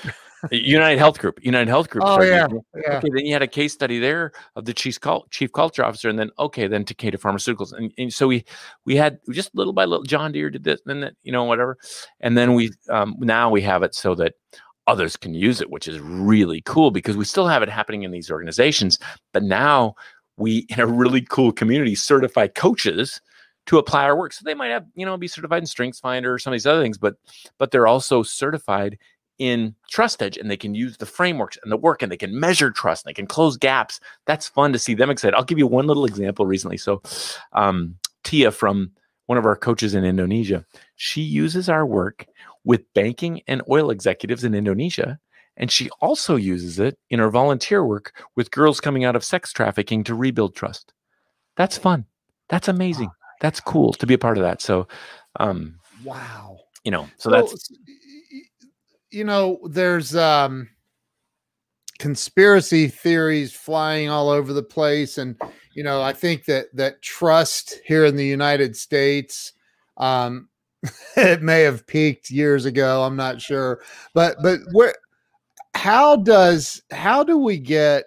United 0.50 0.98
Health 0.98 1.18
Group. 1.18 1.38
United 1.42 1.68
Health 1.68 1.90
Group. 1.90 2.04
Oh 2.06 2.22
yeah, 2.22 2.46
yeah. 2.74 2.98
Okay, 2.98 3.08
then 3.12 3.26
you 3.26 3.32
had 3.32 3.42
a 3.42 3.48
case 3.48 3.72
study 3.72 3.98
there 3.98 4.32
of 4.54 4.64
the 4.64 4.74
chief 4.74 5.00
cult, 5.00 5.30
chief 5.30 5.52
culture 5.52 5.84
officer, 5.84 6.08
and 6.08 6.18
then 6.18 6.30
okay, 6.38 6.66
then 6.66 6.84
Takeda 6.84 7.18
Pharmaceuticals, 7.18 7.72
and, 7.72 7.92
and 7.98 8.12
so 8.12 8.28
we 8.28 8.44
we 8.84 8.96
had 8.96 9.18
just 9.32 9.54
little 9.54 9.72
by 9.72 9.84
little. 9.84 10.04
John 10.04 10.32
Deere 10.32 10.50
did 10.50 10.64
this, 10.64 10.80
and 10.86 11.02
then 11.02 11.16
you 11.22 11.32
know 11.32 11.44
whatever, 11.44 11.78
and 12.20 12.36
then 12.36 12.54
we 12.54 12.72
um, 12.90 13.16
now 13.18 13.50
we 13.50 13.62
have 13.62 13.82
it 13.82 13.94
so 13.94 14.14
that 14.16 14.34
others 14.86 15.16
can 15.16 15.34
use 15.34 15.60
it, 15.60 15.70
which 15.70 15.88
is 15.88 15.98
really 16.00 16.62
cool 16.62 16.90
because 16.90 17.16
we 17.16 17.24
still 17.24 17.48
have 17.48 17.62
it 17.62 17.68
happening 17.68 18.04
in 18.04 18.12
these 18.12 18.30
organizations, 18.30 18.98
but 19.32 19.42
now 19.42 19.94
we 20.36 20.66
in 20.68 20.80
a 20.80 20.86
really 20.86 21.22
cool 21.22 21.52
community 21.52 21.94
certify 21.94 22.46
coaches 22.46 23.20
to 23.66 23.78
apply 23.78 24.04
our 24.04 24.16
work. 24.16 24.32
So 24.32 24.42
they 24.44 24.54
might 24.54 24.68
have, 24.68 24.86
you 24.94 25.04
know, 25.04 25.16
be 25.16 25.28
certified 25.28 25.62
in 25.62 25.66
Strengths 25.66 26.00
Finder 26.00 26.32
or 26.32 26.38
some 26.38 26.52
of 26.52 26.54
these 26.54 26.66
other 26.66 26.82
things, 26.82 26.98
but 26.98 27.16
but 27.58 27.70
they're 27.70 27.86
also 27.86 28.22
certified 28.22 28.98
in 29.38 29.74
Trust 29.90 30.22
Edge 30.22 30.38
and 30.38 30.50
they 30.50 30.56
can 30.56 30.74
use 30.74 30.96
the 30.96 31.06
frameworks 31.06 31.58
and 31.62 31.70
the 31.70 31.76
work 31.76 32.02
and 32.02 32.10
they 32.10 32.16
can 32.16 32.38
measure 32.38 32.70
trust 32.70 33.04
and 33.04 33.10
they 33.10 33.14
can 33.14 33.26
close 33.26 33.56
gaps. 33.56 34.00
That's 34.26 34.48
fun 34.48 34.72
to 34.72 34.78
see 34.78 34.94
them 34.94 35.10
excited. 35.10 35.36
I'll 35.36 35.44
give 35.44 35.58
you 35.58 35.66
one 35.66 35.86
little 35.86 36.06
example 36.06 36.46
recently. 36.46 36.78
So 36.78 37.02
um, 37.52 37.96
Tia 38.24 38.50
from 38.50 38.92
one 39.26 39.38
of 39.38 39.44
our 39.44 39.56
coaches 39.56 39.94
in 39.94 40.04
Indonesia, 40.04 40.64
she 40.94 41.20
uses 41.20 41.68
our 41.68 41.84
work 41.84 42.26
with 42.64 42.82
banking 42.94 43.42
and 43.46 43.62
oil 43.68 43.90
executives 43.90 44.44
in 44.44 44.54
Indonesia. 44.54 45.18
And 45.56 45.70
she 45.70 45.88
also 46.00 46.36
uses 46.36 46.78
it 46.78 46.98
in 47.10 47.18
her 47.18 47.30
volunteer 47.30 47.84
work 47.84 48.12
with 48.34 48.50
girls 48.50 48.80
coming 48.80 49.04
out 49.04 49.16
of 49.16 49.24
sex 49.24 49.52
trafficking 49.52 50.04
to 50.04 50.14
rebuild 50.14 50.54
trust. 50.54 50.92
That's 51.56 51.78
fun. 51.78 52.04
That's 52.48 52.68
amazing. 52.68 53.10
That's 53.40 53.60
cool 53.60 53.92
to 53.94 54.06
be 54.06 54.14
a 54.14 54.18
part 54.18 54.38
of 54.38 54.44
that. 54.44 54.60
So, 54.60 54.86
um, 55.40 55.78
wow. 56.04 56.58
You 56.84 56.90
know, 56.90 57.08
so, 57.16 57.30
so 57.30 57.30
that's 57.30 57.70
you 59.10 59.24
know, 59.24 59.58
there's 59.64 60.14
um 60.14 60.68
conspiracy 61.98 62.88
theories 62.88 63.52
flying 63.52 64.10
all 64.10 64.28
over 64.28 64.52
the 64.52 64.62
place 64.62 65.16
and 65.16 65.40
you 65.74 65.82
know 65.82 66.02
i 66.02 66.12
think 66.12 66.44
that 66.44 66.66
that 66.74 67.00
trust 67.00 67.80
here 67.86 68.04
in 68.04 68.16
the 68.16 68.26
united 68.26 68.76
states 68.76 69.52
um 69.96 70.48
it 71.16 71.40
may 71.40 71.62
have 71.62 71.86
peaked 71.86 72.30
years 72.30 72.66
ago 72.66 73.02
i'm 73.02 73.16
not 73.16 73.40
sure 73.40 73.80
but 74.12 74.36
but 74.42 74.60
where 74.72 74.94
how 75.76 76.16
does 76.16 76.82
how 76.90 77.22
do 77.22 77.36
we 77.36 77.58
get 77.58 78.06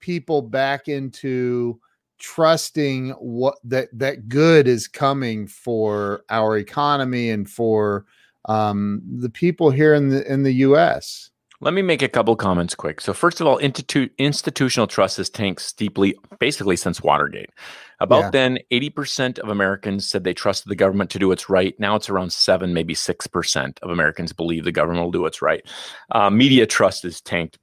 people 0.00 0.42
back 0.42 0.86
into 0.86 1.80
trusting 2.18 3.10
what 3.12 3.56
that 3.64 3.88
that 3.92 4.28
good 4.28 4.68
is 4.68 4.86
coming 4.86 5.46
for 5.46 6.22
our 6.28 6.58
economy 6.58 7.30
and 7.30 7.48
for 7.48 8.04
um, 8.44 9.02
the 9.18 9.30
people 9.30 9.70
here 9.70 9.94
in 9.94 10.10
the 10.10 10.30
in 10.30 10.42
the 10.42 10.52
U.S. 10.52 11.30
Let 11.60 11.72
me 11.72 11.82
make 11.82 12.02
a 12.02 12.08
couple 12.08 12.36
comments 12.36 12.74
quick. 12.74 13.00
So, 13.00 13.12
first 13.12 13.40
of 13.40 13.46
all, 13.46 13.58
institu- 13.58 14.10
institutional 14.18 14.86
trust 14.86 15.16
has 15.16 15.30
tanked 15.30 15.62
steeply, 15.62 16.14
basically 16.38 16.76
since 16.76 17.02
Watergate. 17.02 17.50
About 17.98 18.24
yeah. 18.24 18.30
then, 18.30 18.58
80% 18.70 19.38
of 19.38 19.48
Americans 19.48 20.06
said 20.06 20.24
they 20.24 20.34
trusted 20.34 20.70
the 20.70 20.76
government 20.76 21.08
to 21.10 21.18
do 21.18 21.28
what's 21.28 21.48
right. 21.48 21.74
Now 21.80 21.96
it's 21.96 22.10
around 22.10 22.32
7, 22.32 22.74
maybe 22.74 22.94
6% 22.94 23.78
of 23.80 23.90
Americans 23.90 24.34
believe 24.34 24.64
the 24.64 24.72
government 24.72 25.04
will 25.04 25.12
do 25.12 25.22
what's 25.22 25.40
right. 25.40 25.66
Uh, 26.10 26.28
media 26.28 26.66
trust 26.66 27.06
is 27.06 27.22
tanked 27.22 27.58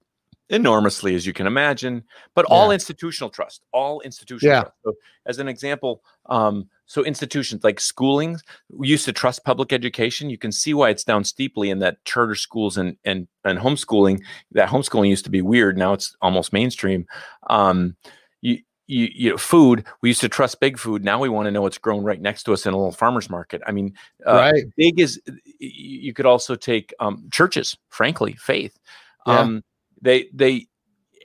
enormously, 0.54 1.16
as 1.16 1.26
you 1.26 1.34
can 1.34 1.48
imagine, 1.48 2.04
but 2.36 2.46
yeah. 2.48 2.56
all 2.56 2.72
institutional 2.72 3.30
trust, 3.30 3.64
all 3.74 4.00
institutional 4.02 4.54
yeah. 4.56 4.62
trust. 4.62 4.76
So, 4.86 4.94
as 5.26 5.40
an 5.40 5.48
example, 5.48 6.04
um, 6.28 6.70
so 6.86 7.04
institutions 7.04 7.64
like 7.64 7.80
schooling, 7.80 8.38
we 8.70 8.88
used 8.88 9.06
to 9.06 9.14
trust 9.14 9.44
public 9.44 9.74
education. 9.74 10.30
You 10.30 10.38
can 10.38 10.52
see 10.52 10.74
why 10.74 10.90
it's 10.90 11.04
down 11.04 11.24
steeply 11.24 11.70
in 11.70 11.80
that 11.80 12.04
charter 12.06 12.36
schools 12.36 12.78
and 12.78 12.96
and 13.04 13.28
and 13.44 13.60
homeschooling. 13.60 14.22
That 14.52 14.70
homeschooling 14.70 15.10
used 15.10 15.26
to 15.26 15.32
be 15.32 15.42
weird. 15.42 15.78
Now 15.78 15.94
it's 15.94 16.16
almost 16.22 16.54
mainstream. 16.54 17.08
Um, 17.50 17.96
you, 18.42 18.60
you, 18.86 19.10
you 19.14 19.30
know, 19.32 19.38
food. 19.38 19.86
We 20.02 20.10
used 20.10 20.22
to 20.22 20.30
trust 20.30 20.60
big 20.60 20.78
food. 20.78 21.04
Now 21.04 21.20
we 21.20 21.30
want 21.30 21.48
to 21.48 21.52
know 21.52 21.62
what's 21.62 21.78
grown 21.78 22.04
right 22.04 22.22
next 22.22 22.44
to 22.44 22.54
us 22.54 22.66
in 22.66 22.74
a 22.74 22.78
little 22.78 22.92
farmer's 22.92 23.30
market. 23.30 23.62
I 23.66 23.72
mean, 23.72 23.96
uh, 24.28 24.34
right. 24.34 24.64
big 24.78 25.00
is. 25.00 25.20
You 25.60 26.14
could 26.14 26.26
also 26.26 26.56
take 26.56 26.94
um, 27.00 27.28
churches. 27.32 27.78
Frankly, 27.90 28.34
faith. 28.34 28.78
Yeah. 29.26 29.40
Um, 29.40 29.64
they 30.04 30.30
they 30.34 30.68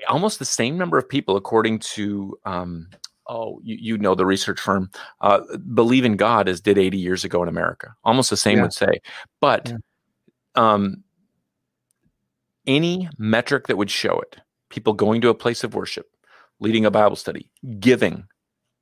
almost 0.08 0.38
the 0.38 0.44
same 0.44 0.78
number 0.78 0.96
of 0.96 1.08
people, 1.08 1.36
according 1.36 1.80
to 1.80 2.38
um, 2.44 2.88
oh, 3.26 3.60
you, 3.62 3.76
you 3.76 3.98
know 3.98 4.14
the 4.14 4.26
research 4.26 4.60
firm, 4.60 4.90
uh, 5.20 5.40
believe 5.74 6.04
in 6.04 6.16
God 6.16 6.48
as 6.48 6.60
did 6.60 6.78
80 6.78 6.96
years 6.96 7.24
ago 7.24 7.42
in 7.42 7.48
America. 7.48 7.94
Almost 8.04 8.30
the 8.30 8.36
same 8.36 8.56
yeah. 8.56 8.62
would 8.62 8.72
say. 8.72 9.00
But 9.40 9.68
yeah. 9.68 9.76
um, 10.54 11.02
any 12.66 13.08
metric 13.18 13.66
that 13.66 13.76
would 13.76 13.90
show 13.90 14.18
it, 14.20 14.38
people 14.70 14.92
going 14.92 15.20
to 15.20 15.28
a 15.28 15.34
place 15.34 15.64
of 15.64 15.74
worship, 15.74 16.06
leading 16.60 16.86
a 16.86 16.90
Bible 16.90 17.16
study, 17.16 17.50
giving 17.78 18.24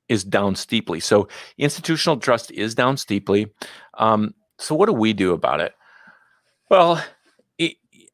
is 0.09 0.23
down 0.23 0.55
steeply. 0.55 1.01
So 1.01 1.29
institutional 1.59 2.19
trust 2.19 2.51
is 2.53 2.75
down 2.75 2.97
steeply. 2.97 3.53
Um, 3.95 4.35
so 4.59 4.75
what 4.75 4.87
do 4.87 4.93
we 4.93 5.13
do 5.13 5.33
about 5.33 5.61
it? 5.61 5.75
Well, 6.71 7.03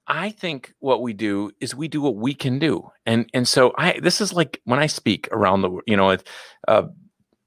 I 0.06 0.30
think 0.30 0.74
what 0.80 1.02
we 1.02 1.12
do 1.12 1.52
is 1.60 1.74
we 1.74 1.88
do 1.88 2.00
what 2.00 2.16
we 2.16 2.34
can 2.34 2.58
do, 2.58 2.90
and 3.06 3.28
and 3.32 3.46
so 3.46 3.72
I 3.78 4.00
this 4.00 4.20
is 4.20 4.32
like 4.32 4.60
when 4.64 4.78
I 4.78 4.86
speak 4.86 5.28
around 5.30 5.62
the 5.62 5.80
you 5.86 5.96
know 5.96 6.10
at 6.10 6.26
uh, 6.66 6.84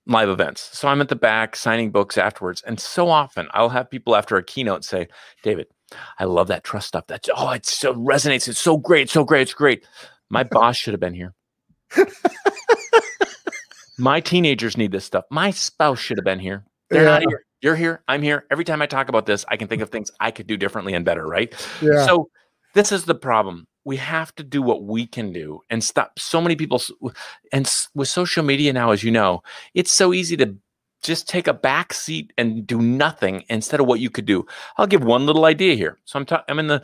live 0.08 0.30
events. 0.30 0.70
So 0.78 0.88
I'm 0.88 1.02
at 1.02 1.10
the 1.10 1.16
back 1.16 1.56
signing 1.56 1.92
books 1.92 2.18
afterwards, 2.18 2.62
and 2.66 2.80
so 2.80 3.10
often 3.10 3.48
I'll 3.54 3.70
have 3.70 3.90
people 3.90 4.16
after 4.16 4.38
a 4.38 4.44
keynote 4.44 4.86
say, 4.86 5.08
"David, 5.44 5.68
I 6.18 6.24
love 6.26 6.48
that 6.48 6.64
trust 6.64 6.88
stuff. 6.88 7.08
That's 7.08 7.30
oh, 7.36 7.52
it 7.52 7.66
so 7.66 7.94
resonates. 7.94 8.48
It's 8.48 8.60
so 8.60 8.78
great, 8.78 9.10
so 9.10 9.24
great, 9.24 9.42
it's 9.42 9.54
great." 9.54 9.86
My 10.30 10.44
boss 10.44 10.78
should 10.78 10.94
have 10.94 11.02
been 11.02 11.14
here. 11.14 11.34
My 13.98 14.20
teenagers 14.20 14.78
need 14.78 14.92
this 14.92 15.06
stuff. 15.06 15.26
My 15.30 15.52
spouse 15.52 16.00
should 16.00 16.18
have 16.18 16.26
been 16.26 16.40
here. 16.40 16.66
They're 16.90 17.04
yeah. 17.04 17.10
not 17.10 17.22
here. 17.22 17.46
You're 17.62 17.76
here. 17.76 18.04
I'm 18.08 18.22
here. 18.22 18.46
Every 18.52 18.66
time 18.66 18.82
I 18.82 18.86
talk 18.86 19.10
about 19.10 19.26
this, 19.26 19.46
I 19.48 19.58
can 19.58 19.68
think 19.68 19.82
of 19.82 19.90
things 19.90 20.12
I 20.20 20.32
could 20.32 20.48
do 20.48 20.58
differently 20.58 20.94
and 20.94 21.06
better. 21.06 21.26
Right. 21.26 21.54
Yeah. 21.82 22.06
So 22.06 22.30
this 22.76 22.92
is 22.92 23.06
the 23.06 23.16
problem. 23.16 23.68
We 23.86 23.98
have 23.98 24.36
to 24.36 24.44
do 24.44 24.62
what 24.62 24.84
we 24.84 25.08
can 25.08 25.32
do 25.32 25.62
and 25.70 25.84
stop 25.84 26.20
so 26.20 26.42
many 26.42 26.56
people. 26.56 26.82
And 27.52 27.72
with 27.96 28.10
social 28.10 28.44
media 28.44 28.74
now, 28.74 28.92
as 28.92 29.04
you 29.04 29.12
know, 29.12 29.42
it's 29.74 29.94
so 29.94 30.14
easy 30.14 30.36
to 30.38 30.56
just 31.02 31.30
take 31.30 31.48
a 31.48 31.54
back 31.54 31.94
seat 31.94 32.34
and 32.38 32.68
do 32.68 32.82
nothing 32.82 33.44
instead 33.48 33.80
of 33.80 33.86
what 33.86 34.00
you 34.00 34.10
could 34.10 34.26
do. 34.26 34.46
I'll 34.78 34.88
give 34.88 35.04
one 35.04 35.26
little 35.26 35.46
idea 35.46 35.76
here. 35.76 35.98
So 36.04 36.20
I'm, 36.20 36.26
ta- 36.26 36.44
I'm 36.50 36.60
in 36.60 36.68
the, 36.68 36.84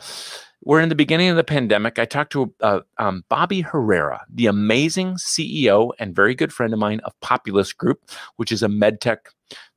we're 0.64 0.80
in 0.80 0.88
the 0.88 0.94
beginning 0.94 1.28
of 1.28 1.36
the 1.36 1.44
pandemic. 1.44 1.98
I 1.98 2.04
talked 2.04 2.32
to 2.32 2.54
uh, 2.60 2.80
um, 2.98 3.24
Bobby 3.28 3.60
Herrera, 3.60 4.24
the 4.32 4.46
amazing 4.46 5.14
CEO 5.16 5.90
and 5.98 6.14
very 6.14 6.34
good 6.34 6.52
friend 6.52 6.72
of 6.72 6.78
mine 6.78 7.00
of 7.00 7.18
Populus 7.20 7.72
Group, 7.72 8.00
which 8.36 8.52
is 8.52 8.62
a 8.62 8.68
med 8.68 9.00
tech. 9.00 9.28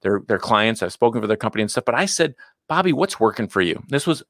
Their 0.04 0.22
their 0.28 0.40
clients. 0.40 0.82
I've 0.82 0.94
spoken 0.94 1.20
for 1.20 1.28
their 1.28 1.36
company 1.36 1.62
and 1.62 1.70
stuff. 1.70 1.84
But 1.84 1.96
I 1.96 2.06
said, 2.06 2.34
Bobby, 2.70 2.94
what's 2.94 3.20
working 3.20 3.50
for 3.50 3.62
you? 3.62 3.84
This 3.90 4.08
was 4.08 4.24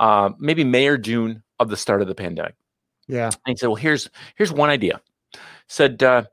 uh, 0.00 0.30
maybe 0.38 0.64
May 0.64 0.86
or 0.88 0.98
June 0.98 1.42
of 1.58 1.68
the 1.68 1.76
start 1.76 2.02
of 2.02 2.08
the 2.08 2.14
pandemic. 2.14 2.54
Yeah. 3.08 3.26
And 3.26 3.34
he 3.46 3.56
said, 3.56 3.66
well, 3.66 3.76
here's 3.76 4.08
here's 4.36 4.52
one 4.52 4.70
idea. 4.70 5.00
Said 5.68 6.02
uh, 6.02 6.24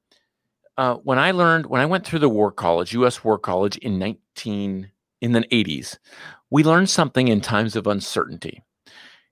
uh, 0.77 0.95
when 0.95 1.19
I 1.19 1.31
learned 1.31 1.65
when 1.65 1.81
I 1.81 1.85
went 1.85 2.05
through 2.05 2.19
the 2.19 2.29
War 2.29 2.51
College, 2.51 2.93
U.S. 2.93 3.23
War 3.23 3.37
College 3.37 3.77
in 3.77 3.99
19 3.99 4.89
in 5.21 5.31
the 5.33 5.41
80s, 5.41 5.97
we 6.49 6.63
learned 6.63 6.89
something 6.89 7.27
in 7.27 7.41
times 7.41 7.75
of 7.75 7.87
uncertainty. 7.87 8.63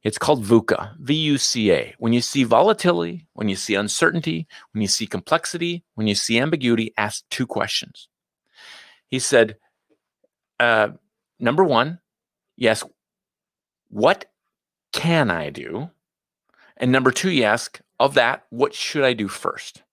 It's 0.03 0.17
called 0.17 0.43
VUCA, 0.43 0.95
V-U-C-A. 0.99 1.95
When 1.97 2.13
you 2.13 2.21
see 2.21 2.43
volatility, 2.43 3.27
when 3.33 3.49
you 3.49 3.55
see 3.55 3.75
uncertainty, 3.75 4.47
when 4.71 4.81
you 4.81 4.87
see 4.87 5.07
complexity, 5.07 5.83
when 5.95 6.07
you 6.07 6.15
see 6.15 6.39
ambiguity, 6.39 6.93
ask 6.97 7.23
two 7.29 7.47
questions. 7.47 8.07
He 9.09 9.19
said, 9.19 9.57
uh, 10.59 10.89
number 11.39 11.63
one, 11.63 11.99
yes, 12.55 12.83
what 13.89 14.25
can 14.93 15.29
I 15.29 15.49
do? 15.49 15.89
And 16.77 16.91
number 16.91 17.11
two, 17.11 17.31
you 17.31 17.43
ask, 17.43 17.79
of 17.99 18.13
that, 18.13 18.45
what 18.49 18.73
should 18.73 19.03
I 19.03 19.13
do 19.13 19.27
first? 19.27 19.83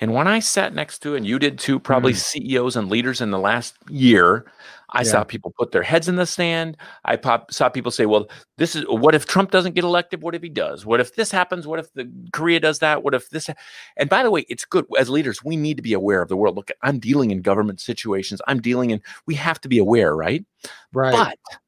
And 0.00 0.14
when 0.14 0.28
I 0.28 0.38
sat 0.38 0.74
next 0.74 1.00
to, 1.00 1.14
and 1.14 1.26
you 1.26 1.38
did 1.38 1.58
too, 1.58 1.78
probably 1.78 2.12
mm. 2.12 2.16
CEOs 2.16 2.76
and 2.76 2.88
leaders 2.88 3.20
in 3.20 3.30
the 3.30 3.38
last 3.38 3.74
year, 3.90 4.46
I 4.90 5.00
yeah. 5.00 5.10
saw 5.10 5.24
people 5.24 5.52
put 5.58 5.72
their 5.72 5.82
heads 5.82 6.08
in 6.08 6.16
the 6.16 6.26
sand. 6.26 6.76
I 7.04 7.16
pop, 7.16 7.52
saw 7.52 7.68
people 7.68 7.90
say, 7.90 8.06
well, 8.06 8.28
this 8.56 8.76
is 8.76 8.84
what 8.86 9.14
if 9.14 9.26
Trump 9.26 9.50
doesn't 9.50 9.74
get 9.74 9.84
elected? 9.84 10.22
What 10.22 10.34
if 10.34 10.42
he 10.42 10.48
does? 10.48 10.86
What 10.86 11.00
if 11.00 11.16
this 11.16 11.30
happens? 11.30 11.66
What 11.66 11.80
if 11.80 11.92
the 11.94 12.10
Korea 12.32 12.60
does 12.60 12.78
that? 12.78 13.02
What 13.02 13.14
if 13.14 13.28
this? 13.30 13.50
And 13.96 14.08
by 14.08 14.22
the 14.22 14.30
way, 14.30 14.46
it's 14.48 14.64
good 14.64 14.86
as 14.98 15.10
leaders, 15.10 15.42
we 15.42 15.56
need 15.56 15.76
to 15.76 15.82
be 15.82 15.92
aware 15.92 16.22
of 16.22 16.28
the 16.28 16.36
world. 16.36 16.56
Look, 16.56 16.70
I'm 16.82 16.98
dealing 16.98 17.30
in 17.30 17.42
government 17.42 17.80
situations. 17.80 18.40
I'm 18.46 18.60
dealing 18.60 18.90
in, 18.90 19.02
we 19.26 19.34
have 19.34 19.60
to 19.62 19.68
be 19.68 19.78
aware, 19.78 20.14
right? 20.14 20.44
Right. 20.92 21.36
But, 21.46 21.58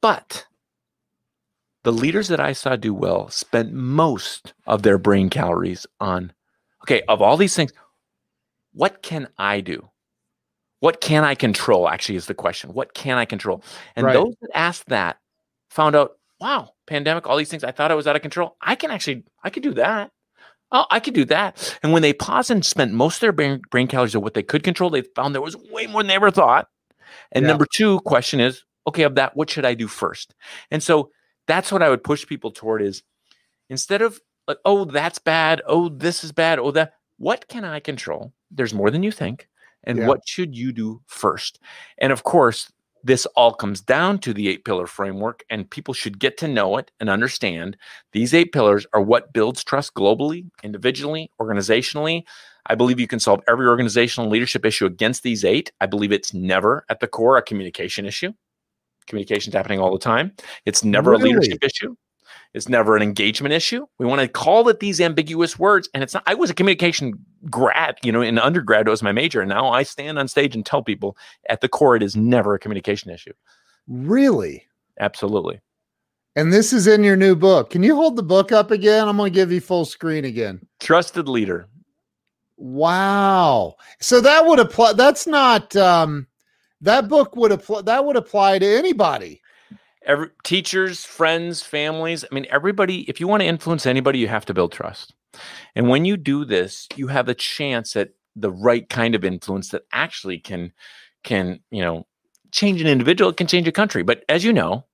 but 0.00 0.46
the 1.84 1.92
leaders 1.92 2.28
that 2.28 2.40
I 2.40 2.52
saw 2.52 2.76
do 2.76 2.92
well 2.92 3.28
spent 3.30 3.72
most 3.72 4.54
of 4.66 4.82
their 4.82 4.98
brain 4.98 5.30
calories 5.30 5.86
on, 6.00 6.32
okay, 6.84 7.02
of 7.08 7.22
all 7.22 7.36
these 7.36 7.56
things, 7.56 7.72
what 8.72 9.02
can 9.02 9.28
I 9.38 9.60
do? 9.60 9.88
What 10.80 11.00
can 11.00 11.24
I 11.24 11.34
control? 11.34 11.88
Actually, 11.88 12.16
is 12.16 12.26
the 12.26 12.34
question. 12.34 12.72
What 12.72 12.94
can 12.94 13.18
I 13.18 13.24
control? 13.24 13.62
And 13.96 14.06
right. 14.06 14.12
those 14.14 14.34
that 14.40 14.50
asked 14.54 14.88
that 14.88 15.18
found 15.68 15.94
out 15.94 16.12
wow, 16.40 16.70
pandemic, 16.86 17.26
all 17.26 17.36
these 17.36 17.50
things. 17.50 17.62
I 17.62 17.70
thought 17.70 17.90
I 17.90 17.94
was 17.94 18.06
out 18.06 18.16
of 18.16 18.22
control. 18.22 18.56
I 18.62 18.74
can 18.74 18.90
actually, 18.90 19.24
I 19.44 19.50
could 19.50 19.62
do 19.62 19.74
that. 19.74 20.10
Oh, 20.72 20.86
I 20.90 21.00
could 21.00 21.14
do 21.14 21.24
that. 21.26 21.78
And 21.82 21.92
when 21.92 22.02
they 22.02 22.12
paused 22.12 22.50
and 22.50 22.64
spent 22.64 22.92
most 22.92 23.16
of 23.16 23.20
their 23.20 23.32
brain, 23.32 23.60
brain 23.70 23.88
calories 23.88 24.14
on 24.14 24.22
what 24.22 24.34
they 24.34 24.42
could 24.42 24.62
control, 24.62 24.88
they 24.88 25.02
found 25.02 25.34
there 25.34 25.42
was 25.42 25.56
way 25.56 25.86
more 25.86 26.02
than 26.02 26.08
they 26.08 26.14
ever 26.14 26.30
thought. 26.30 26.68
And 27.32 27.42
Yeah. 27.42 27.48
number 27.48 27.66
two 27.72 28.00
question 28.00 28.40
is, 28.40 28.64
okay, 28.86 29.02
of 29.02 29.16
that, 29.16 29.36
what 29.36 29.50
should 29.50 29.66
I 29.66 29.74
do 29.74 29.88
first? 29.88 30.34
And 30.70 30.82
so 30.82 31.10
that's 31.50 31.72
what 31.72 31.82
I 31.82 31.90
would 31.90 32.04
push 32.04 32.26
people 32.26 32.50
toward 32.50 32.82
is 32.82 33.02
instead 33.68 34.02
of 34.02 34.20
like, 34.46 34.58
oh, 34.64 34.84
that's 34.84 35.18
bad. 35.18 35.62
Oh, 35.66 35.88
this 35.88 36.24
is 36.24 36.32
bad. 36.32 36.58
Oh, 36.58 36.70
that, 36.72 36.94
what 37.18 37.48
can 37.48 37.64
I 37.64 37.80
control? 37.80 38.32
There's 38.50 38.74
more 38.74 38.90
than 38.90 39.02
you 39.02 39.12
think. 39.12 39.48
And 39.84 39.98
Yeah. 39.98 40.06
what 40.08 40.20
should 40.26 40.56
you 40.56 40.72
do 40.72 41.00
first? 41.06 41.58
And 41.98 42.12
of 42.12 42.22
course, 42.24 42.70
this 43.02 43.24
all 43.34 43.54
comes 43.54 43.80
down 43.80 44.18
to 44.18 44.34
the 44.34 44.48
eight 44.48 44.64
pillar 44.66 44.86
framework, 44.86 45.42
and 45.48 45.70
people 45.70 45.94
should 45.94 46.18
get 46.18 46.36
to 46.38 46.48
know 46.48 46.76
it 46.76 46.90
and 47.00 47.08
understand 47.08 47.76
these 48.12 48.34
eight 48.34 48.52
pillars 48.52 48.86
are 48.92 49.00
what 49.00 49.32
builds 49.32 49.64
trust 49.64 49.94
globally, 49.94 50.50
individually, 50.62 51.30
organizationally. 51.40 52.24
I 52.66 52.74
believe 52.74 53.00
you 53.00 53.06
can 53.06 53.18
solve 53.20 53.40
every 53.48 53.66
organizational 53.66 54.28
leadership 54.28 54.66
issue 54.66 54.84
against 54.84 55.22
these 55.22 55.46
eight. 55.46 55.72
I 55.80 55.86
believe 55.86 56.12
it's 56.12 56.34
never 56.34 56.84
at 56.90 57.00
the 57.00 57.08
core 57.08 57.38
a 57.38 57.42
communication 57.42 58.04
issue. 58.04 58.32
Communication's 59.10 59.54
happening 59.54 59.78
all 59.78 59.92
the 59.92 59.98
time. 59.98 60.32
It's 60.64 60.82
never 60.82 61.10
Really? 61.10 61.24
a 61.30 61.34
leadership 61.34 61.62
issue. 61.62 61.94
It's 62.52 62.68
never 62.68 62.96
an 62.96 63.02
engagement 63.02 63.52
issue. 63.52 63.86
We 63.98 64.06
want 64.06 64.22
to 64.22 64.28
call 64.28 64.68
it 64.68 64.80
these 64.80 65.00
ambiguous 65.00 65.58
words. 65.58 65.88
And 65.94 66.02
it's 66.02 66.14
not, 66.14 66.24
I 66.26 66.34
was 66.34 66.50
a 66.50 66.54
communication 66.54 67.14
grad, 67.48 67.96
you 68.02 68.10
know, 68.10 68.22
in 68.22 68.38
undergrad, 68.38 68.88
it 68.88 68.90
was 68.90 69.04
my 69.04 69.12
major. 69.12 69.40
And 69.40 69.48
now 69.48 69.68
I 69.68 69.84
stand 69.84 70.18
on 70.18 70.26
stage 70.26 70.56
and 70.56 70.66
tell 70.66 70.82
people 70.82 71.16
at 71.48 71.60
the 71.60 71.68
core, 71.68 71.94
it 71.94 72.02
is 72.02 72.16
never 72.16 72.54
a 72.54 72.58
communication 72.58 73.10
issue. 73.10 73.32
Really? 73.86 74.66
Absolutely. 74.98 75.60
And 76.34 76.52
this 76.52 76.72
is 76.72 76.86
in 76.86 77.04
your 77.04 77.16
new 77.16 77.36
book. 77.36 77.70
Can 77.70 77.82
you 77.82 77.94
hold 77.94 78.16
the 78.16 78.22
book 78.22 78.50
up 78.50 78.70
again? 78.70 79.06
I'm 79.08 79.16
going 79.16 79.32
to 79.32 79.34
give 79.34 79.52
you 79.52 79.60
full 79.60 79.84
screen 79.84 80.24
again. 80.24 80.60
Trusted 80.80 81.28
leader. 81.28 81.68
Wow. 82.56 83.76
So 84.00 84.20
that 84.20 84.44
would 84.44 84.58
apply. 84.58 84.94
That's 84.94 85.26
not, 85.26 85.74
um, 85.76 86.26
that 86.80 87.08
book 87.08 87.36
would 87.36 87.52
apply, 87.52 87.82
that 87.82 88.04
would 88.04 88.16
apply 88.16 88.58
to 88.58 88.66
anybody. 88.66 89.40
Every 90.06 90.30
teachers, 90.44 91.04
friends, 91.04 91.62
families. 91.62 92.24
I 92.24 92.34
mean, 92.34 92.46
everybody, 92.50 93.02
if 93.02 93.20
you 93.20 93.28
want 93.28 93.42
to 93.42 93.46
influence 93.46 93.84
anybody, 93.84 94.18
you 94.18 94.28
have 94.28 94.46
to 94.46 94.54
build 94.54 94.72
trust. 94.72 95.14
And 95.74 95.88
when 95.88 96.04
you 96.04 96.16
do 96.16 96.44
this, 96.44 96.88
you 96.96 97.08
have 97.08 97.28
a 97.28 97.34
chance 97.34 97.96
at 97.96 98.10
the 98.34 98.50
right 98.50 98.88
kind 98.88 99.14
of 99.14 99.24
influence 99.24 99.68
that 99.70 99.82
actually 99.92 100.38
can 100.38 100.72
can, 101.22 101.60
you 101.70 101.82
know, 101.82 102.06
change 102.50 102.80
an 102.80 102.86
individual, 102.86 103.30
it 103.30 103.36
can 103.36 103.46
change 103.46 103.68
a 103.68 103.72
country. 103.72 104.02
But 104.02 104.24
as 104.28 104.42
you 104.42 104.52
know, 104.52 104.86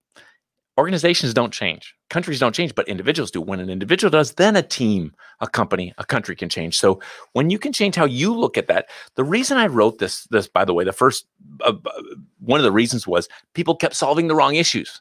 organizations 0.79 1.33
don't 1.33 1.53
change. 1.53 1.95
Countries 2.11 2.41
don't 2.41 2.55
change, 2.55 2.75
but 2.75 2.89
individuals 2.89 3.31
do. 3.31 3.41
When 3.41 3.61
an 3.61 3.71
individual 3.71 4.11
does, 4.11 4.33
then 4.35 4.57
a 4.57 4.63
team, 4.63 5.15
a 5.41 5.49
company, 5.49 5.93
a 5.99 6.05
country 6.05 6.37
can 6.37 6.49
change. 6.49 6.77
So 6.77 7.01
when 7.33 7.51
you 7.51 7.59
can 7.59 7.73
change 7.73 7.95
how 7.95 8.05
you 8.05 8.35
look 8.35 8.59
at 8.59 8.69
that, 8.69 8.89
the 9.15 9.25
reason 9.25 9.59
I 9.59 9.67
wrote 9.67 9.99
this, 9.99 10.25
this 10.25 10.47
by 10.47 10.65
the 10.65 10.75
way, 10.75 10.85
the 10.85 10.93
first 10.93 11.27
uh, 11.63 11.73
uh, 11.85 12.03
one 12.41 12.61
of 12.61 12.65
the 12.65 12.73
reasons 12.73 13.07
was 13.07 13.29
people 13.55 13.75
kept 13.75 13.97
solving 13.97 14.29
the 14.29 14.35
wrong 14.35 14.55
issues. 14.55 15.01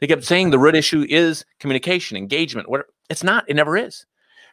They 0.00 0.06
kept 0.06 0.24
saying 0.24 0.50
the 0.50 0.58
root 0.58 0.74
issue 0.74 1.06
is 1.08 1.44
communication, 1.58 2.16
engagement. 2.16 2.68
What 2.68 2.86
it's 3.10 3.24
not. 3.24 3.48
It 3.48 3.54
never 3.54 3.76
is. 3.76 4.06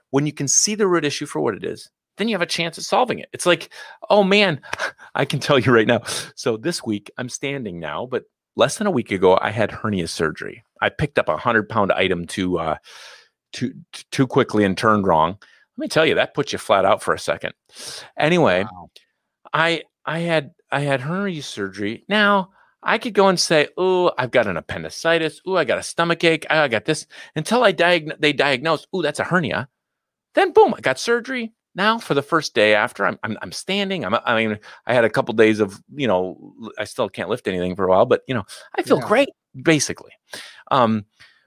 When 0.09 0.25
you 0.25 0.33
can 0.33 0.47
see 0.47 0.75
the 0.75 0.87
root 0.87 1.05
issue 1.05 1.25
for 1.25 1.39
what 1.39 1.55
it 1.55 1.63
is, 1.63 1.89
then 2.17 2.27
you 2.27 2.35
have 2.35 2.41
a 2.41 2.45
chance 2.45 2.77
at 2.77 2.83
solving 2.83 3.19
it. 3.19 3.29
It's 3.33 3.45
like, 3.45 3.69
oh 4.09 4.23
man, 4.23 4.61
I 5.15 5.25
can 5.25 5.39
tell 5.39 5.57
you 5.57 5.71
right 5.71 5.87
now. 5.87 6.01
So 6.35 6.57
this 6.57 6.83
week 6.83 7.09
I'm 7.17 7.29
standing 7.29 7.79
now, 7.79 8.05
but 8.05 8.25
less 8.55 8.77
than 8.77 8.87
a 8.87 8.91
week 8.91 9.11
ago 9.11 9.37
I 9.41 9.51
had 9.51 9.71
hernia 9.71 10.07
surgery. 10.07 10.63
I 10.81 10.89
picked 10.89 11.19
up 11.19 11.29
a 11.29 11.37
hundred 11.37 11.69
pound 11.69 11.91
item 11.91 12.25
too 12.27 12.59
uh, 12.59 12.77
too 13.53 13.73
too 14.11 14.27
quickly 14.27 14.63
and 14.63 14.77
turned 14.77 15.05
wrong. 15.07 15.37
Let 15.77 15.83
me 15.85 15.87
tell 15.87 16.05
you, 16.05 16.15
that 16.15 16.33
puts 16.33 16.51
you 16.51 16.59
flat 16.59 16.85
out 16.85 17.01
for 17.01 17.13
a 17.13 17.19
second. 17.19 17.53
Anyway, 18.17 18.63
Wow. 18.63 18.89
I 19.53 19.83
I 20.05 20.19
had 20.19 20.51
I 20.71 20.81
had 20.81 21.01
hernia 21.01 21.43
surgery. 21.43 22.03
Now 22.09 22.51
I 22.83 22.97
could 22.97 23.13
go 23.13 23.27
and 23.27 23.39
say, 23.39 23.67
"Oh, 23.77 24.11
I've 24.17 24.31
got 24.31 24.47
an 24.47 24.57
appendicitis. 24.57 25.39
Oh, 25.45 25.55
I 25.55 25.65
got 25.65 25.77
a 25.77 25.83
stomach 25.83 26.23
ache. 26.23 26.45
I 26.49 26.67
got 26.67 26.85
this." 26.85 27.05
Until 27.35 27.63
I 27.63 27.73
diag- 27.73 28.19
they 28.19 28.33
diagnose, 28.33 28.85
"Oh, 28.93 29.01
that's 29.01 29.19
a 29.19 29.23
hernia." 29.23 29.69
Then 30.33 30.51
boom, 30.53 30.73
I 30.75 30.81
got 30.81 30.97
surgery. 30.99 31.53
Now 31.75 31.99
for 31.99 32.13
the 32.13 32.21
first 32.21 32.53
day 32.53 32.75
after, 32.75 33.05
I'm 33.05 33.17
I'm, 33.23 33.37
I'm 33.41 33.51
standing. 33.51 34.03
I'm 34.05 34.15
I 34.25 34.35
mean, 34.35 34.59
I 34.85 34.93
had 34.93 35.05
a 35.05 35.09
couple 35.09 35.33
days 35.33 35.59
of 35.59 35.81
you 35.95 36.07
know, 36.07 36.53
I 36.77 36.83
still 36.83 37.09
can't 37.09 37.29
lift 37.29 37.47
anything 37.47 37.75
for 37.75 37.85
a 37.85 37.89
while, 37.89 38.05
but 38.05 38.21
you 38.27 38.33
know, 38.33 38.43
I 38.77 38.83
feel 38.83 38.99
Yeah. 38.99 39.07
great 39.07 39.29
basically. 39.63 40.11
Um, 40.71 41.05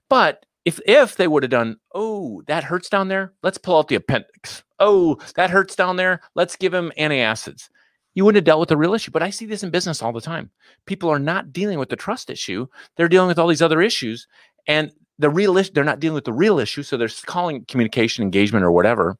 but 0.08 0.46
if 0.64 0.80
if 0.86 1.16
they 1.16 1.28
would 1.28 1.42
have 1.42 1.50
done, 1.50 1.76
oh, 1.94 2.42
that 2.46 2.64
hurts 2.64 2.88
down 2.88 3.08
there, 3.08 3.32
let's 3.42 3.58
pull 3.58 3.78
out 3.78 3.88
the 3.88 3.96
appendix. 3.96 4.62
Oh, 4.80 5.18
that 5.36 5.50
hurts 5.50 5.76
down 5.76 5.96
there, 5.96 6.20
let's 6.34 6.56
give 6.56 6.72
him 6.74 6.90
antacids. 6.98 7.68
You 8.14 8.24
wouldn't 8.24 8.36
have 8.38 8.44
dealt 8.44 8.60
with 8.60 8.68
the 8.70 8.76
real 8.76 8.94
issue. 8.94 9.10
But 9.10 9.22
I 9.22 9.30
see 9.30 9.44
this 9.46 9.62
in 9.62 9.70
business 9.70 10.02
all 10.02 10.12
the 10.12 10.20
time. 10.20 10.50
People 10.86 11.10
are 11.10 11.18
not 11.18 11.52
dealing 11.52 11.78
with 11.78 11.88
the 11.90 11.96
trust 11.96 12.30
issue; 12.30 12.66
they're 12.96 13.08
dealing 13.08 13.28
with 13.28 13.38
all 13.38 13.48
these 13.48 13.62
other 13.62 13.82
issues, 13.82 14.26
and 14.66 14.90
the 15.18 15.30
real 15.30 15.56
issue 15.58 15.72
they're 15.74 15.84
not 15.84 16.00
dealing 16.00 16.14
with 16.14 16.24
the 16.24 16.32
real 16.32 16.58
issue. 16.58 16.82
So 16.82 16.96
they're 16.96 17.08
calling 17.26 17.64
communication 17.66 18.22
engagement 18.24 18.64
or 18.64 18.72
whatever, 18.72 19.18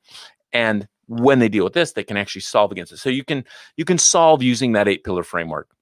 and 0.53 0.89
when 1.07 1.39
they 1.39 1.49
deal 1.49 1.65
with 1.65 1.73
this, 1.73 1.93
they 1.93 2.05
can 2.05 2.17
actually 2.17 2.43
solve 2.43 2.73
against 2.73 2.93
it. 2.93 2.99
So 2.99 3.11
you 3.11 3.25
can 3.25 3.45
you 3.77 3.85
can 3.85 3.99
solve 3.99 4.43
using 4.43 4.73
that 4.73 4.89
eight 4.89 5.05
pillar 5.05 5.23
framework. 5.23 5.75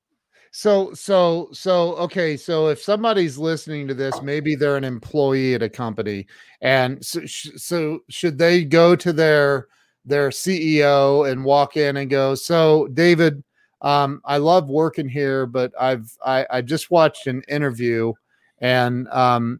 So, 0.54 0.92
so, 0.92 1.48
so, 1.52 1.94
okay. 1.94 2.36
So, 2.36 2.68
if 2.68 2.80
somebody's 2.80 3.38
listening 3.38 3.88
to 3.88 3.94
this, 3.94 4.20
maybe 4.20 4.54
they're 4.54 4.76
an 4.76 4.84
employee 4.84 5.54
at 5.54 5.62
a 5.62 5.68
company, 5.68 6.26
and 6.60 7.02
so, 7.02 7.24
sh- 7.24 7.48
so 7.56 8.00
should 8.10 8.36
they 8.36 8.62
go 8.62 8.94
to 8.94 9.14
their 9.14 9.68
their 10.04 10.28
CEO 10.28 11.30
and 11.30 11.42
walk 11.42 11.78
in 11.78 11.96
and 11.96 12.10
go, 12.10 12.34
"So, 12.34 12.86
David, 12.88 13.42
um, 13.80 14.20
I 14.26 14.36
love 14.36 14.68
working 14.68 15.08
here, 15.08 15.46
but 15.46 15.72
I've 15.80 16.14
I, 16.22 16.46
I 16.50 16.60
just 16.60 16.90
watched 16.90 17.26
an 17.26 17.42
interview, 17.48 18.12
and 18.58 19.08
um, 19.08 19.58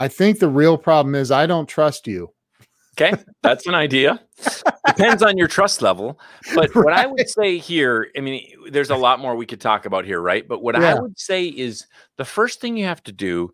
I 0.00 0.08
think 0.08 0.38
the 0.38 0.48
real 0.48 0.78
problem 0.78 1.14
is 1.14 1.30
I 1.30 1.44
don't 1.44 1.68
trust 1.68 2.06
you." 2.06 2.32
Okay, 2.98 3.12
that's 3.42 3.66
an 3.66 3.74
idea. 3.74 4.18
Depends 4.86 5.22
on 5.22 5.38
your 5.38 5.48
trust 5.48 5.82
level. 5.82 6.18
But 6.54 6.70
what 6.74 6.92
I 6.92 7.06
would 7.06 7.28
say 7.28 7.58
here, 7.58 8.10
I 8.16 8.20
mean, 8.20 8.44
there's 8.70 8.90
a 8.90 8.96
lot 8.96 9.20
more 9.20 9.36
we 9.36 9.46
could 9.46 9.60
talk 9.60 9.86
about 9.86 10.04
here, 10.04 10.20
right? 10.20 10.46
But 10.46 10.62
what 10.62 10.76
I 10.76 10.94
would 10.94 11.18
say 11.18 11.46
is 11.46 11.86
the 12.16 12.24
first 12.24 12.60
thing 12.60 12.76
you 12.76 12.86
have 12.86 13.02
to 13.04 13.12
do 13.12 13.52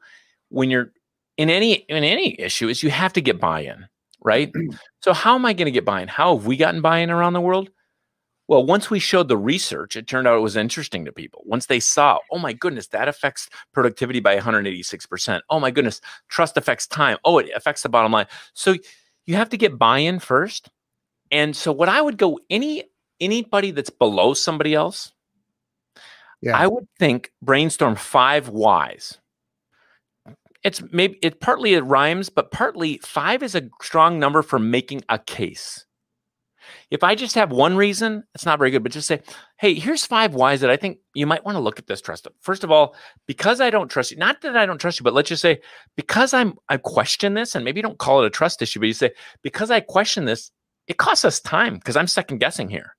when 0.49 0.71
you're 0.71 0.93
in 1.37 1.51
any 1.51 1.75
in 1.75 2.03
any 2.03 2.38
issue 2.41 2.69
is 2.69 2.83
you 2.83 2.91
have 2.91 3.12
to 3.12 3.21
get 3.21 3.41
buy-in, 3.41 3.87
right? 4.23 4.53
so 5.03 5.12
how 5.12 5.35
am 5.35 5.45
I 5.45 5.53
going 5.53 5.67
to 5.67 5.73
get 5.73 5.85
buy-in? 5.85 6.09
How 6.09 6.37
have 6.37 6.47
we 6.47 6.57
gotten 6.57 6.81
buy-in 6.81 7.11
around 7.11 7.35
the 7.35 7.41
world? 7.41 7.71
Well, 8.49 8.64
once 8.64 8.88
we 8.88 8.99
showed 8.99 9.29
the 9.29 9.37
research, 9.37 9.95
it 9.95 10.07
turned 10.07 10.27
out 10.27 10.38
it 10.38 10.41
was 10.41 10.57
interesting 10.57 11.05
to 11.05 11.12
people. 11.12 11.43
Once 11.45 11.67
they 11.67 11.81
saw, 11.81 12.19
oh 12.33 12.38
my 12.38 12.55
goodness, 12.55 12.87
that 12.88 13.07
affects 13.07 13.51
productivity 13.75 14.21
by 14.21 14.38
186%. 14.38 15.41
Oh 15.51 15.61
my 15.61 15.71
goodness, 15.71 16.01
trust 16.29 16.57
affects 16.57 16.87
time. 16.87 17.19
Oh, 17.27 17.38
it 17.38 17.51
affects 17.55 17.83
the 17.83 17.91
bottom 17.91 18.11
line. 18.11 18.27
So 18.55 18.75
you 19.27 19.37
have 19.37 19.51
to 19.51 19.59
get 19.59 19.79
buy-in 19.79 20.19
first. 20.19 20.71
And 21.31 21.55
so 21.55 21.73
what 21.73 21.88
I 21.88 22.01
would 22.01 22.19
go 22.19 22.38
any 22.51 22.85
anybody 23.21 23.71
that's 23.71 23.91
below 23.91 24.35
somebody 24.35 24.75
else, 24.75 25.12
Yeah. 26.41 26.57
I 26.57 26.67
would 26.67 26.87
think 26.99 27.33
brainstorm 27.43 27.97
five 27.97 28.49
whys. 28.49 29.19
It's 30.64 30.83
maybe 30.93 31.19
it 31.23 31.41
partly 31.41 31.75
it 31.75 31.85
rhymes, 31.85 32.31
but 32.31 32.51
partly 32.51 32.99
five 32.99 33.43
is 33.43 33.55
a 33.55 33.69
strong 33.81 34.19
number 34.19 34.43
for 34.43 34.59
making 34.59 35.03
a 35.09 35.19
case. 35.19 35.85
If 36.91 37.03
I 37.03 37.14
just 37.14 37.35
have 37.35 37.51
one 37.51 37.77
reason, 37.77 38.25
it's 38.35 38.45
not 38.45 38.59
very 38.59 38.71
good, 38.71 38.83
but 38.83 38.93
just 38.93 39.09
say, 39.09 39.23
hey, 39.59 39.75
here's 39.75 40.05
five 40.05 40.35
whys 40.35 40.61
that 40.61 40.71
I 40.71 40.77
think 40.77 40.99
you 41.14 41.27
might 41.27 41.45
want 41.45 41.57
to 41.57 41.61
look 41.61 41.79
at 41.79 41.87
this 41.87 42.01
trust. 42.01 42.27
First 42.41 42.64
of 42.64 42.71
all, 42.71 42.95
because 43.27 43.61
I 43.61 43.71
don't 43.71 43.91
trust 43.91 44.11
you, 44.11 44.17
not 44.17 44.41
that 44.43 44.57
I 44.57 44.67
don't 44.67 44.79
trust 44.81 44.99
you, 45.01 45.05
but 45.05 45.14
let's 45.14 45.29
just 45.29 45.43
say 45.43 45.61
because 45.97 46.35
I'm 46.35 46.55
I 46.69 46.77
question 46.77 47.35
this, 47.35 47.55
and 47.55 47.64
maybe 47.64 47.79
you 47.79 47.83
don't 47.83 47.99
call 47.99 48.23
it 48.23 48.27
a 48.27 48.31
trust 48.31 48.61
issue, 48.62 48.81
but 48.81 48.87
you 48.87 48.95
say, 48.95 49.12
because 49.43 49.71
I 49.71 49.81
question 49.81 50.25
this, 50.25 50.51
it 50.88 50.96
costs 50.96 51.24
us 51.24 51.38
time 51.40 51.74
because 51.74 51.96
I'm 51.96 52.07
second 52.07 52.38
guessing 52.38 52.68
here. 52.68 52.96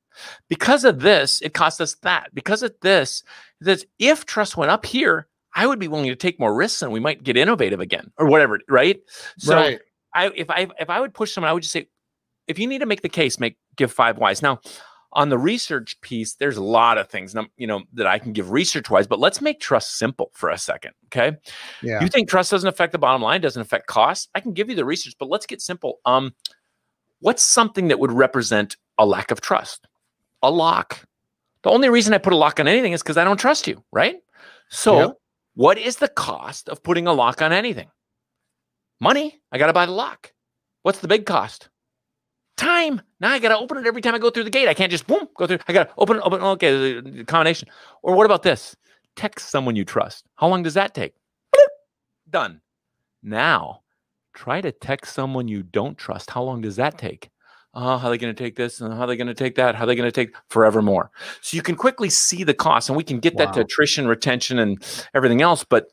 Because 0.48 0.84
of 0.84 1.00
this, 1.00 1.42
it 1.42 1.54
costs 1.54 1.82
us 1.82 1.96
that. 2.04 2.30
Because 2.34 2.64
of 2.64 2.74
this, 2.82 3.24
that 3.62 3.84
if 4.00 4.26
trust 4.26 4.58
went 4.58 4.72
up 4.72 4.86
here, 4.86 5.28
I 5.56 5.66
would 5.66 5.80
be 5.80 5.88
willing 5.88 6.08
to 6.08 6.16
take 6.16 6.40
more 6.40 6.54
risks 6.54 6.82
and 6.82 6.92
we 6.92 7.00
might 7.00 7.24
get 7.24 7.38
innovative 7.38 7.80
again 7.80 8.12
or 8.18 8.28
whatever, 8.28 8.60
right? 8.70 9.00
So 9.38 9.56
right. 9.56 9.80
I 10.14 10.32
if 10.36 10.50
I 10.50 10.68
if 10.80 10.90
I 10.90 11.00
would 11.00 11.14
push 11.14 11.34
someone, 11.34 11.50
I 11.50 11.54
would 11.54 11.64
just 11.64 11.74
say, 11.74 11.88
if 12.48 12.60
you 12.60 12.68
need 12.68 12.80
to 12.80 12.86
make 12.86 13.02
the 13.02 13.10
case, 13.10 13.40
make 13.40 13.58
give 13.76 13.92
five 13.92 14.18
whys. 14.18 14.42
Now, 14.42 14.60
on 15.14 15.30
the 15.30 15.38
research 15.38 16.00
piece, 16.02 16.36
there's 16.36 16.58
a 16.58 16.64
lot 16.64 16.98
of 16.98 17.10
things 17.10 17.36
you 17.58 17.66
know 17.66 17.82
that 17.94 18.06
I 18.06 18.20
can 18.20 18.32
give 18.34 18.52
research 18.52 18.90
wise, 18.90 19.08
but 19.08 19.20
let's 19.20 19.42
make 19.42 19.60
trust 19.60 19.98
simple 19.98 20.32
for 20.34 20.50
a 20.50 20.58
second. 20.58 20.92
Okay. 21.08 21.36
Yeah. 21.82 22.02
You 22.02 22.10
think 22.10 22.30
trust 22.30 22.52
doesn't 22.52 22.70
affect 22.70 22.92
the 22.92 23.00
bottom 23.00 23.22
line, 23.22 23.42
doesn't 23.42 23.62
affect 23.62 23.88
costs? 23.88 24.28
I 24.36 24.40
can 24.40 24.54
give 24.54 24.70
you 24.70 24.76
the 24.76 24.86
research, 24.86 25.16
but 25.20 25.30
let's 25.30 25.46
get 25.46 25.62
simple. 25.62 26.00
Um, 26.06 26.34
what's 27.20 27.44
something 27.44 27.88
that 27.90 28.00
would 28.00 28.12
represent 28.12 28.78
a 28.98 29.06
lack 29.06 29.32
of 29.32 29.42
trust? 29.42 29.88
A 30.42 30.52
lock. 30.52 31.06
The 31.64 31.70
only 31.70 31.90
reason 31.90 32.14
I 32.14 32.18
put 32.18 32.34
a 32.34 32.38
lock 32.38 32.60
on 32.60 32.68
anything 32.68 32.94
is 32.94 33.02
because 33.02 33.18
I 33.18 33.24
don't 33.24 33.40
trust 33.40 33.68
you, 33.68 33.84
right? 33.92 34.18
So 34.70 35.00
Yep. 35.00 35.18
What 35.60 35.78
is 35.78 35.98
the 35.98 36.08
cost 36.08 36.70
of 36.70 36.82
putting 36.84 37.06
a 37.06 37.12
lock 37.12 37.42
on 37.42 37.52
anything? 37.52 37.90
Money. 39.02 39.42
I 39.52 39.58
got 39.58 39.68
to 39.68 39.74
buy 39.74 39.86
the 39.86 39.92
lock. 39.92 40.32
What's 40.84 41.00
the 41.00 41.08
big 41.10 41.26
cost? 41.26 41.68
Time. 42.56 43.02
Now 43.20 43.34
I 43.34 43.40
got 43.40 43.50
to 43.50 43.58
open 43.58 43.78
it 43.78 43.86
every 43.86 44.02
time 44.02 44.16
I 44.16 44.20
go 44.20 44.30
through 44.30 44.46
the 44.46 44.50
gate. 44.50 44.70
I 44.70 44.74
can't 44.74 44.90
just 44.90 45.06
boom 45.06 45.28
go 45.36 45.48
through. 45.48 45.60
I 45.68 45.74
got 45.74 45.90
to 45.90 45.94
open 45.98 46.16
it, 46.16 46.22
open. 46.22 46.42
Okay, 46.42 47.02
the 47.02 47.26
combination. 47.26 47.68
Or 48.04 48.16
what 48.16 48.26
about 48.26 48.44
this? 48.44 48.74
Text 49.18 49.50
someone 49.50 49.76
you 49.76 49.84
trust. 49.84 50.26
How 50.36 50.48
long 50.48 50.64
does 50.64 50.76
that 50.76 50.94
take? 50.94 51.14
Done. 52.30 52.62
Now, 53.22 53.82
try 54.34 54.62
to 54.62 54.72
text 54.72 55.14
someone 55.14 55.48
you 55.48 55.64
don't 55.64 55.98
trust. 55.98 56.32
How 56.32 56.44
long 56.44 56.62
does 56.62 56.76
that 56.78 56.98
take? 56.98 57.30
Uh, 57.74 57.98
how 57.98 58.08
are 58.08 58.12
they 58.12 58.18
going 58.18 58.34
to 58.34 58.44
take 58.44 58.56
this? 58.56 58.82
And 58.82 58.92
how 58.94 59.02
are 59.02 59.08
they 59.08 59.16
going 59.16 59.28
to 59.28 59.34
take 59.34 59.56
that? 59.56 59.76
How 59.76 59.84
are 59.84 59.88
they 59.88 59.96
going 59.96 60.08
to 60.08 60.12
take 60.12 60.36
forever 60.50 60.82
more? 60.82 61.12
So 61.42 61.56
you 61.56 61.62
can 61.62 61.76
quickly 61.76 62.10
see 62.10 62.44
the 62.44 62.54
cost, 62.54 62.90
and 62.90 62.98
we 62.98 63.04
can 63.04 63.20
get 63.20 63.36
wow. 63.36 63.46
that 63.46 63.54
to 63.54 63.62
attrition, 63.62 64.08
retention, 64.08 64.58
and 64.58 64.84
everything 65.14 65.42
else. 65.42 65.64
But, 65.64 65.86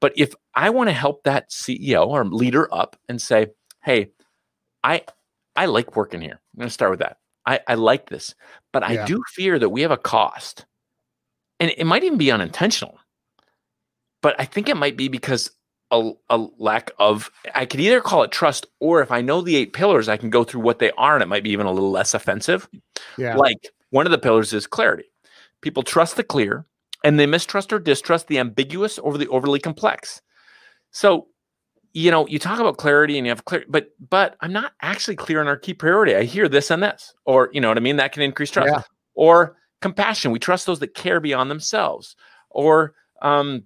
but 0.00 0.12
if 0.16 0.34
I 0.54 0.70
want 0.70 0.88
to 0.88 0.94
help 0.94 1.24
that 1.24 1.50
CEO 1.50 2.06
or 2.06 2.24
leader 2.24 2.72
up 2.72 2.96
and 3.08 3.20
say, 3.20 3.48
"Hey, 3.82 4.10
I, 4.84 5.02
I 5.56 5.66
like 5.66 5.96
working 5.96 6.20
here. 6.20 6.40
I'm 6.54 6.58
going 6.58 6.68
to 6.68 6.72
start 6.72 6.92
with 6.92 7.00
that. 7.00 7.18
I, 7.44 7.60
I 7.66 7.74
like 7.74 8.08
this, 8.08 8.34
but 8.72 8.82
I 8.82 9.04
do 9.04 9.22
fear 9.34 9.58
that 9.58 9.68
we 9.68 9.82
have 9.82 9.92
a 9.92 9.96
cost, 9.96 10.66
and 11.60 11.72
it 11.76 11.84
might 11.86 12.02
even 12.02 12.18
be 12.18 12.32
unintentional. 12.32 12.98
But 14.20 14.34
I 14.38 14.44
think 14.44 14.68
it 14.68 14.76
might 14.76 14.96
be 14.96 15.08
because 15.08 15.50
a, 15.90 16.12
a, 16.30 16.36
lack 16.58 16.90
of 16.98 17.30
i 17.54 17.64
could 17.64 17.78
either 17.78 18.00
call 18.00 18.22
it 18.24 18.32
trust 18.32 18.66
or 18.80 19.02
if 19.02 19.12
i 19.12 19.20
know 19.20 19.40
the 19.40 19.54
eight 19.54 19.72
pillars 19.72 20.08
i 20.08 20.16
can 20.16 20.30
go 20.30 20.42
through 20.42 20.60
what 20.60 20.80
they 20.80 20.90
are 20.92 21.14
and 21.14 21.22
it 21.22 21.28
might 21.28 21.44
be 21.44 21.50
even 21.50 21.66
a 21.66 21.72
little 21.72 21.90
less 21.90 22.14
offensive. 22.14 22.68
Yeah. 23.16 23.36
Like 23.36 23.70
one 23.90 24.06
of 24.06 24.12
the 24.12 24.18
pillars 24.18 24.52
is 24.52 24.66
clarity. 24.66 25.04
People 25.62 25.82
trust 25.82 26.16
the 26.16 26.24
clear 26.24 26.66
and 27.04 27.18
they 27.18 27.26
mistrust 27.26 27.72
or 27.72 27.78
distrust 27.78 28.26
the 28.26 28.38
ambiguous 28.38 28.98
or 28.98 29.16
the 29.16 29.28
overly 29.28 29.58
complex. 29.58 30.20
So 30.90 31.28
you 31.92 32.10
know 32.10 32.26
you 32.26 32.38
talk 32.38 32.58
about 32.60 32.76
clarity 32.76 33.16
and 33.16 33.26
you 33.26 33.30
have 33.30 33.46
clear 33.46 33.64
but 33.70 33.88
but 34.10 34.36
i'm 34.42 34.52
not 34.52 34.72
actually 34.82 35.16
clear 35.16 35.40
on 35.40 35.48
our 35.48 35.56
key 35.56 35.72
priority. 35.72 36.14
I 36.14 36.24
hear 36.24 36.48
this 36.48 36.70
and 36.70 36.82
this 36.82 37.14
or 37.24 37.48
you 37.52 37.60
know 37.60 37.68
what 37.68 37.78
i 37.78 37.80
mean? 37.80 37.96
That 37.96 38.12
can 38.12 38.22
increase 38.22 38.50
trust. 38.50 38.68
Yeah. 38.70 38.82
or 39.14 39.56
compassion. 39.80 40.30
We 40.30 40.38
trust 40.38 40.66
those 40.66 40.80
that 40.80 40.94
care 40.94 41.20
beyond 41.20 41.50
themselves. 41.50 42.16
Or 42.50 42.94
um 43.22 43.64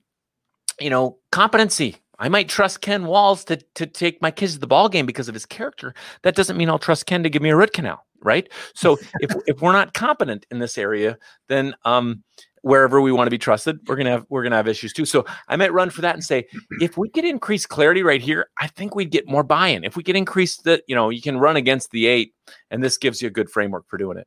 you 0.78 0.90
know 0.90 1.18
competency 1.32 1.96
I 2.20 2.28
might 2.28 2.48
trust 2.48 2.82
Ken 2.82 3.06
Walls 3.06 3.44
to 3.46 3.56
to 3.74 3.86
take 3.86 4.20
my 4.22 4.30
kids 4.30 4.54
to 4.54 4.60
the 4.60 4.66
ball 4.66 4.88
game 4.88 5.06
because 5.06 5.28
of 5.28 5.34
his 5.34 5.46
character. 5.46 5.94
That 6.22 6.36
doesn't 6.36 6.56
mean 6.56 6.68
I'll 6.68 6.78
trust 6.78 7.06
Ken 7.06 7.22
to 7.22 7.30
give 7.30 7.42
me 7.42 7.48
a 7.48 7.56
root 7.56 7.72
canal, 7.72 8.04
right? 8.22 8.48
So 8.74 8.98
if 9.20 9.34
if 9.46 9.60
we're 9.60 9.72
not 9.72 9.94
competent 9.94 10.46
in 10.50 10.58
this 10.58 10.78
area, 10.78 11.18
then 11.48 11.74
um, 11.84 12.22
wherever 12.62 13.00
we 13.00 13.10
want 13.10 13.26
to 13.26 13.30
be 13.30 13.38
trusted, 13.38 13.78
we're 13.88 13.96
gonna 13.96 14.10
have 14.10 14.26
we're 14.28 14.42
gonna 14.42 14.56
have 14.56 14.68
issues 14.68 14.92
too. 14.92 15.06
So 15.06 15.24
I 15.48 15.56
might 15.56 15.72
run 15.72 15.88
for 15.90 16.02
that 16.02 16.14
and 16.14 16.22
say, 16.22 16.46
if 16.80 16.98
we 16.98 17.08
could 17.08 17.24
increase 17.24 17.66
clarity 17.66 18.02
right 18.02 18.20
here, 18.20 18.50
I 18.58 18.66
think 18.66 18.94
we'd 18.94 19.10
get 19.10 19.26
more 19.26 19.42
buy-in. 19.42 19.84
If 19.84 19.96
we 19.96 20.02
could 20.02 20.16
increase 20.16 20.58
the, 20.58 20.82
you 20.86 20.94
know, 20.94 21.08
you 21.08 21.22
can 21.22 21.38
run 21.38 21.56
against 21.56 21.90
the 21.90 22.06
eight, 22.06 22.34
and 22.70 22.82
this 22.82 22.98
gives 22.98 23.22
you 23.22 23.28
a 23.28 23.32
good 23.32 23.50
framework 23.50 23.88
for 23.88 23.96
doing 23.96 24.18
it. 24.18 24.26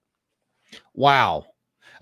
Wow. 0.95 1.45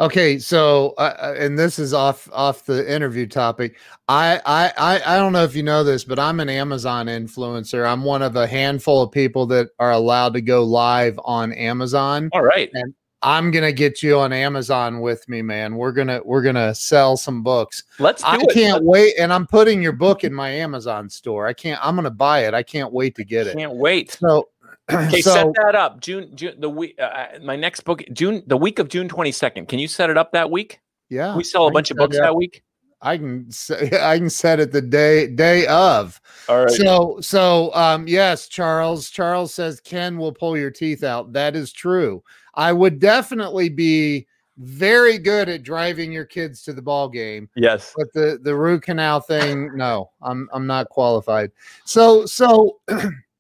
Okay, 0.02 0.40
so 0.40 0.96
uh, 0.98 1.16
uh, 1.22 1.36
and 1.38 1.60
this 1.60 1.78
is 1.78 1.94
off 1.94 2.28
off 2.34 2.66
the 2.66 2.92
interview 2.92 3.28
topic. 3.28 3.78
I, 4.08 4.42
I 4.48 4.74
I 4.76 5.16
I 5.16 5.18
don't 5.18 5.32
know 5.32 5.44
if 5.44 5.56
you 5.56 5.62
know 5.62 5.84
this, 5.84 6.04
but 6.04 6.18
I'm 6.18 6.40
an 6.40 6.50
Amazon 6.50 7.06
influencer. 7.06 7.88
I'm 7.88 8.04
one 8.04 8.24
of 8.24 8.36
a 8.36 8.48
handful 8.48 9.04
of 9.04 9.12
people 9.12 9.46
that 9.48 9.70
are 9.78 9.92
allowed 9.92 10.34
to 10.34 10.42
go 10.42 10.64
live 10.64 11.20
on 11.24 11.54
Amazon. 11.54 12.32
All 12.34 12.42
right, 12.42 12.72
and 12.74 12.96
I'm 13.22 13.52
gonna 13.52 13.72
get 13.72 14.02
you 14.02 14.18
on 14.18 14.34
Amazon 14.34 15.02
with 15.02 15.30
me, 15.30 15.44
man. 15.44 15.76
We're 15.76 15.92
gonna 15.92 16.20
we're 16.26 16.42
gonna 16.42 16.74
sell 16.74 17.16
some 17.16 17.44
books. 17.44 17.84
Let's. 18.00 18.24
I 18.24 18.38
it. 18.38 18.50
can't 18.56 18.84
wait, 18.84 19.14
and 19.20 19.32
I'm 19.32 19.46
putting 19.46 19.84
your 19.84 19.92
book 19.92 20.24
in 20.24 20.34
my 20.34 20.50
Amazon 20.50 21.12
store. 21.12 21.46
I 21.46 21.54
can't. 21.54 21.80
I'm 21.86 21.96
gonna 21.96 22.10
buy 22.10 22.46
it. 22.46 22.56
I 22.56 22.64
can't 22.64 22.92
wait 22.92 23.14
to 23.18 23.24
get 23.24 23.46
it. 23.46 23.56
Can't 23.56 23.76
wait. 23.76 24.14
So 24.14 24.50
Okay, 24.92 25.22
so, 25.22 25.34
set 25.34 25.48
that 25.56 25.76
up. 25.76 26.02
June, 26.02 26.36
June, 26.36 26.60
the 26.60 26.70
week, 26.70 26.96
uh, 27.00 27.04
uh, 27.04 27.28
my 27.42 27.56
next 27.56 27.82
book, 27.82 28.04
June, 28.12 28.44
the 28.48 28.58
week 28.58 28.78
of 28.80 28.90
June 28.90 29.08
twenty 29.08 29.32
second. 29.32 29.68
Can 29.68 29.80
you 29.80 29.88
set 29.88 30.10
it 30.10 30.18
up 30.18 30.32
that 30.34 30.52
week? 30.52 30.80
Yeah, 31.10 31.36
we 31.36 31.44
sell 31.44 31.68
a 31.68 31.72
bunch 31.72 31.92
of 31.92 31.98
books 31.98 32.18
that 32.18 32.36
week. 32.36 32.64
I 33.02 33.18
can 33.18 33.50
I 33.94 34.18
can 34.18 34.30
set 34.30 34.60
it 34.60 34.72
the 34.72 34.82
day 34.82 35.28
day 35.28 35.66
of. 35.68 36.20
All 36.48 36.60
right. 36.60 36.70
So 36.72 37.20
so 37.22 37.74
um 37.74 38.08
yes, 38.08 38.48
Charles. 38.48 39.10
Charles 39.10 39.54
says 39.54 39.80
Ken 39.80 40.18
will 40.18 40.34
pull 40.34 40.58
your 40.58 40.72
teeth 40.72 41.04
out. 41.04 41.34
That 41.34 41.56
is 41.56 41.72
true. 41.72 42.24
I 42.56 42.74
would 42.74 43.00
definitely 43.00 43.70
be 43.70 44.28
very 44.58 45.18
good 45.18 45.50
at 45.50 45.64
driving 45.64 46.12
your 46.12 46.26
kids 46.26 46.62
to 46.64 46.74
the 46.74 46.82
ball 46.82 47.10
game. 47.10 47.50
Yes. 47.56 47.94
But 47.96 48.14
the 48.14 48.40
the 48.42 48.56
root 48.56 48.84
canal 48.84 49.20
thing, 49.20 49.76
no, 49.76 50.12
I'm 50.22 50.50
I'm 50.54 50.68
not 50.68 50.90
qualified. 50.90 51.52
So 51.86 52.26
so 52.26 52.80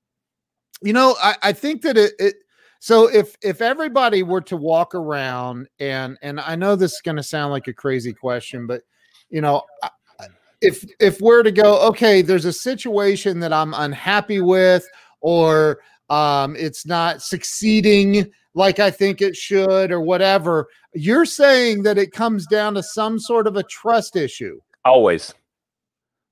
you 0.82 0.94
know, 0.94 1.15
I, 1.22 1.36
I 1.44 1.54
think 1.54 1.82
that 1.84 1.98
it, 1.98 2.13
it 2.20 2.36
so 2.80 3.08
if 3.08 3.36
if 3.44 3.62
everybody 3.62 4.24
were 4.24 4.41
to 4.41 4.58
walk 4.58 4.96
around 4.96 5.67
and 5.80 6.17
and 6.22 6.39
I 6.39 6.56
know 6.56 6.76
this 6.76 6.94
is 6.94 7.02
going 7.02 7.17
to 7.17 7.24
sound 7.24 7.52
like 7.52 7.67
a 7.67 7.74
crazy 7.74 8.13
question, 8.13 8.65
but 8.65 8.82
you 9.30 9.41
know, 9.41 9.63
if 10.62 10.86
if 11.00 11.22
we're 11.22 11.44
to 11.44 11.52
go, 11.52 11.80
okay, 11.89 12.22
there's 12.22 12.46
a 12.46 12.54
situation 12.54 13.39
that 13.39 13.54
I'm 13.54 13.74
unhappy 13.74 14.41
with, 14.41 14.88
or 15.22 15.82
um, 16.10 16.56
it's 16.56 16.86
not 16.86 17.22
succeeding 17.22 18.32
like 18.54 18.80
I 18.80 18.91
think 18.91 19.22
it 19.22 19.36
should, 19.36 19.91
or 19.91 20.02
whatever. 20.02 20.67
You're 20.94 21.26
saying 21.26 21.84
that 21.84 21.98
it 21.98 22.12
comes 22.12 22.48
down 22.48 22.74
to 22.74 22.84
some 22.84 23.20
sort 23.20 23.48
of 23.48 23.58
a 23.58 23.63
trust 23.63 24.15
issue. 24.15 24.60
Always, 24.84 25.34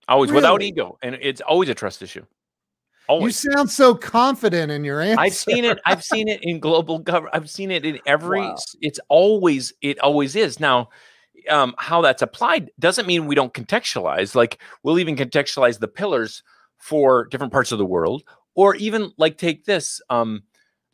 always, 0.07 0.29
really? 0.31 0.37
without 0.37 0.61
ego, 0.61 0.97
and 1.01 1.17
it's 1.21 1.41
always 1.41 1.69
a 1.69 1.75
trust 1.75 2.01
issue. 2.01 2.25
Always. 3.09 3.43
You 3.43 3.51
sound 3.51 3.71
so 3.71 3.95
confident 3.95 4.71
in 4.71 4.83
your 4.83 5.01
answer. 5.01 5.19
I've 5.19 5.33
seen 5.33 5.65
it. 5.65 5.79
I've 5.83 6.03
seen 6.03 6.27
it 6.27 6.43
in 6.43 6.59
global 6.59 6.99
government. 6.99 7.35
I've 7.35 7.49
seen 7.49 7.71
it 7.71 7.83
in 7.83 7.99
every. 8.05 8.41
Wow. 8.41 8.55
It's 8.81 8.99
always. 9.09 9.73
It 9.81 9.97
always 9.99 10.35
is. 10.35 10.59
Now, 10.59 10.89
um, 11.49 11.73
how 11.79 12.01
that's 12.01 12.21
applied 12.21 12.69
doesn't 12.77 13.07
mean 13.07 13.25
we 13.25 13.33
don't 13.33 13.51
contextualize. 13.51 14.35
Like 14.35 14.61
we'll 14.83 14.99
even 14.99 15.15
contextualize 15.15 15.79
the 15.79 15.87
pillars 15.87 16.43
for 16.77 17.25
different 17.25 17.51
parts 17.51 17.71
of 17.71 17.79
the 17.79 17.85
world, 17.85 18.23
or 18.53 18.75
even 18.75 19.11
like 19.17 19.39
take 19.39 19.65
this. 19.65 19.99
Um, 20.11 20.43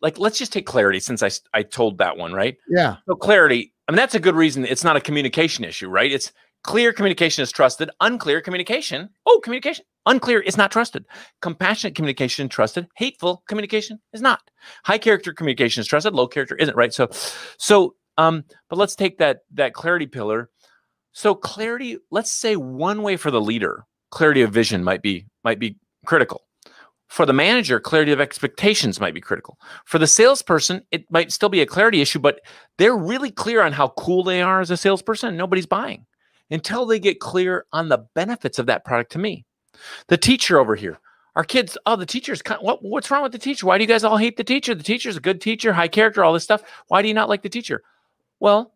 like 0.01 0.17
let's 0.17 0.39
just 0.39 0.53
take 0.53 0.65
clarity 0.65 1.01
since 1.01 1.21
I 1.21 1.31
I 1.53 1.63
told 1.63 1.97
that 1.97 2.15
one 2.15 2.31
right. 2.31 2.55
Yeah. 2.69 2.95
So 3.09 3.15
clarity. 3.15 3.73
I 3.89 3.91
mean 3.91 3.97
that's 3.97 4.15
a 4.15 4.21
good 4.21 4.35
reason. 4.35 4.65
It's 4.65 4.85
not 4.85 4.95
a 4.95 5.01
communication 5.01 5.65
issue, 5.65 5.89
right? 5.89 6.11
It's 6.11 6.31
clear 6.63 6.93
communication 6.93 7.43
is 7.43 7.51
trusted. 7.51 7.89
Unclear 7.99 8.39
communication. 8.39 9.09
Oh, 9.25 9.41
communication 9.43 9.83
Unclear 10.05 10.39
is 10.39 10.57
not 10.57 10.71
trusted. 10.71 11.05
Compassionate 11.41 11.95
communication 11.95 12.47
trusted. 12.47 12.87
Hateful 12.95 13.43
communication 13.47 13.99
is 14.13 14.21
not. 14.21 14.41
High 14.83 14.97
character 14.97 15.33
communication 15.33 15.81
is 15.81 15.87
trusted. 15.87 16.13
Low 16.13 16.27
character 16.27 16.55
isn't. 16.55 16.75
Right. 16.75 16.93
So, 16.93 17.09
so, 17.57 17.95
um, 18.17 18.43
but 18.69 18.77
let's 18.77 18.95
take 18.95 19.17
that 19.17 19.39
that 19.53 19.73
clarity 19.73 20.05
pillar. 20.05 20.49
So 21.11 21.33
clarity. 21.33 21.97
Let's 22.11 22.31
say 22.31 22.55
one 22.55 23.01
way 23.01 23.17
for 23.17 23.31
the 23.31 23.41
leader, 23.41 23.85
clarity 24.11 24.41
of 24.41 24.51
vision 24.51 24.83
might 24.83 25.01
be 25.01 25.25
might 25.43 25.59
be 25.59 25.77
critical. 26.05 26.41
For 27.07 27.25
the 27.25 27.33
manager, 27.33 27.79
clarity 27.79 28.11
of 28.11 28.19
expectations 28.19 28.99
might 28.99 29.13
be 29.13 29.21
critical. 29.21 29.59
For 29.85 29.99
the 29.99 30.07
salesperson, 30.07 30.81
it 30.91 31.09
might 31.11 31.31
still 31.31 31.49
be 31.49 31.61
a 31.61 31.65
clarity 31.65 32.01
issue, 32.01 32.19
but 32.19 32.41
they're 32.77 32.97
really 32.97 33.31
clear 33.31 33.61
on 33.61 33.73
how 33.73 33.89
cool 33.89 34.23
they 34.23 34.41
are 34.41 34.59
as 34.59 34.71
a 34.71 34.77
salesperson. 34.77 35.37
Nobody's 35.37 35.67
buying 35.67 36.05
until 36.49 36.85
they 36.85 36.99
get 36.99 37.19
clear 37.19 37.65
on 37.71 37.89
the 37.89 38.05
benefits 38.15 38.59
of 38.59 38.65
that 38.65 38.85
product 38.85 39.11
to 39.13 39.19
me. 39.19 39.45
The 40.07 40.17
teacher 40.17 40.59
over 40.59 40.75
here. 40.75 40.99
Our 41.35 41.43
kids, 41.43 41.77
oh, 41.85 41.97
the 41.97 42.05
teacher's 42.05 42.41
what, 42.61 42.81
what's 42.81 43.11
wrong 43.11 43.23
with 43.23 43.33
the 43.33 43.37
teacher? 43.37 43.65
Why 43.65 43.77
do 43.77 43.83
you 43.83 43.87
guys 43.87 44.05
all 44.05 44.17
hate 44.17 44.37
the 44.37 44.43
teacher? 44.43 44.73
The 44.73 44.83
teacher's 44.83 45.17
a 45.17 45.21
good 45.21 45.41
teacher, 45.41 45.73
high 45.73 45.89
character, 45.89 46.23
all 46.23 46.31
this 46.31 46.45
stuff. 46.45 46.63
Why 46.87 47.01
do 47.01 47.09
you 47.09 47.13
not 47.13 47.27
like 47.27 47.41
the 47.41 47.49
teacher? 47.49 47.83
Well, 48.39 48.73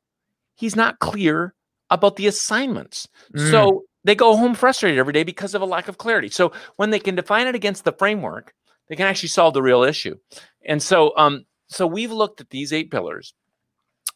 he's 0.55 0.75
not 0.75 0.99
clear 0.99 1.53
about 1.89 2.17
the 2.17 2.27
assignments. 2.27 3.07
Mm. 3.33 3.51
So 3.51 3.85
they 4.03 4.15
go 4.15 4.35
home 4.35 4.55
frustrated 4.55 4.99
every 4.99 5.13
day 5.13 5.23
because 5.23 5.55
of 5.55 5.61
a 5.61 5.65
lack 5.65 5.87
of 5.87 5.97
clarity. 5.97 6.29
So 6.29 6.51
when 6.75 6.89
they 6.89 6.99
can 6.99 7.15
define 7.15 7.47
it 7.47 7.55
against 7.55 7.85
the 7.85 7.93
framework, 7.93 8.53
they 8.87 8.95
can 8.95 9.07
actually 9.07 9.29
solve 9.29 9.53
the 9.53 9.61
real 9.61 9.83
issue. 9.83 10.17
And 10.65 10.81
so 10.81 11.13
um 11.17 11.45
so 11.67 11.87
we've 11.87 12.11
looked 12.11 12.41
at 12.41 12.49
these 12.49 12.73
eight 12.73 12.91
pillars 12.91 13.33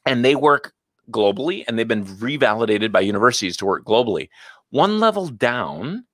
and 0.05 0.23
they 0.23 0.35
work 0.35 0.73
globally 1.11 1.63
and 1.67 1.77
they've 1.77 1.87
been 1.87 2.05
revalidated 2.05 2.91
by 2.91 3.01
universities 3.01 3.57
to 3.57 3.65
work 3.65 3.85
globally. 3.85 4.29
One 4.69 4.99
level 4.99 5.27
down, 5.27 6.05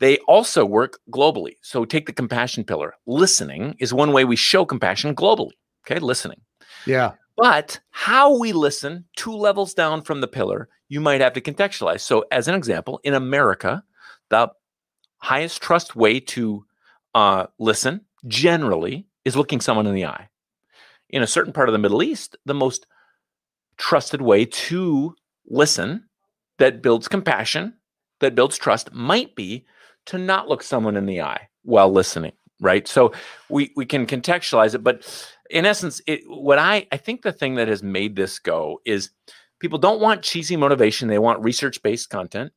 they 0.00 0.18
also 0.26 0.64
work 0.64 0.98
globally. 1.12 1.56
So 1.62 1.84
take 1.84 2.06
the 2.06 2.12
compassion 2.12 2.64
pillar. 2.64 2.94
Listening 3.06 3.76
is 3.78 3.94
one 3.94 4.12
way 4.12 4.24
we 4.24 4.36
show 4.36 4.64
compassion 4.64 5.14
globally. 5.14 5.52
Okay, 5.86 6.00
listening. 6.00 6.40
Yeah. 6.86 7.12
But 7.36 7.80
how 7.90 8.38
we 8.38 8.52
listen, 8.52 9.04
two 9.16 9.32
levels 9.32 9.72
down 9.72 10.02
from 10.02 10.20
the 10.20 10.28
pillar, 10.28 10.68
you 10.88 11.00
might 11.00 11.20
have 11.20 11.34
to 11.34 11.40
contextualize. 11.40 12.00
So, 12.00 12.24
as 12.30 12.48
an 12.48 12.54
example, 12.54 13.00
in 13.04 13.14
America, 13.14 13.82
the 14.30 14.50
highest 15.18 15.62
trust 15.62 15.96
way 15.96 16.20
to 16.20 16.64
uh, 17.14 17.46
listen 17.58 18.02
generally 18.26 19.06
is 19.24 19.36
looking 19.36 19.60
someone 19.60 19.86
in 19.86 19.94
the 19.94 20.06
eye. 20.06 20.28
In 21.10 21.22
a 21.22 21.26
certain 21.26 21.52
part 21.52 21.68
of 21.68 21.72
the 21.72 21.78
Middle 21.78 22.02
East, 22.02 22.36
the 22.44 22.54
most 22.54 22.86
trusted 23.76 24.22
way 24.22 24.44
to 24.44 25.14
listen 25.46 26.04
that 26.58 26.82
builds 26.82 27.08
compassion 27.08 27.74
that 28.20 28.34
builds 28.34 28.56
trust 28.56 28.92
might 28.92 29.34
be 29.34 29.66
to 30.06 30.18
not 30.18 30.48
look 30.48 30.62
someone 30.62 30.96
in 30.96 31.06
the 31.06 31.20
eye 31.22 31.48
while 31.62 31.90
listening, 31.90 32.32
right? 32.60 32.86
So 32.86 33.12
we 33.48 33.72
we 33.76 33.86
can 33.86 34.06
contextualize 34.06 34.74
it, 34.74 34.84
but 34.84 35.06
in 35.50 35.66
essence, 35.66 36.00
it, 36.06 36.20
what 36.26 36.58
I 36.58 36.86
I 36.92 36.96
think 36.96 37.22
the 37.22 37.32
thing 37.32 37.56
that 37.56 37.68
has 37.68 37.82
made 37.82 38.16
this 38.16 38.38
go 38.38 38.80
is 38.84 39.10
people 39.58 39.78
don't 39.78 40.00
want 40.00 40.22
cheesy 40.22 40.56
motivation; 40.56 41.08
they 41.08 41.18
want 41.18 41.42
research 41.42 41.82
based 41.82 42.10
content, 42.10 42.52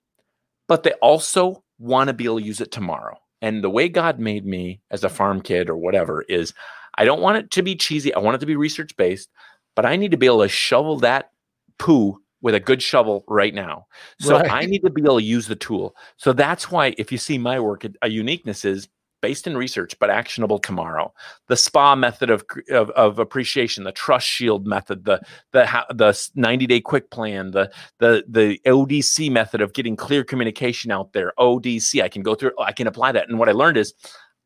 but 0.68 0.84
they 0.84 0.94
also 0.94 1.64
want 1.80 2.08
to 2.08 2.14
be 2.14 2.26
able 2.26 2.39
to 2.39 2.46
use 2.46 2.62
it 2.62 2.72
tomorrow. 2.72 3.18
And 3.41 3.64
the 3.64 3.70
way 3.70 3.89
God 3.89 4.20
made 4.20 4.46
me 4.46 4.80
as 4.89 5.04
a 5.04 5.10
farm 5.10 5.41
kid 5.41 5.70
or 5.70 5.76
whatever 5.76 6.22
is, 6.30 6.54
I 6.98 7.04
don't 7.04 7.22
want 7.22 7.38
it 7.38 7.52
to 7.52 7.62
be 7.62 7.76
cheesy. 7.76 8.14
I 8.14 8.20
want 8.20 8.36
it 8.36 8.39
to 8.39 8.46
be 8.46 8.56
research 8.56 8.96
based, 8.96 9.30
but 9.76 9.86
I 9.86 9.98
need 9.98 10.12
to 10.12 10.18
be 10.18 10.28
able 10.28 10.44
to 10.44 10.48
shovel 10.48 11.00
that 11.00 11.32
poo 11.78 12.22
with 12.44 12.54
a 12.54 12.60
good 12.60 12.84
shovel 12.84 13.24
right 13.28 13.56
now. 13.56 13.88
So 14.20 14.38
right. 14.38 14.52
I 14.52 14.66
need 14.66 14.84
to 14.84 14.91
be 14.91 15.02
able 15.02 15.18
to 15.18 15.26
use 15.26 15.48
the 15.48 15.56
tool. 15.56 15.96
So 16.18 16.34
that's 16.34 16.70
why 16.70 16.94
if 16.98 17.12
you 17.12 17.18
see 17.18 17.39
my 17.39 17.60
work, 17.60 17.86
a 18.04 18.10
uniqueness 18.10 18.66
is 18.66 18.89
based 19.22 19.48
in 19.48 19.56
research 19.56 19.98
but 20.00 20.10
actionable 20.10 20.60
tomorrow. 20.60 21.14
The 21.48 21.56
SPA 21.56 21.96
method 21.96 22.30
of, 22.30 22.44
of, 22.70 22.89
of 22.91 23.18
appreciation, 23.18 23.86
the 23.86 23.94
trust 23.94 24.28
shield 24.28 24.68
method, 24.68 25.06
the 25.06 25.22
the 25.54 25.86
the 25.96 26.30
90 26.36 26.68
day 26.68 26.82
quick 26.82 27.10
plan, 27.10 27.52
the 27.52 27.72
the 28.00 28.26
the 28.28 28.60
ODC 28.68 29.32
method 29.32 29.62
of 29.62 29.74
getting 29.74 29.96
clear 29.96 30.26
communication 30.26 30.91
out 30.91 31.14
there. 31.14 31.32
ODC, 31.39 32.04
I 32.04 32.10
can 32.10 32.22
go 32.22 32.36
through, 32.36 32.52
I 32.60 32.74
can 32.74 32.88
apply 32.88 33.14
that. 33.14 33.30
And 33.30 33.39
what 33.39 33.48
I 33.48 33.54
learned 33.54 33.78
is 33.78 33.94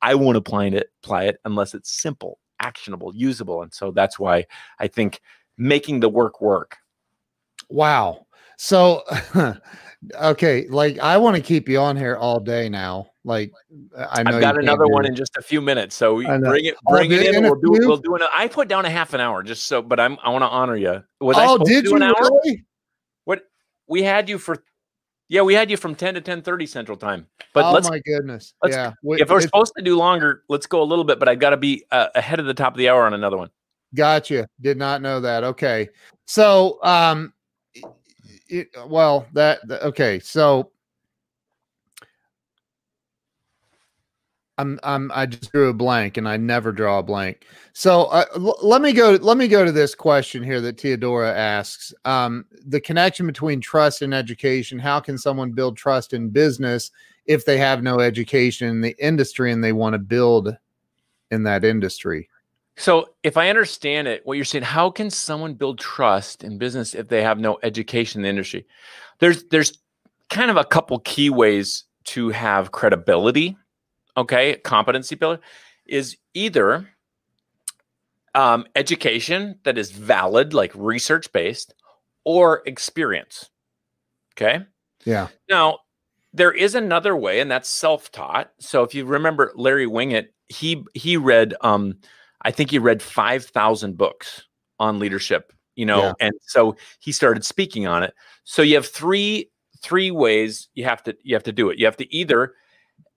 I 0.04 0.14
won't 0.14 0.38
apply 0.38 0.68
it 0.68 0.92
apply 1.04 1.24
it 1.24 1.40
unless 1.46 1.74
it's 1.74 2.00
simple, 2.00 2.38
actionable, 2.60 3.12
usable. 3.16 3.64
And 3.64 3.74
so 3.74 3.90
that's 3.90 4.20
why 4.20 4.46
I 4.78 4.88
think 4.88 5.20
making 5.58 6.02
the 6.02 6.10
work 6.10 6.40
work 6.40 6.78
Wow. 7.70 8.28
So, 8.58 9.04
okay, 10.22 10.68
like 10.70 11.00
I 11.00 11.18
want 11.18 11.36
to 11.36 11.42
keep 11.42 11.70
you 11.70 11.80
on 11.80 11.96
here 11.96 12.16
all 12.16 12.40
day 12.40 12.70
now. 12.70 13.08
Like 13.24 13.52
I 13.96 14.24
know 14.24 14.38
I've 14.38 14.42
got 14.42 14.58
another 14.58 14.88
one 14.88 15.06
in 15.06 15.16
just 15.16 15.36
a 15.38 15.42
few 15.42 15.62
minutes, 15.62 15.96
so 15.96 16.22
bring 16.40 16.66
it, 16.66 16.76
bring 16.88 17.12
it 17.12 17.36
in. 17.36 17.44
We'll 17.44 17.56
do, 17.56 17.72
we'll 17.72 17.98
do 17.98 18.16
an. 18.16 18.22
I 18.34 18.48
put 18.48 18.68
down 18.68 18.86
a 18.86 18.90
half 18.90 19.14
an 19.14 19.20
hour 19.20 19.44
just 19.44 19.66
so, 19.66 19.82
but 19.82 20.00
I'm 20.00 20.18
I 20.24 20.30
want 20.30 20.44
to 20.44 20.48
honor 20.48 20.78
you. 20.78 21.04
Was 21.20 21.38
oh, 21.38 21.60
I 21.60 21.64
did 21.66 21.86
you 21.86 21.96
an 21.98 22.04
hour? 22.04 22.16
Really? 22.22 22.64
What 23.26 23.42
we 23.88 24.02
had 24.02 24.30
you 24.30 24.38
for? 24.38 24.64
Yeah, 25.28 25.42
we 25.42 25.54
had 25.54 25.70
you 25.70 25.76
from 25.76 25.94
ten 25.94 26.14
to 26.14 26.22
ten 26.22 26.42
thirty 26.42 26.66
Central 26.66 26.98
Time. 26.98 27.28
But 27.54 27.66
oh 27.66 27.74
let's, 27.74 27.90
my 27.90 28.00
goodness, 28.00 28.54
let's, 28.64 28.76
yeah. 28.76 28.94
If 29.04 29.30
we're 29.30 29.42
supposed 29.42 29.74
to 29.78 29.84
do 29.84 29.98
longer, 29.98 30.44
let's 30.48 30.66
go 30.66 30.82
a 30.82 30.86
little 30.86 31.04
bit. 31.04 31.20
But 31.20 31.28
I 31.28 31.36
got 31.36 31.50
to 31.50 31.58
be 31.58 31.84
uh, 31.92 32.08
ahead 32.16 32.40
of 32.40 32.46
the 32.46 32.54
top 32.54 32.74
of 32.74 32.78
the 32.78 32.88
hour 32.88 33.06
on 33.06 33.14
another 33.14 33.38
one. 33.38 33.50
Gotcha. 33.94 34.48
Did 34.62 34.78
not 34.78 35.02
know 35.02 35.20
that. 35.20 35.44
Okay, 35.44 35.90
so 36.28 36.80
um, 36.82 37.34
it, 38.50 38.70
well, 38.88 39.28
that 39.34 39.60
okay. 39.84 40.20
So 40.20 40.72
I'm 44.58 44.80
I'm 44.84 45.12
I 45.14 45.26
just 45.28 45.52
drew 45.52 45.70
a 45.70 45.74
blank, 45.74 46.18
and 46.18 46.28
I 46.28 46.38
never 46.38 46.72
draw 46.72 47.00
a 47.00 47.04
blank. 47.04 47.46
So 47.74 48.06
uh, 48.06 48.26
l- 48.36 48.58
let 48.64 48.82
me 48.82 48.92
go. 48.92 49.12
Let 49.22 49.38
me 49.38 49.48
go 49.48 49.64
to 49.64 49.72
this 49.72 49.94
question 49.94 50.44
here 50.44 50.62
that 50.62 50.80
Theodora 50.80 51.32
asks. 51.34 51.94
Um, 52.06 52.46
the 52.66 52.82
connection 52.82 53.28
between 53.28 53.62
trust 53.62 54.02
and 54.02 54.14
education. 54.14 54.80
How 54.80 55.00
can 55.00 55.18
someone 55.18 55.52
build 55.52 55.78
trust 55.78 56.14
in 56.14 56.30
business 56.30 56.92
if 57.26 57.46
they 57.46 57.58
have 57.58 57.84
no 57.84 58.00
education 58.00 58.68
in 58.68 58.82
the 58.82 58.96
industry 59.00 59.52
and 59.52 59.64
they 59.64 59.74
want 59.74 59.94
to 59.94 60.00
build 60.00 60.58
in 61.30 61.44
that 61.44 61.64
industry? 61.64 62.28
So, 62.78 63.10
if 63.24 63.38
I 63.38 63.50
understand 63.50 64.08
it, 64.08 64.22
what 64.26 64.38
you're 64.38 64.46
saying, 64.46 64.64
how 64.64 64.92
can 64.92 65.10
someone 65.10 65.56
build 65.56 65.80
trust 65.80 66.44
in 66.44 66.60
business 66.60 66.94
if 66.94 67.08
they 67.08 67.24
have 67.24 67.40
no 67.40 67.58
education 67.64 68.20
in 68.20 68.24
the 68.24 68.30
industry? 68.30 68.68
There's 69.20 69.44
there's 69.46 69.80
kind 70.30 70.52
of 70.52 70.58
a 70.58 70.64
couple 70.64 71.00
key 71.00 71.32
ways 71.32 71.86
to 72.06 72.30
have 72.30 72.72
credibility. 72.72 73.58
Okay, 74.16 74.58
competency 74.58 75.16
builder 75.16 75.42
is 75.88 76.18
either 76.36 76.88
um, 78.36 78.66
education 78.76 79.58
that 79.64 79.80
is 79.80 79.92
valid, 79.92 80.54
like 80.54 80.72
research 80.76 81.32
based, 81.32 81.74
or 82.26 82.62
experience. 82.68 83.50
Okay. 84.34 84.64
Yeah. 85.04 85.30
Now, 85.50 85.80
there 86.32 86.52
is 86.52 86.76
another 86.76 87.16
way, 87.16 87.40
and 87.40 87.50
that's 87.50 87.70
self 87.70 88.12
taught. 88.12 88.52
So, 88.60 88.84
if 88.84 88.94
you 88.94 89.06
remember 89.06 89.52
Larry 89.56 89.88
Winget, 89.88 90.28
he 90.48 90.84
he 90.94 91.18
read 91.18 91.56
um, 91.62 91.98
I 92.44 92.52
think 92.52 92.72
he 92.72 92.80
read 92.80 93.02
5,000 93.02 93.98
books 93.98 94.44
on 94.80 95.00
leadership, 95.00 95.54
you 95.76 95.86
know, 95.86 96.04
yeah. 96.04 96.14
and 96.20 96.34
so 96.46 96.76
he 97.00 97.12
started 97.12 97.44
speaking 97.44 97.88
on 97.88 98.04
it. 98.04 98.14
So 98.44 98.62
you 98.62 98.76
have 98.76 98.88
three 98.88 99.50
three 99.82 100.10
ways 100.10 100.70
you 100.74 100.84
have 100.84 101.04
to 101.04 101.16
you 101.24 101.36
have 101.36 101.44
to 101.44 101.52
do 101.52 101.70
it. 101.70 101.78
You 101.78 101.86
have 101.86 101.98
to 101.98 102.14
either 102.14 102.54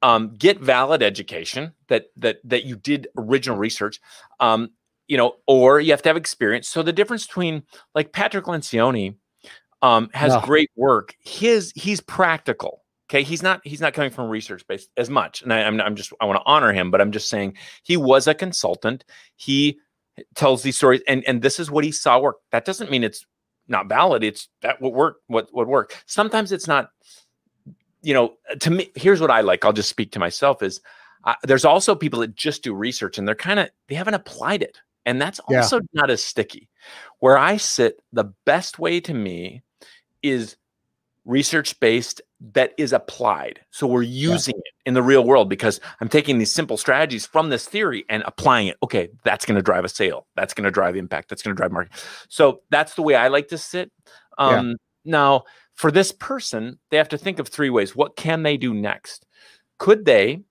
um, 0.03 0.35
get 0.37 0.61
valid 0.61 1.03
education 1.03 1.73
that 1.89 2.07
that 2.17 2.39
that 2.45 2.65
you 2.65 2.77
did 2.77 3.09
original 3.17 3.59
research, 3.59 4.01
um, 4.41 4.71
you 5.09 5.17
know, 5.17 5.37
or 5.47 5.81
you 5.81 5.91
have 5.91 6.03
to 6.03 6.09
have 6.09 6.17
experience. 6.17 6.69
So 6.69 6.83
the 6.83 6.93
difference 6.93 7.27
between 7.27 7.63
like 7.95 8.13
Patrick 8.13 8.47
Lencioni 8.47 9.17
um, 9.83 10.11
has 10.13 10.35
no. 10.35 10.41
great 10.41 10.71
work. 10.77 11.17
His 11.21 11.73
he's 11.75 12.01
practical. 12.01 12.83
Okay, 13.11 13.25
he's 13.25 13.43
not 13.43 13.61
he's 13.65 13.81
not 13.81 13.93
coming 13.93 14.13
from 14.13 14.29
research 14.29 14.65
based 14.69 14.89
as 14.97 15.11
much, 15.11 15.43
and 15.43 15.53
I, 15.53 15.63
am 15.63 15.81
I'm, 15.81 15.89
I'm 15.89 15.97
just 15.97 16.13
I 16.21 16.27
want 16.27 16.39
to 16.39 16.47
honor 16.47 16.73
him, 16.73 16.93
but 16.93 17.01
I'm 17.01 17.11
just 17.11 17.29
saying 17.29 17.57
he 17.83 17.97
was 17.97 18.29
a 18.29 18.35
consultant. 18.35 19.05
He 19.35 19.81
tells 20.37 20.63
these 20.63 20.77
stories, 20.77 21.03
and 21.09 21.25
and 21.27 21.43
this 21.43 21.59
is 21.59 21.73
what 21.73 21.83
he 21.83 21.91
saw 21.91 22.21
work. 22.21 22.37
That 22.53 22.65
doesn't 22.65 22.89
mean 22.89 23.03
it's 23.03 23.27
not 23.67 23.89
valid. 23.89 24.23
It's 24.23 24.49
that 24.63 24.81
what 24.81 24.93
work 24.93 25.17
what 25.27 25.49
what 25.51 25.67
work. 25.67 26.01
Sometimes 26.07 26.53
it's 26.53 26.69
not. 26.69 26.91
You 28.03 28.15
know, 28.15 28.35
to 28.61 28.71
me, 28.71 28.91
here's 28.95 29.21
what 29.21 29.31
I 29.31 29.41
like. 29.41 29.65
I'll 29.65 29.73
just 29.73 29.91
speak 29.91 30.13
to 30.13 30.21
myself. 30.21 30.63
Is 30.63 30.81
uh, 31.25 31.35
there's 31.43 31.65
also 31.65 31.97
people 31.97 32.21
that 32.21 32.37
just 32.37 32.63
do 32.63 32.73
research 32.73 33.19
and 33.19 33.27
they're 33.27 33.35
kind 33.35 33.59
of 33.59 33.71
they 33.89 33.97
haven't 33.97 34.15
applied 34.15 34.63
it, 34.63 34.79
and 35.05 35.21
that's 35.21 35.41
also 35.41 35.79
yeah. 35.81 35.87
not 35.95 36.11
as 36.11 36.23
sticky. 36.23 36.69
Where 37.19 37.37
I 37.37 37.57
sit, 37.57 38.01
the 38.13 38.33
best 38.47 38.79
way 38.79 39.01
to 39.01 39.13
me 39.13 39.63
is 40.23 40.57
research 41.25 41.79
based 41.81 42.21
that 42.55 42.73
is 42.79 42.93
applied. 42.93 43.61
So 43.71 43.87
we're 43.87 44.03
using 44.03 44.55
yeah. 44.55 44.61
it 44.65 44.89
in 44.89 44.95
the 44.95 45.03
real 45.03 45.25
world 45.25 45.49
because 45.49 45.81
I'm 46.01 46.09
taking 46.09 46.39
these 46.39 46.53
simple 46.53 46.77
strategies 46.77 47.27
from 47.27 47.51
this 47.51 47.67
theory 47.67 48.05
and 48.09 48.23
applying 48.27 48.69
it. 48.69 48.77
Okay, 48.83 49.11
that's 49.25 49.45
going 49.45 49.57
to 49.57 49.63
drive 49.63 49.85
a 49.85 49.89
sale. 49.89 50.27
That's 50.37 50.55
going 50.55 50.65
to 50.65 50.71
drive 50.71 50.97
impact. 50.97 51.29
That's 51.29 51.43
going 51.43 51.55
to 51.55 51.59
drive 51.59 51.73
market. 51.73 51.93
So 52.29 52.63
that's 52.71 52.95
the 52.95 53.03
way 53.03 53.15
I 53.15 53.29
like 53.29 53.49
to 53.49 53.59
sit. 53.59 53.93
Um, 54.39 54.71
yeah. 54.71 54.75
Now, 55.05 55.45
for 55.75 55.91
this 55.91 56.13
person, 56.13 56.79
they 56.91 56.97
have 56.97 57.09
to 57.11 57.19
think 57.19 57.39
of 57.39 57.49
three 57.49 57.71
ways. 57.71 57.95
What 57.95 58.17
can 58.17 58.43
they 58.43 58.57
do 58.57 58.75
next? 58.75 59.27
Could 59.79 60.05
they? 60.05 60.43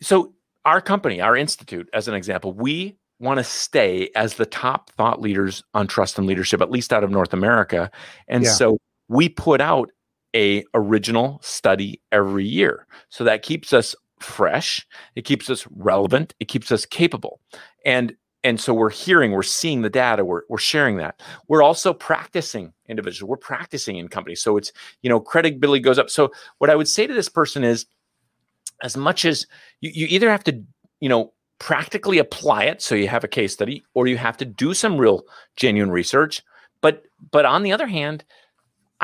So, 0.00 0.34
our 0.64 0.80
company, 0.80 1.20
our 1.20 1.36
institute, 1.36 1.90
as 1.92 2.08
an 2.08 2.14
example, 2.14 2.52
we 2.52 2.96
want 3.18 3.38
to 3.38 3.44
stay 3.44 4.10
as 4.16 4.34
the 4.34 4.46
top 4.46 4.90
thought 4.90 5.20
leaders 5.20 5.62
on 5.74 5.86
trust 5.86 6.18
and 6.18 6.26
leadership, 6.26 6.62
at 6.62 6.70
least 6.70 6.92
out 6.92 7.04
of 7.04 7.10
North 7.10 7.32
America. 7.32 7.90
And 8.28 8.44
yeah. 8.44 8.50
so 8.50 8.78
we 9.08 9.28
put 9.28 9.60
out 9.60 9.90
a 10.34 10.64
original 10.74 11.38
study 11.42 12.00
every 12.10 12.44
year. 12.44 12.86
So 13.08 13.24
that 13.24 13.42
keeps 13.42 13.72
us 13.72 13.94
fresh, 14.20 14.86
it 15.14 15.22
keeps 15.24 15.48
us 15.50 15.66
relevant, 15.76 16.34
it 16.40 16.48
keeps 16.48 16.72
us 16.72 16.86
capable. 16.86 17.40
And 17.84 18.14
and 18.42 18.60
so 18.60 18.74
we're 18.74 18.90
hearing, 18.90 19.32
we're 19.32 19.42
seeing 19.42 19.80
the 19.80 19.88
data, 19.88 20.22
we're, 20.22 20.42
we're 20.50 20.58
sharing 20.58 20.98
that. 20.98 21.22
We're 21.48 21.62
also 21.62 21.94
practicing 21.94 22.74
individuals, 22.88 23.30
we're 23.30 23.38
practicing 23.38 23.96
in 23.96 24.08
companies. 24.08 24.42
So 24.42 24.58
it's, 24.58 24.70
you 25.00 25.08
know, 25.08 25.18
credibility 25.18 25.80
goes 25.80 25.98
up. 25.98 26.10
So 26.10 26.30
what 26.58 26.68
I 26.68 26.74
would 26.74 26.88
say 26.88 27.06
to 27.06 27.14
this 27.14 27.30
person 27.30 27.64
is 27.64 27.86
as 28.82 28.98
much 28.98 29.24
as 29.24 29.46
you, 29.80 29.92
you 29.94 30.06
either 30.10 30.28
have 30.28 30.44
to, 30.44 30.62
you 31.00 31.08
know, 31.08 31.32
practically 31.58 32.18
apply 32.18 32.64
it 32.64 32.82
so 32.82 32.94
you 32.94 33.08
have 33.08 33.24
a 33.24 33.28
case 33.28 33.52
study 33.54 33.82
or 33.94 34.06
you 34.06 34.18
have 34.18 34.36
to 34.36 34.44
do 34.44 34.74
some 34.74 34.98
real 34.98 35.22
genuine 35.56 35.90
research 35.90 36.42
but 36.80 37.04
but 37.30 37.44
on 37.46 37.62
the 37.62 37.72
other 37.72 37.86
hand 37.86 38.24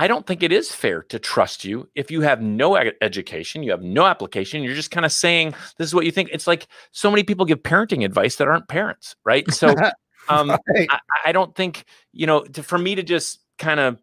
I 0.01 0.09
don't 0.09 0.27
think 0.27 0.43
it 0.43 0.51
is 0.51 0.75
fair 0.75 1.03
to 1.11 1.19
trust 1.19 1.63
you 1.63 1.87
if 1.95 2.11
you 2.11 2.23
have 2.23 2.41
no 2.41 2.75
education, 3.03 3.63
you 3.63 3.71
have 3.71 3.83
no 3.83 4.07
application, 4.07 4.63
you're 4.63 4.75
just 4.75 4.91
kind 4.91 5.05
of 5.05 5.13
saying 5.13 5.55
this 5.77 5.89
is 5.89 5.95
what 5.95 6.07
you 6.07 6.11
think. 6.11 6.31
It's 6.33 6.47
like 6.47 6.69
so 6.91 7.11
many 7.11 7.23
people 7.23 7.45
give 7.45 7.63
parenting 7.63 8.03
advice 8.03 8.37
that 8.37 8.49
aren't 8.49 8.67
parents, 8.67 9.15
right? 9.27 9.49
So 9.53 9.75
um, 10.31 10.49
right. 10.49 10.89
I, 10.91 11.01
I, 11.27 11.33
don't 11.33 11.55
think, 11.55 11.85
you 12.15 12.27
know, 12.27 12.41
to, 12.45 12.63
for 12.63 12.79
me 12.79 12.95
to 12.95 13.03
just 13.03 13.41
kind 13.59 13.79
of 13.79 13.99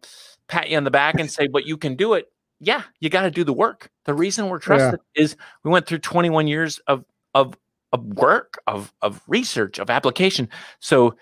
pat 0.46 0.70
you 0.70 0.76
on 0.76 0.84
the 0.84 0.92
back 0.92 1.18
and 1.18 1.28
say, 1.28 1.48
but 1.48 1.66
you 1.66 1.76
can 1.76 1.96
do 1.96 2.14
it. 2.14 2.26
Yeah, 2.60 2.84
you 3.00 3.10
got 3.10 3.22
to 3.22 3.30
do 3.32 3.42
the 3.42 3.52
work. 3.52 3.90
The 4.04 4.14
reason 4.14 4.48
we're 4.48 4.60
trusted 4.60 5.00
yeah. 5.16 5.22
is 5.24 5.34
we 5.64 5.72
went 5.72 5.86
through 5.86 5.98
21 5.98 6.46
years 6.46 6.78
of, 6.86 7.04
of, 7.34 7.58
of 7.92 8.04
work, 8.04 8.62
of, 8.68 8.94
of 9.02 9.20
research, 9.26 9.80
of 9.80 9.90
application. 9.90 10.48
So 10.78 11.16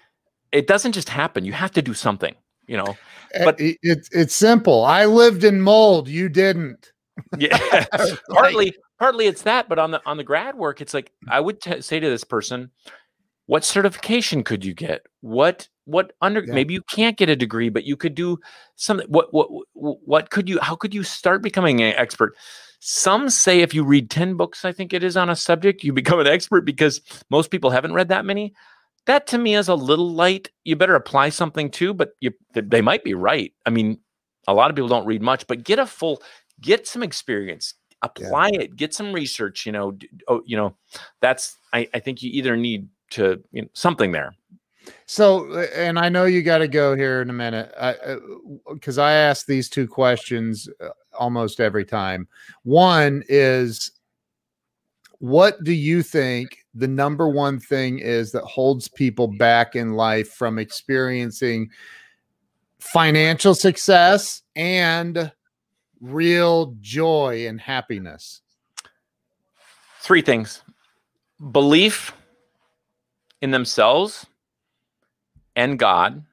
it 0.53 0.67
doesn't 0.67 0.93
just 0.93 1.09
happen. 1.09 1.47
You 1.47 1.53
have 1.53 1.73
to 1.73 1.81
do 1.81 1.95
something 1.95 2.35
you 2.67 2.77
know 2.77 2.97
eh, 3.35 3.45
but 3.45 3.57
it's 3.59 4.09
it's 4.13 4.35
simple. 4.35 4.85
I 4.85 5.05
lived 5.07 5.45
in 5.45 5.61
mold. 5.61 6.09
You 6.09 6.29
didn't. 6.29 6.93
Yeah. 7.39 7.87
Partly 8.31 8.75
partly 8.99 9.27
it's 9.27 9.43
that 9.43 9.69
but 9.69 9.79
on 9.79 9.91
the 9.91 10.01
on 10.07 10.17
the 10.19 10.25
grad 10.25 10.55
work 10.55 10.81
it's 10.81 10.95
like 10.95 11.13
i 11.29 11.39
would 11.41 11.61
t- 11.61 11.81
say 11.83 11.99
to 12.01 12.09
this 12.09 12.25
person 12.25 12.71
what 13.47 13.65
certification 13.65 14.43
could 14.43 14.65
you 14.65 14.75
get? 14.75 15.07
What 15.21 15.69
what 15.85 16.13
under 16.21 16.41
Yeah. 16.41 16.53
maybe 16.53 16.75
you 16.75 16.83
can't 16.83 17.17
get 17.17 17.29
a 17.29 17.37
degree 17.37 17.69
but 17.69 17.85
you 17.85 17.97
could 17.97 18.15
do 18.15 18.39
something 18.75 19.07
what 19.09 19.33
what 19.33 19.49
what 19.73 20.31
could 20.31 20.49
you 20.49 20.59
how 20.61 20.75
could 20.77 20.93
you 20.93 21.03
start 21.05 21.43
becoming 21.43 21.81
an 21.81 21.95
expert? 21.97 22.35
Some 22.81 23.31
say 23.31 23.61
if 23.61 23.73
you 23.73 23.85
read 23.85 24.11
10 24.11 24.37
books 24.37 24.65
i 24.65 24.73
think 24.73 24.93
it 24.93 25.03
is 25.05 25.17
on 25.17 25.31
a 25.31 25.37
subject 25.37 25.85
you 25.85 25.93
become 25.93 26.19
an 26.21 26.27
expert 26.27 26.63
because 26.63 27.01
most 27.31 27.51
people 27.51 27.71
haven't 27.71 27.95
read 27.95 28.09
that 28.09 28.25
many 28.25 28.53
that 29.07 29.27
to 29.29 29.39
me 29.39 29.55
is 29.55 29.69
a 29.69 29.75
little 29.75 30.13
light. 30.13 30.51
You 30.65 30.77
better 30.77 30.95
apply 30.95 31.31
something 31.31 31.71
too 31.71 31.95
but 31.95 32.11
you 32.21 32.33
they 32.55 32.81
might 32.81 33.05
be 33.05 33.15
right. 33.15 33.53
I 33.65 33.71
mean 33.71 33.99
a 34.49 34.55
lot 34.55 34.71
of 34.71 34.77
people 34.77 34.89
don't 34.89 35.07
read 35.07 35.23
much 35.23 35.47
but 35.47 35.65
get 35.65 35.79
a 35.79 35.87
full 35.87 36.23
get 36.61 36.87
some 36.87 37.03
experience 37.03 37.75
apply 38.03 38.51
it 38.53 38.77
get 38.77 38.95
some 38.95 39.13
research 39.13 39.67
you 39.67 39.73
know 39.73 39.97
oh, 40.29 40.41
you 40.45 40.57
know 40.57 40.77
that's 41.21 41.57
I, 41.73 41.89
I 41.93 41.99
think 41.99 42.23
you 42.23 42.31
either 42.33 42.57
need 42.57 42.89
to 43.11 43.43
you 43.53 43.63
know, 43.63 43.69
something 43.73 44.13
there. 44.13 44.35
So, 45.07 45.53
and 45.75 45.99
I 45.99 46.09
know 46.09 46.25
you 46.25 46.43
got 46.43 46.59
to 46.59 46.69
go 46.69 46.95
here 46.95 47.21
in 47.23 47.31
a 47.31 47.33
minute. 47.33 47.75
Because 48.73 48.99
I 48.99 49.13
ask 49.13 49.47
these 49.47 49.69
two 49.69 49.89
questions 49.89 50.69
uh, 50.81 50.89
almost 51.19 51.61
every 51.61 51.85
time. 51.85 52.29
One 52.63 53.25
is, 53.29 53.91
what 55.19 55.63
do 55.65 55.73
you 55.73 56.03
think 56.03 56.59
the 56.77 56.89
number 56.89 57.29
one 57.29 57.59
thing 57.59 57.99
is 57.99 58.33
that 58.33 58.45
holds 58.45 58.89
people 58.89 59.27
back 59.27 59.75
in 59.75 59.95
life 59.95 60.33
from 60.33 60.59
experiencing 60.59 61.71
financial 62.79 63.55
success 63.55 64.43
and 64.55 65.33
real 66.01 66.75
joy 66.81 67.47
and 67.47 67.61
happiness? 67.61 68.43
three 70.07 70.23
things 70.23 70.63
belief 71.51 72.13
in 73.43 73.51
themselves 73.51 74.25
and 75.57 75.81
God. 75.81 76.25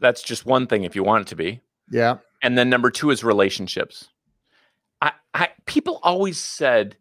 That's 0.00 0.22
just 0.22 0.46
one 0.46 0.66
thing 0.66 0.84
if 0.84 0.96
you 0.96 1.04
want 1.04 1.26
it 1.26 1.28
to 1.28 1.36
be. 1.36 1.60
Yeah. 1.90 2.16
And 2.42 2.56
then 2.56 2.70
number 2.70 2.90
two 2.90 3.10
is 3.10 3.22
relationships. 3.22 4.08
I, 5.02 5.12
I 5.34 5.50
people 5.66 6.00
always 6.02 6.38
said 6.42 6.96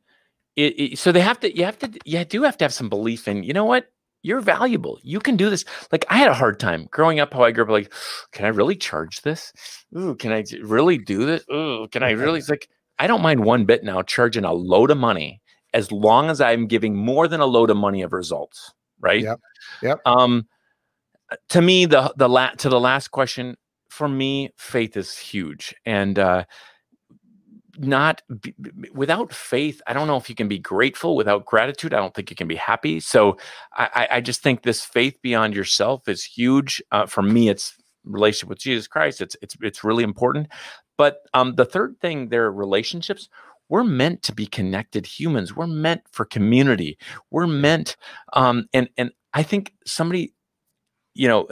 it, 0.58 0.74
it- 0.80 1.00
so 1.00 1.12
they 1.14 1.22
have 1.22 1.40
to 1.42 1.56
you 1.58 1.64
have 1.64 1.80
to 1.80 1.90
you 2.06 2.26
do 2.26 2.44
have 2.44 2.58
to 2.58 2.66
have 2.66 2.74
some 2.74 2.90
belief 2.90 3.28
in 3.28 3.44
you 3.44 3.54
know 3.54 3.66
what? 3.66 3.88
You're 4.24 4.42
valuable. 4.42 5.00
You 5.04 5.20
can 5.22 5.38
do 5.38 5.50
this. 5.50 5.64
Like 5.92 6.06
i 6.10 6.18
had 6.18 6.30
a 6.30 6.34
hard 6.34 6.60
time 6.60 6.88
growing 6.92 7.20
up 7.22 7.34
how 7.34 7.44
i 7.44 7.52
grew 7.52 7.64
up 7.64 7.70
like 7.70 7.94
can 8.34 8.46
i 8.46 8.50
really 8.50 8.76
charge 8.76 9.22
this? 9.22 9.54
Ooh, 9.98 10.16
can 10.16 10.34
i 10.34 10.44
really 10.62 10.98
do 10.98 11.26
this? 11.26 11.44
Ooh, 11.54 11.88
can 11.92 12.04
i 12.04 12.12
really 12.12 12.40
it's 12.40 12.50
like 12.50 12.68
i 13.00 13.08
don't 13.08 13.22
mind 13.22 13.46
one 13.46 13.64
bit 13.66 13.84
now 13.84 14.02
charging 14.02 14.44
a 14.44 14.52
load 14.54 14.92
of 14.92 14.98
money 14.98 15.40
as 15.74 15.92
long 15.92 16.30
as 16.30 16.42
i'm 16.42 16.68
giving 16.68 16.96
more 16.96 17.28
than 17.28 17.40
a 17.40 17.46
load 17.46 17.70
of 17.70 17.78
money 17.78 18.02
of 18.02 18.12
results 18.12 18.74
right? 19.00 19.22
Yep. 19.22 19.40
Yep. 19.84 20.00
um 20.06 20.48
to 21.50 21.62
me 21.62 21.86
the 21.86 22.12
the 22.18 22.28
la- 22.28 22.52
to 22.58 22.70
the 22.70 22.80
last 22.80 23.10
question 23.10 23.56
for 23.90 24.08
me 24.08 24.50
faith 24.58 24.98
is 24.98 25.18
huge. 25.18 25.76
And 25.86 26.18
uh 26.20 26.46
not 27.78 28.22
b- 28.42 28.54
b- 28.62 28.90
without 28.94 29.34
faith 29.34 29.82
i 29.88 29.94
don't 29.94 30.08
know 30.08 30.18
if 30.18 30.30
you 30.30 30.36
can 30.36 30.48
be 30.48 30.60
grateful 30.60 31.16
without 31.16 31.46
gratitude 31.46 31.94
i 31.94 31.98
don't 31.98 32.14
think 32.14 32.30
you 32.30 32.36
can 32.36 32.48
be 32.48 32.56
happy 32.56 33.00
so 33.00 33.38
i 33.74 33.90
i 33.96 34.08
I 34.18 34.22
just 34.22 34.42
think 34.42 34.64
this 34.64 34.84
faith 34.84 35.18
beyond 35.22 35.56
yourself 35.56 36.08
is 36.08 36.24
huge 36.24 36.82
uh, 36.92 37.06
for 37.06 37.22
me 37.22 37.50
it's 37.50 37.76
relationship 38.06 38.50
with 38.50 38.60
jesus 38.60 38.88
christ 38.88 39.22
it's 39.22 39.36
it's 39.42 39.56
it's 39.62 39.84
really 39.84 40.04
important 40.04 40.48
but 40.98 41.20
um 41.34 41.56
the 41.56 41.66
third 41.66 42.00
thing 42.02 42.30
there 42.30 42.46
are 42.46 42.52
relationships 42.52 43.30
we're 43.70 43.84
meant 43.84 44.24
to 44.24 44.34
be 44.34 44.48
connected 44.48 45.06
humans 45.06 45.56
we're 45.56 45.68
meant 45.68 46.02
for 46.12 46.26
community 46.26 46.98
we're 47.32 47.48
meant 47.48 47.98
um 48.34 48.66
and 48.74 48.90
and 48.98 49.12
i 49.34 49.44
think 49.44 49.74
somebody 49.86 50.34
you 51.14 51.28
know 51.28 51.48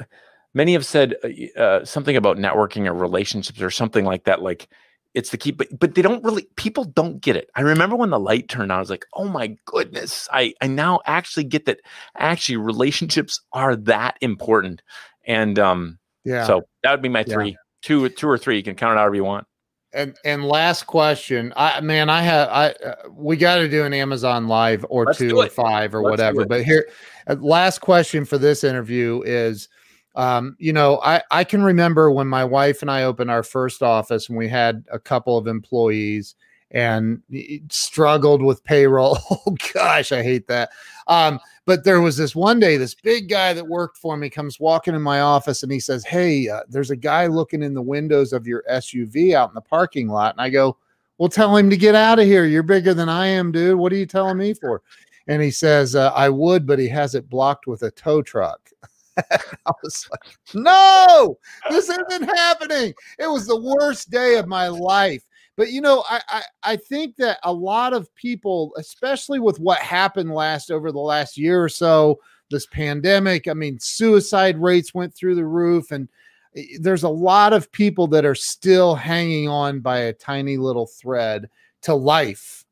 many 0.53 0.73
have 0.73 0.86
said 0.86 1.15
uh, 1.23 1.59
uh, 1.61 1.86
something 1.86 2.15
about 2.15 2.38
networking 2.38 2.88
or 2.88 2.93
relationships 2.93 3.61
or 3.61 3.69
something 3.69 4.05
like 4.05 4.23
that 4.23 4.41
like 4.41 4.67
it's 5.16 5.30
the 5.30 5.38
key 5.38 5.51
but 5.51 5.68
but 5.80 5.95
they 5.95 6.01
don't 6.01 6.24
really 6.24 6.47
people 6.57 6.84
don't 6.84 7.22
get 7.22 7.36
it. 7.36 7.49
I 7.55 7.61
remember 7.61 7.95
when 7.95 8.09
the 8.11 8.20
light 8.20 8.49
turned 8.49 8.72
on 8.72 8.78
i 8.78 8.80
was 8.80 8.89
like 8.89 9.05
oh 9.13 9.28
my 9.28 9.55
goodness. 9.66 10.28
I 10.32 10.53
i 10.61 10.68
now 10.68 10.99
actually 11.05 11.45
get 11.45 11.66
that 11.66 11.80
actually 12.18 12.57
relationships 12.57 13.41
are 13.53 13.76
that 13.78 14.18
important. 14.22 14.82
And 15.26 15.57
um 15.57 15.97
Yeah. 16.26 16.45
so 16.45 16.63
that 16.84 16.91
would 16.91 17.01
be 17.01 17.09
my 17.09 17.24
Yeah. 17.26 17.34
three 17.34 17.57
two 17.82 18.09
two 18.09 18.28
or 18.30 18.38
three 18.38 18.57
you 18.57 18.63
can 18.63 18.76
count 18.76 18.93
it 18.95 18.99
however 18.99 19.16
you 19.16 19.24
want. 19.24 19.47
And 19.93 20.18
and 20.26 20.43
last 20.45 20.84
question 20.84 21.53
i 21.55 21.80
man 21.80 22.09
i 22.09 22.22
have 22.22 22.49
i 22.49 22.72
uh, 22.86 22.95
we 23.09 23.38
got 23.38 23.55
to 23.55 23.70
do 23.70 23.86
an 23.86 23.93
amazon 23.93 24.49
live 24.49 24.86
or 24.89 25.05
Let's 25.05 25.18
two 25.18 25.38
or 25.38 25.47
five 25.47 25.95
or 25.95 26.01
Let's 26.01 26.11
whatever 26.11 26.45
but 26.45 26.66
here 26.66 26.89
uh, 27.28 27.38
last 27.39 27.80
question 27.80 28.26
for 28.26 28.38
this 28.38 28.66
interview 28.66 29.22
is 29.26 29.70
um 30.16 30.55
you 30.59 30.74
know 30.74 30.99
i 31.03 31.22
i 31.32 31.43
can 31.43 31.61
remember 31.61 32.09
when 32.09 32.28
my 32.28 32.43
wife 32.43 32.82
and 32.82 32.89
i 32.89 33.03
opened 33.03 33.30
our 33.30 33.43
first 33.43 33.84
office 33.84 34.30
and 34.30 34.38
we 34.38 34.47
had 34.47 34.84
a 34.91 34.99
couple 34.99 35.38
of 35.38 35.47
employees 35.47 36.36
and 36.72 37.22
struggled 37.70 38.41
with 38.41 38.63
payroll. 38.63 39.18
Oh 39.47 39.55
gosh 39.74 40.11
i 40.11 40.24
hate 40.24 40.47
that. 40.47 40.70
Um 41.07 41.39
but 41.66 41.84
there 41.84 42.01
was 42.01 42.18
this 42.18 42.36
one 42.36 42.59
day 42.59 42.78
this 42.78 42.93
big 42.95 43.30
guy 43.30 43.53
that 43.53 43.68
worked 43.68 43.97
for 43.97 44.18
me 44.18 44.30
comes 44.30 44.59
walking 44.59 44.95
in 44.95 45.01
my 45.01 45.22
office 45.22 45.63
and 45.63 45.72
he 45.72 45.80
says 45.80 46.03
hey 46.05 46.49
uh, 46.49 46.61
there's 46.68 46.91
a 46.91 46.95
guy 46.95 47.28
looking 47.28 47.61
in 47.63 47.74
the 47.74 47.82
windows 47.82 48.34
of 48.34 48.47
your 48.47 48.63
suv 48.70 49.34
out 49.34 49.49
in 49.49 49.55
the 49.55 49.61
parking 49.61 50.07
lot. 50.07 50.34
And 50.34 50.41
i 50.41 50.49
go 50.49 50.78
well 51.18 51.30
tell 51.30 51.55
him 51.55 51.70
to 51.70 51.78
get 51.78 51.95
out 51.95 52.20
of 52.20 52.26
here. 52.26 52.45
You're 52.45 52.63
bigger 52.63 52.93
than 52.93 53.09
i 53.09 53.28
am 53.28 53.51
dude. 53.51 53.78
What 53.78 53.93
are 53.93 53.97
you 53.97 54.05
telling 54.05 54.38
me 54.38 54.53
for? 54.53 54.82
And 55.28 55.41
he 55.41 55.51
says 55.51 55.95
uh, 55.95 56.11
i 56.16 56.30
would 56.30 56.66
but 56.66 56.80
he 56.80 56.88
has 56.89 57.16
it 57.16 57.30
blocked 57.30 57.68
with 57.68 57.84
a 57.84 57.91
tow 57.91 58.22
truck 58.22 58.72
i 59.66 59.72
was 59.84 60.07
like 60.11 60.38
no! 60.53 61.38
This 61.70 61.89
isn't 61.89 62.24
happening! 62.24 62.93
It 63.20 63.28
was 63.28 63.47
the 63.47 63.61
worst 63.61 64.09
day 64.09 64.38
of 64.38 64.47
my 64.47 64.68
life. 64.68 65.24
But 65.57 65.72
you 65.72 65.82
know 65.82 66.03
I, 66.09 66.22
I 66.28 66.43
i 66.63 66.76
think 66.76 67.16
that 67.18 67.39
a 67.43 67.53
lot 67.53 67.93
of 67.93 68.13
people 68.16 68.74
especially 68.78 69.39
with 69.39 69.59
what 69.59 69.80
happened 69.80 70.32
last 70.32 70.70
over 70.70 70.91
the 70.91 70.99
last 70.99 71.38
year 71.38 71.63
or 71.63 71.70
so 71.70 72.20
this 72.51 72.66
pandemic 72.66 73.47
i 73.47 73.53
mean 73.53 73.80
suicide 73.80 74.57
rates 74.61 74.93
went 74.93 75.13
through 75.16 75.36
the 75.36 75.45
roof 75.45 75.91
and 75.91 76.09
eh, 76.57 76.78
there's 76.80 77.03
a 77.03 77.09
lot 77.09 77.53
of 77.53 77.72
people 77.72 78.07
that 78.07 78.26
are 78.26 78.36
still 78.36 78.95
hanging 78.95 79.47
on 79.47 79.80
by 79.80 79.99
a 79.99 80.13
tiny 80.13 80.57
little 80.57 80.88
thread 80.88 81.49
to 81.84 81.95
life. 81.95 82.66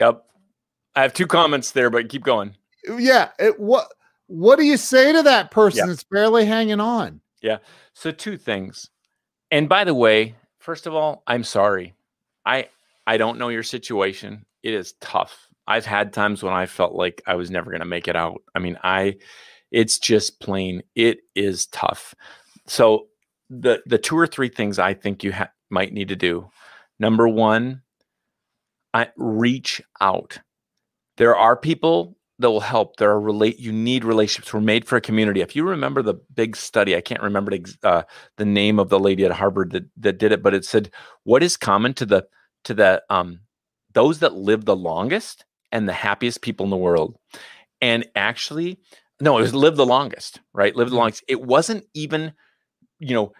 Yep 0.00 0.22
i 0.96 1.02
have 1.02 1.14
two 1.14 1.26
comments 1.26 1.70
there 1.70 1.88
but 1.90 2.10
keep 2.10 2.24
going. 2.24 2.54
Yeah 2.98 3.30
it, 3.38 3.58
what 3.58 3.88
what 4.28 4.58
do 4.58 4.64
you 4.64 4.76
say 4.76 5.12
to 5.12 5.22
that 5.22 5.50
person 5.50 5.88
that's 5.88 6.04
barely 6.04 6.44
hanging 6.44 6.80
on 6.80 7.20
Yeah. 7.42 7.58
So 7.94 8.10
two 8.10 8.36
things. 8.36 8.90
And 9.50 9.68
by 9.68 9.84
the 9.84 9.94
way, 9.94 10.36
first 10.58 10.86
of 10.86 10.94
all, 10.94 11.22
I'm 11.26 11.44
sorry. 11.44 11.94
I 12.46 12.68
I 13.06 13.16
don't 13.16 13.38
know 13.38 13.48
your 13.48 13.62
situation. 13.62 14.44
It 14.62 14.74
is 14.74 14.92
tough. 15.00 15.48
I've 15.66 15.86
had 15.86 16.12
times 16.12 16.42
when 16.42 16.52
I 16.52 16.66
felt 16.66 16.94
like 16.94 17.22
I 17.26 17.34
was 17.34 17.50
never 17.50 17.70
going 17.70 17.80
to 17.80 17.86
make 17.86 18.08
it 18.08 18.16
out. 18.16 18.42
I 18.54 18.58
mean, 18.58 18.78
I 18.82 19.16
it's 19.70 19.98
just 19.98 20.40
plain 20.40 20.82
it 20.94 21.20
is 21.34 21.66
tough. 21.66 22.14
So 22.66 23.08
the 23.48 23.82
the 23.86 23.98
two 23.98 24.16
or 24.16 24.26
three 24.26 24.48
things 24.50 24.78
I 24.78 24.94
think 24.94 25.24
you 25.24 25.32
ha- 25.32 25.50
might 25.70 25.92
need 25.92 26.08
to 26.08 26.16
do. 26.16 26.50
Number 26.98 27.28
1, 27.28 27.80
I 28.92 29.08
reach 29.16 29.80
out. 30.00 30.38
There 31.16 31.36
are 31.36 31.56
people 31.56 32.17
that 32.38 32.50
will 32.50 32.60
help. 32.60 32.96
There 32.96 33.10
are 33.10 33.20
relate. 33.20 33.58
You 33.58 33.72
need 33.72 34.04
relationships. 34.04 34.52
We're 34.54 34.60
made 34.60 34.86
for 34.86 34.96
a 34.96 35.00
community. 35.00 35.40
If 35.40 35.56
you 35.56 35.64
remember 35.64 36.02
the 36.02 36.14
big 36.34 36.56
study, 36.56 36.96
I 36.96 37.00
can't 37.00 37.22
remember 37.22 37.50
the, 37.56 37.76
uh, 37.82 38.02
the 38.36 38.44
name 38.44 38.78
of 38.78 38.88
the 38.88 38.98
lady 39.00 39.24
at 39.24 39.32
Harvard 39.32 39.72
that 39.72 39.84
that 39.98 40.18
did 40.18 40.32
it, 40.32 40.42
but 40.42 40.54
it 40.54 40.64
said 40.64 40.90
what 41.24 41.42
is 41.42 41.56
common 41.56 41.94
to 41.94 42.06
the 42.06 42.26
to 42.64 42.74
the 42.74 43.02
um 43.10 43.40
those 43.94 44.20
that 44.20 44.34
live 44.34 44.64
the 44.64 44.76
longest 44.76 45.44
and 45.72 45.88
the 45.88 45.92
happiest 45.92 46.42
people 46.42 46.64
in 46.64 46.70
the 46.70 46.76
world. 46.76 47.16
And 47.80 48.06
actually, 48.16 48.78
no, 49.20 49.38
it 49.38 49.42
was 49.42 49.54
live 49.54 49.76
the 49.76 49.86
longest, 49.86 50.40
right? 50.52 50.74
Live 50.74 50.90
the 50.90 50.96
Mhm. 50.96 50.98
longest. 50.98 51.24
It 51.28 51.42
wasn't 51.42 51.84
even 51.94 52.32
you 52.98 53.14
know 53.14 53.32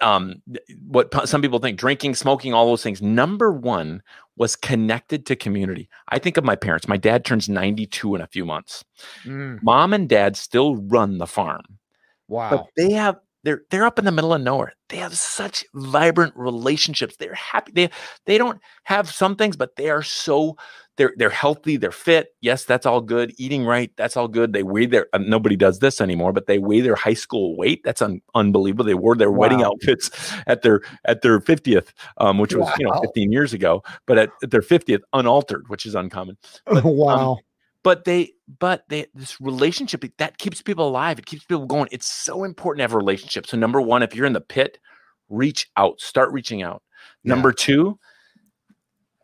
um 0.00 0.42
what 0.86 1.28
some 1.28 1.42
people 1.42 1.58
think 1.58 1.78
drinking 1.78 2.14
smoking 2.14 2.54
all 2.54 2.66
those 2.66 2.82
things 2.82 3.02
number 3.02 3.52
one 3.52 4.02
was 4.36 4.56
connected 4.56 5.26
to 5.26 5.36
community. 5.36 5.88
I 6.08 6.18
think 6.18 6.36
of 6.36 6.42
my 6.42 6.56
parents. 6.56 6.88
My 6.88 6.96
dad 6.96 7.24
turns 7.24 7.48
92 7.48 8.16
in 8.16 8.20
a 8.20 8.26
few 8.26 8.44
months. 8.44 8.84
Mm, 9.24 9.62
mom 9.62 9.92
and 9.92 10.08
dad 10.08 10.36
still 10.36 10.74
run 10.74 11.18
the 11.18 11.26
farm 11.26 11.78
wow. 12.28 12.50
but 12.50 12.66
they 12.76 12.92
have 12.92 13.16
they're 13.44 13.62
they're 13.70 13.84
up 13.84 13.98
in 13.98 14.04
the 14.04 14.12
middle 14.12 14.34
of 14.34 14.40
nowhere. 14.40 14.72
They 14.88 14.96
have 14.96 15.16
such 15.16 15.64
vibrant 15.74 16.32
relationships. 16.34 17.16
They're 17.16 17.34
happy. 17.34 17.72
They 17.72 17.90
they 18.26 18.38
don't 18.38 18.60
have 18.84 19.10
some 19.10 19.36
things 19.36 19.56
but 19.56 19.76
they 19.76 19.90
are 19.90 20.02
so 20.02 20.56
they're 20.96 21.12
they're 21.16 21.30
healthy 21.30 21.76
they're 21.76 21.92
fit. 21.92 22.28
Yes 22.40 22.64
that's 22.64 22.86
all 22.86 23.00
good. 23.00 23.34
Eating 23.38 23.64
right 23.64 23.92
that's 23.96 24.16
all 24.16 24.28
good. 24.28 24.52
They 24.52 24.62
weigh 24.62 24.86
their 24.86 25.06
uh, 25.12 25.18
nobody 25.18 25.56
does 25.56 25.78
this 25.78 26.00
anymore 26.00 26.32
but 26.32 26.46
they 26.46 26.58
weigh 26.58 26.80
their 26.80 26.96
high 26.96 27.14
school 27.14 27.56
weight. 27.56 27.82
That's 27.84 28.02
un, 28.02 28.20
unbelievable. 28.34 28.84
They 28.84 28.94
wore 28.94 29.14
their 29.14 29.30
wedding 29.30 29.62
outfits 29.62 30.10
at 30.46 30.62
their 30.62 30.80
at 31.04 31.22
their 31.22 31.38
50th 31.38 31.88
um 32.16 32.38
which 32.38 32.54
was 32.54 32.68
you 32.78 32.86
know 32.86 32.98
15 33.02 33.30
years 33.30 33.52
ago 33.52 33.82
but 34.06 34.18
at, 34.18 34.30
at 34.42 34.50
their 34.50 34.62
50th 34.62 35.02
unaltered 35.12 35.68
which 35.68 35.86
is 35.86 35.94
uncommon. 35.94 36.36
But, 36.66 36.84
um, 36.84 36.96
wow 36.96 37.38
but 37.84 38.04
they 38.04 38.32
but 38.58 38.82
they 38.88 39.06
this 39.14 39.40
relationship 39.40 40.04
that 40.18 40.38
keeps 40.38 40.60
people 40.60 40.88
alive 40.88 41.20
it 41.20 41.26
keeps 41.26 41.44
people 41.44 41.66
going 41.66 41.88
it's 41.92 42.08
so 42.08 42.42
important 42.42 42.78
to 42.80 42.82
have 42.82 42.94
a 42.94 42.96
relationship. 42.96 43.46
So 43.46 43.56
number 43.56 43.80
one 43.80 44.02
if 44.02 44.16
you're 44.16 44.26
in 44.26 44.32
the 44.32 44.40
pit 44.40 44.78
reach 45.28 45.70
out 45.76 46.00
start 46.00 46.32
reaching 46.32 46.62
out. 46.62 46.82
Yeah. 47.22 47.34
number 47.34 47.52
two 47.52 47.98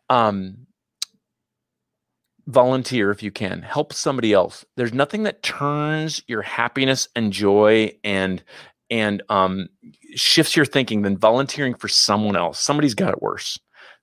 um 0.09 0.55
volunteer 2.47 3.11
if 3.11 3.21
you 3.21 3.31
can 3.31 3.61
help 3.61 3.93
somebody 3.93 4.31
else. 4.33 4.65
There's 4.77 4.93
nothing 4.93 5.23
that 5.23 5.43
turns 5.43 6.23
your 6.27 6.41
happiness 6.41 7.09
and 7.15 7.33
joy 7.33 7.91
and 8.03 8.41
and 8.89 9.23
um 9.29 9.67
shifts 10.15 10.55
your 10.55 10.65
thinking 10.65 11.01
than 11.01 11.17
volunteering 11.17 11.73
for 11.73 11.87
someone 11.87 12.35
else. 12.35 12.59
Somebody's 12.59 12.95
got 12.95 13.11
it 13.11 13.21
worse 13.21 13.59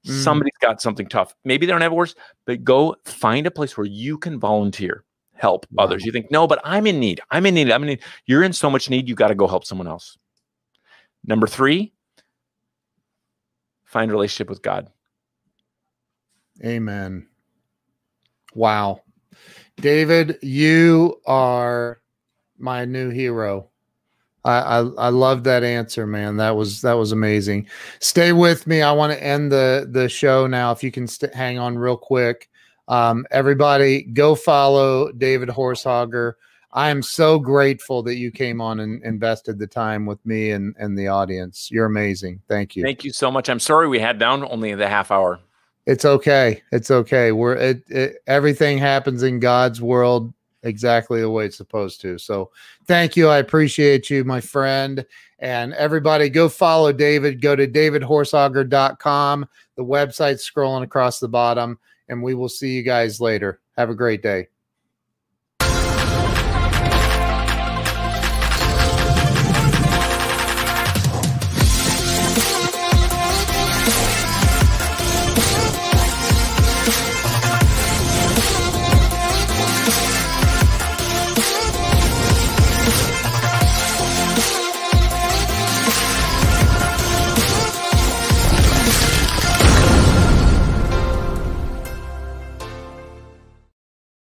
Mm. 0.06 0.22
Somebody's 0.22 0.56
got 0.60 0.80
something 0.80 1.08
tough. 1.08 1.34
Maybe 1.44 1.66
they 1.66 1.72
don't 1.72 1.80
have 1.80 1.92
it 1.92 1.96
worse, 1.96 2.14
but 2.46 2.64
go 2.64 2.96
find 3.04 3.46
a 3.46 3.50
place 3.50 3.76
where 3.76 3.86
you 3.86 4.18
can 4.18 4.38
volunteer, 4.38 5.04
help 5.34 5.66
wow. 5.72 5.84
others. 5.84 6.04
You 6.04 6.12
think, 6.12 6.30
no, 6.30 6.46
but 6.46 6.60
I'm 6.64 6.86
in 6.86 7.00
need. 7.00 7.20
I'm 7.30 7.46
in 7.46 7.54
need. 7.54 7.70
I'm 7.70 7.82
in 7.82 7.88
need. 7.88 8.02
You're 8.26 8.42
in 8.42 8.52
so 8.52 8.70
much 8.70 8.88
need, 8.88 9.08
you 9.08 9.14
got 9.14 9.28
to 9.28 9.34
go 9.34 9.46
help 9.46 9.64
someone 9.64 9.88
else. 9.88 10.16
Number 11.24 11.46
three, 11.46 11.92
find 13.84 14.10
relationship 14.10 14.48
with 14.48 14.62
God. 14.62 14.88
Amen. 16.64 17.28
Wow. 18.54 19.02
David, 19.76 20.38
you 20.42 21.20
are 21.26 22.00
my 22.58 22.84
new 22.84 23.10
hero. 23.10 23.67
I, 24.48 24.60
I, 24.60 24.78
I 24.78 25.08
love 25.10 25.44
that 25.44 25.62
answer, 25.62 26.06
man. 26.06 26.38
That 26.38 26.56
was 26.56 26.80
that 26.80 26.94
was 26.94 27.12
amazing. 27.12 27.68
Stay 28.00 28.32
with 28.32 28.66
me. 28.66 28.80
I 28.80 28.92
want 28.92 29.12
to 29.12 29.22
end 29.22 29.52
the 29.52 29.86
the 29.90 30.08
show 30.08 30.46
now. 30.46 30.72
If 30.72 30.82
you 30.82 30.90
can 30.90 31.06
st- 31.06 31.34
hang 31.34 31.58
on 31.58 31.76
real 31.76 31.96
quick, 31.96 32.48
um, 32.88 33.26
everybody, 33.30 34.02
go 34.02 34.34
follow 34.34 35.12
David 35.12 35.50
Horsager. 35.50 36.34
I 36.72 36.88
am 36.88 37.02
so 37.02 37.38
grateful 37.38 38.02
that 38.04 38.16
you 38.16 38.30
came 38.30 38.60
on 38.60 38.80
and 38.80 39.02
invested 39.02 39.58
the 39.58 39.66
time 39.66 40.06
with 40.06 40.24
me 40.24 40.52
and 40.52 40.74
and 40.78 40.98
the 40.98 41.08
audience. 41.08 41.70
You're 41.70 41.86
amazing. 41.86 42.40
Thank 42.48 42.74
you. 42.74 42.82
Thank 42.82 43.04
you 43.04 43.12
so 43.12 43.30
much. 43.30 43.50
I'm 43.50 43.60
sorry 43.60 43.86
we 43.86 43.98
had 43.98 44.18
down 44.18 44.44
only 44.50 44.74
the 44.74 44.88
half 44.88 45.10
hour. 45.10 45.40
It's 45.84 46.06
okay. 46.06 46.62
It's 46.72 46.90
okay. 46.90 47.32
We're 47.32 47.54
it, 47.54 47.82
it 47.88 48.16
everything 48.26 48.78
happens 48.78 49.22
in 49.22 49.40
God's 49.40 49.82
world 49.82 50.32
exactly 50.62 51.20
the 51.20 51.30
way 51.30 51.46
it's 51.46 51.56
supposed 51.56 52.00
to. 52.02 52.18
So 52.18 52.50
thank 52.86 53.16
you. 53.16 53.28
I 53.28 53.38
appreciate 53.38 54.10
you, 54.10 54.24
my 54.24 54.40
friend. 54.40 55.04
And 55.38 55.72
everybody 55.74 56.28
go 56.28 56.48
follow 56.48 56.92
David. 56.92 57.40
Go 57.40 57.54
to 57.54 57.68
davidhorsager.com. 57.68 59.46
The 59.76 59.84
website's 59.84 60.50
scrolling 60.50 60.82
across 60.82 61.20
the 61.20 61.28
bottom. 61.28 61.78
And 62.08 62.22
we 62.22 62.34
will 62.34 62.48
see 62.48 62.70
you 62.70 62.82
guys 62.82 63.20
later. 63.20 63.60
Have 63.76 63.90
a 63.90 63.94
great 63.94 64.22
day. 64.22 64.48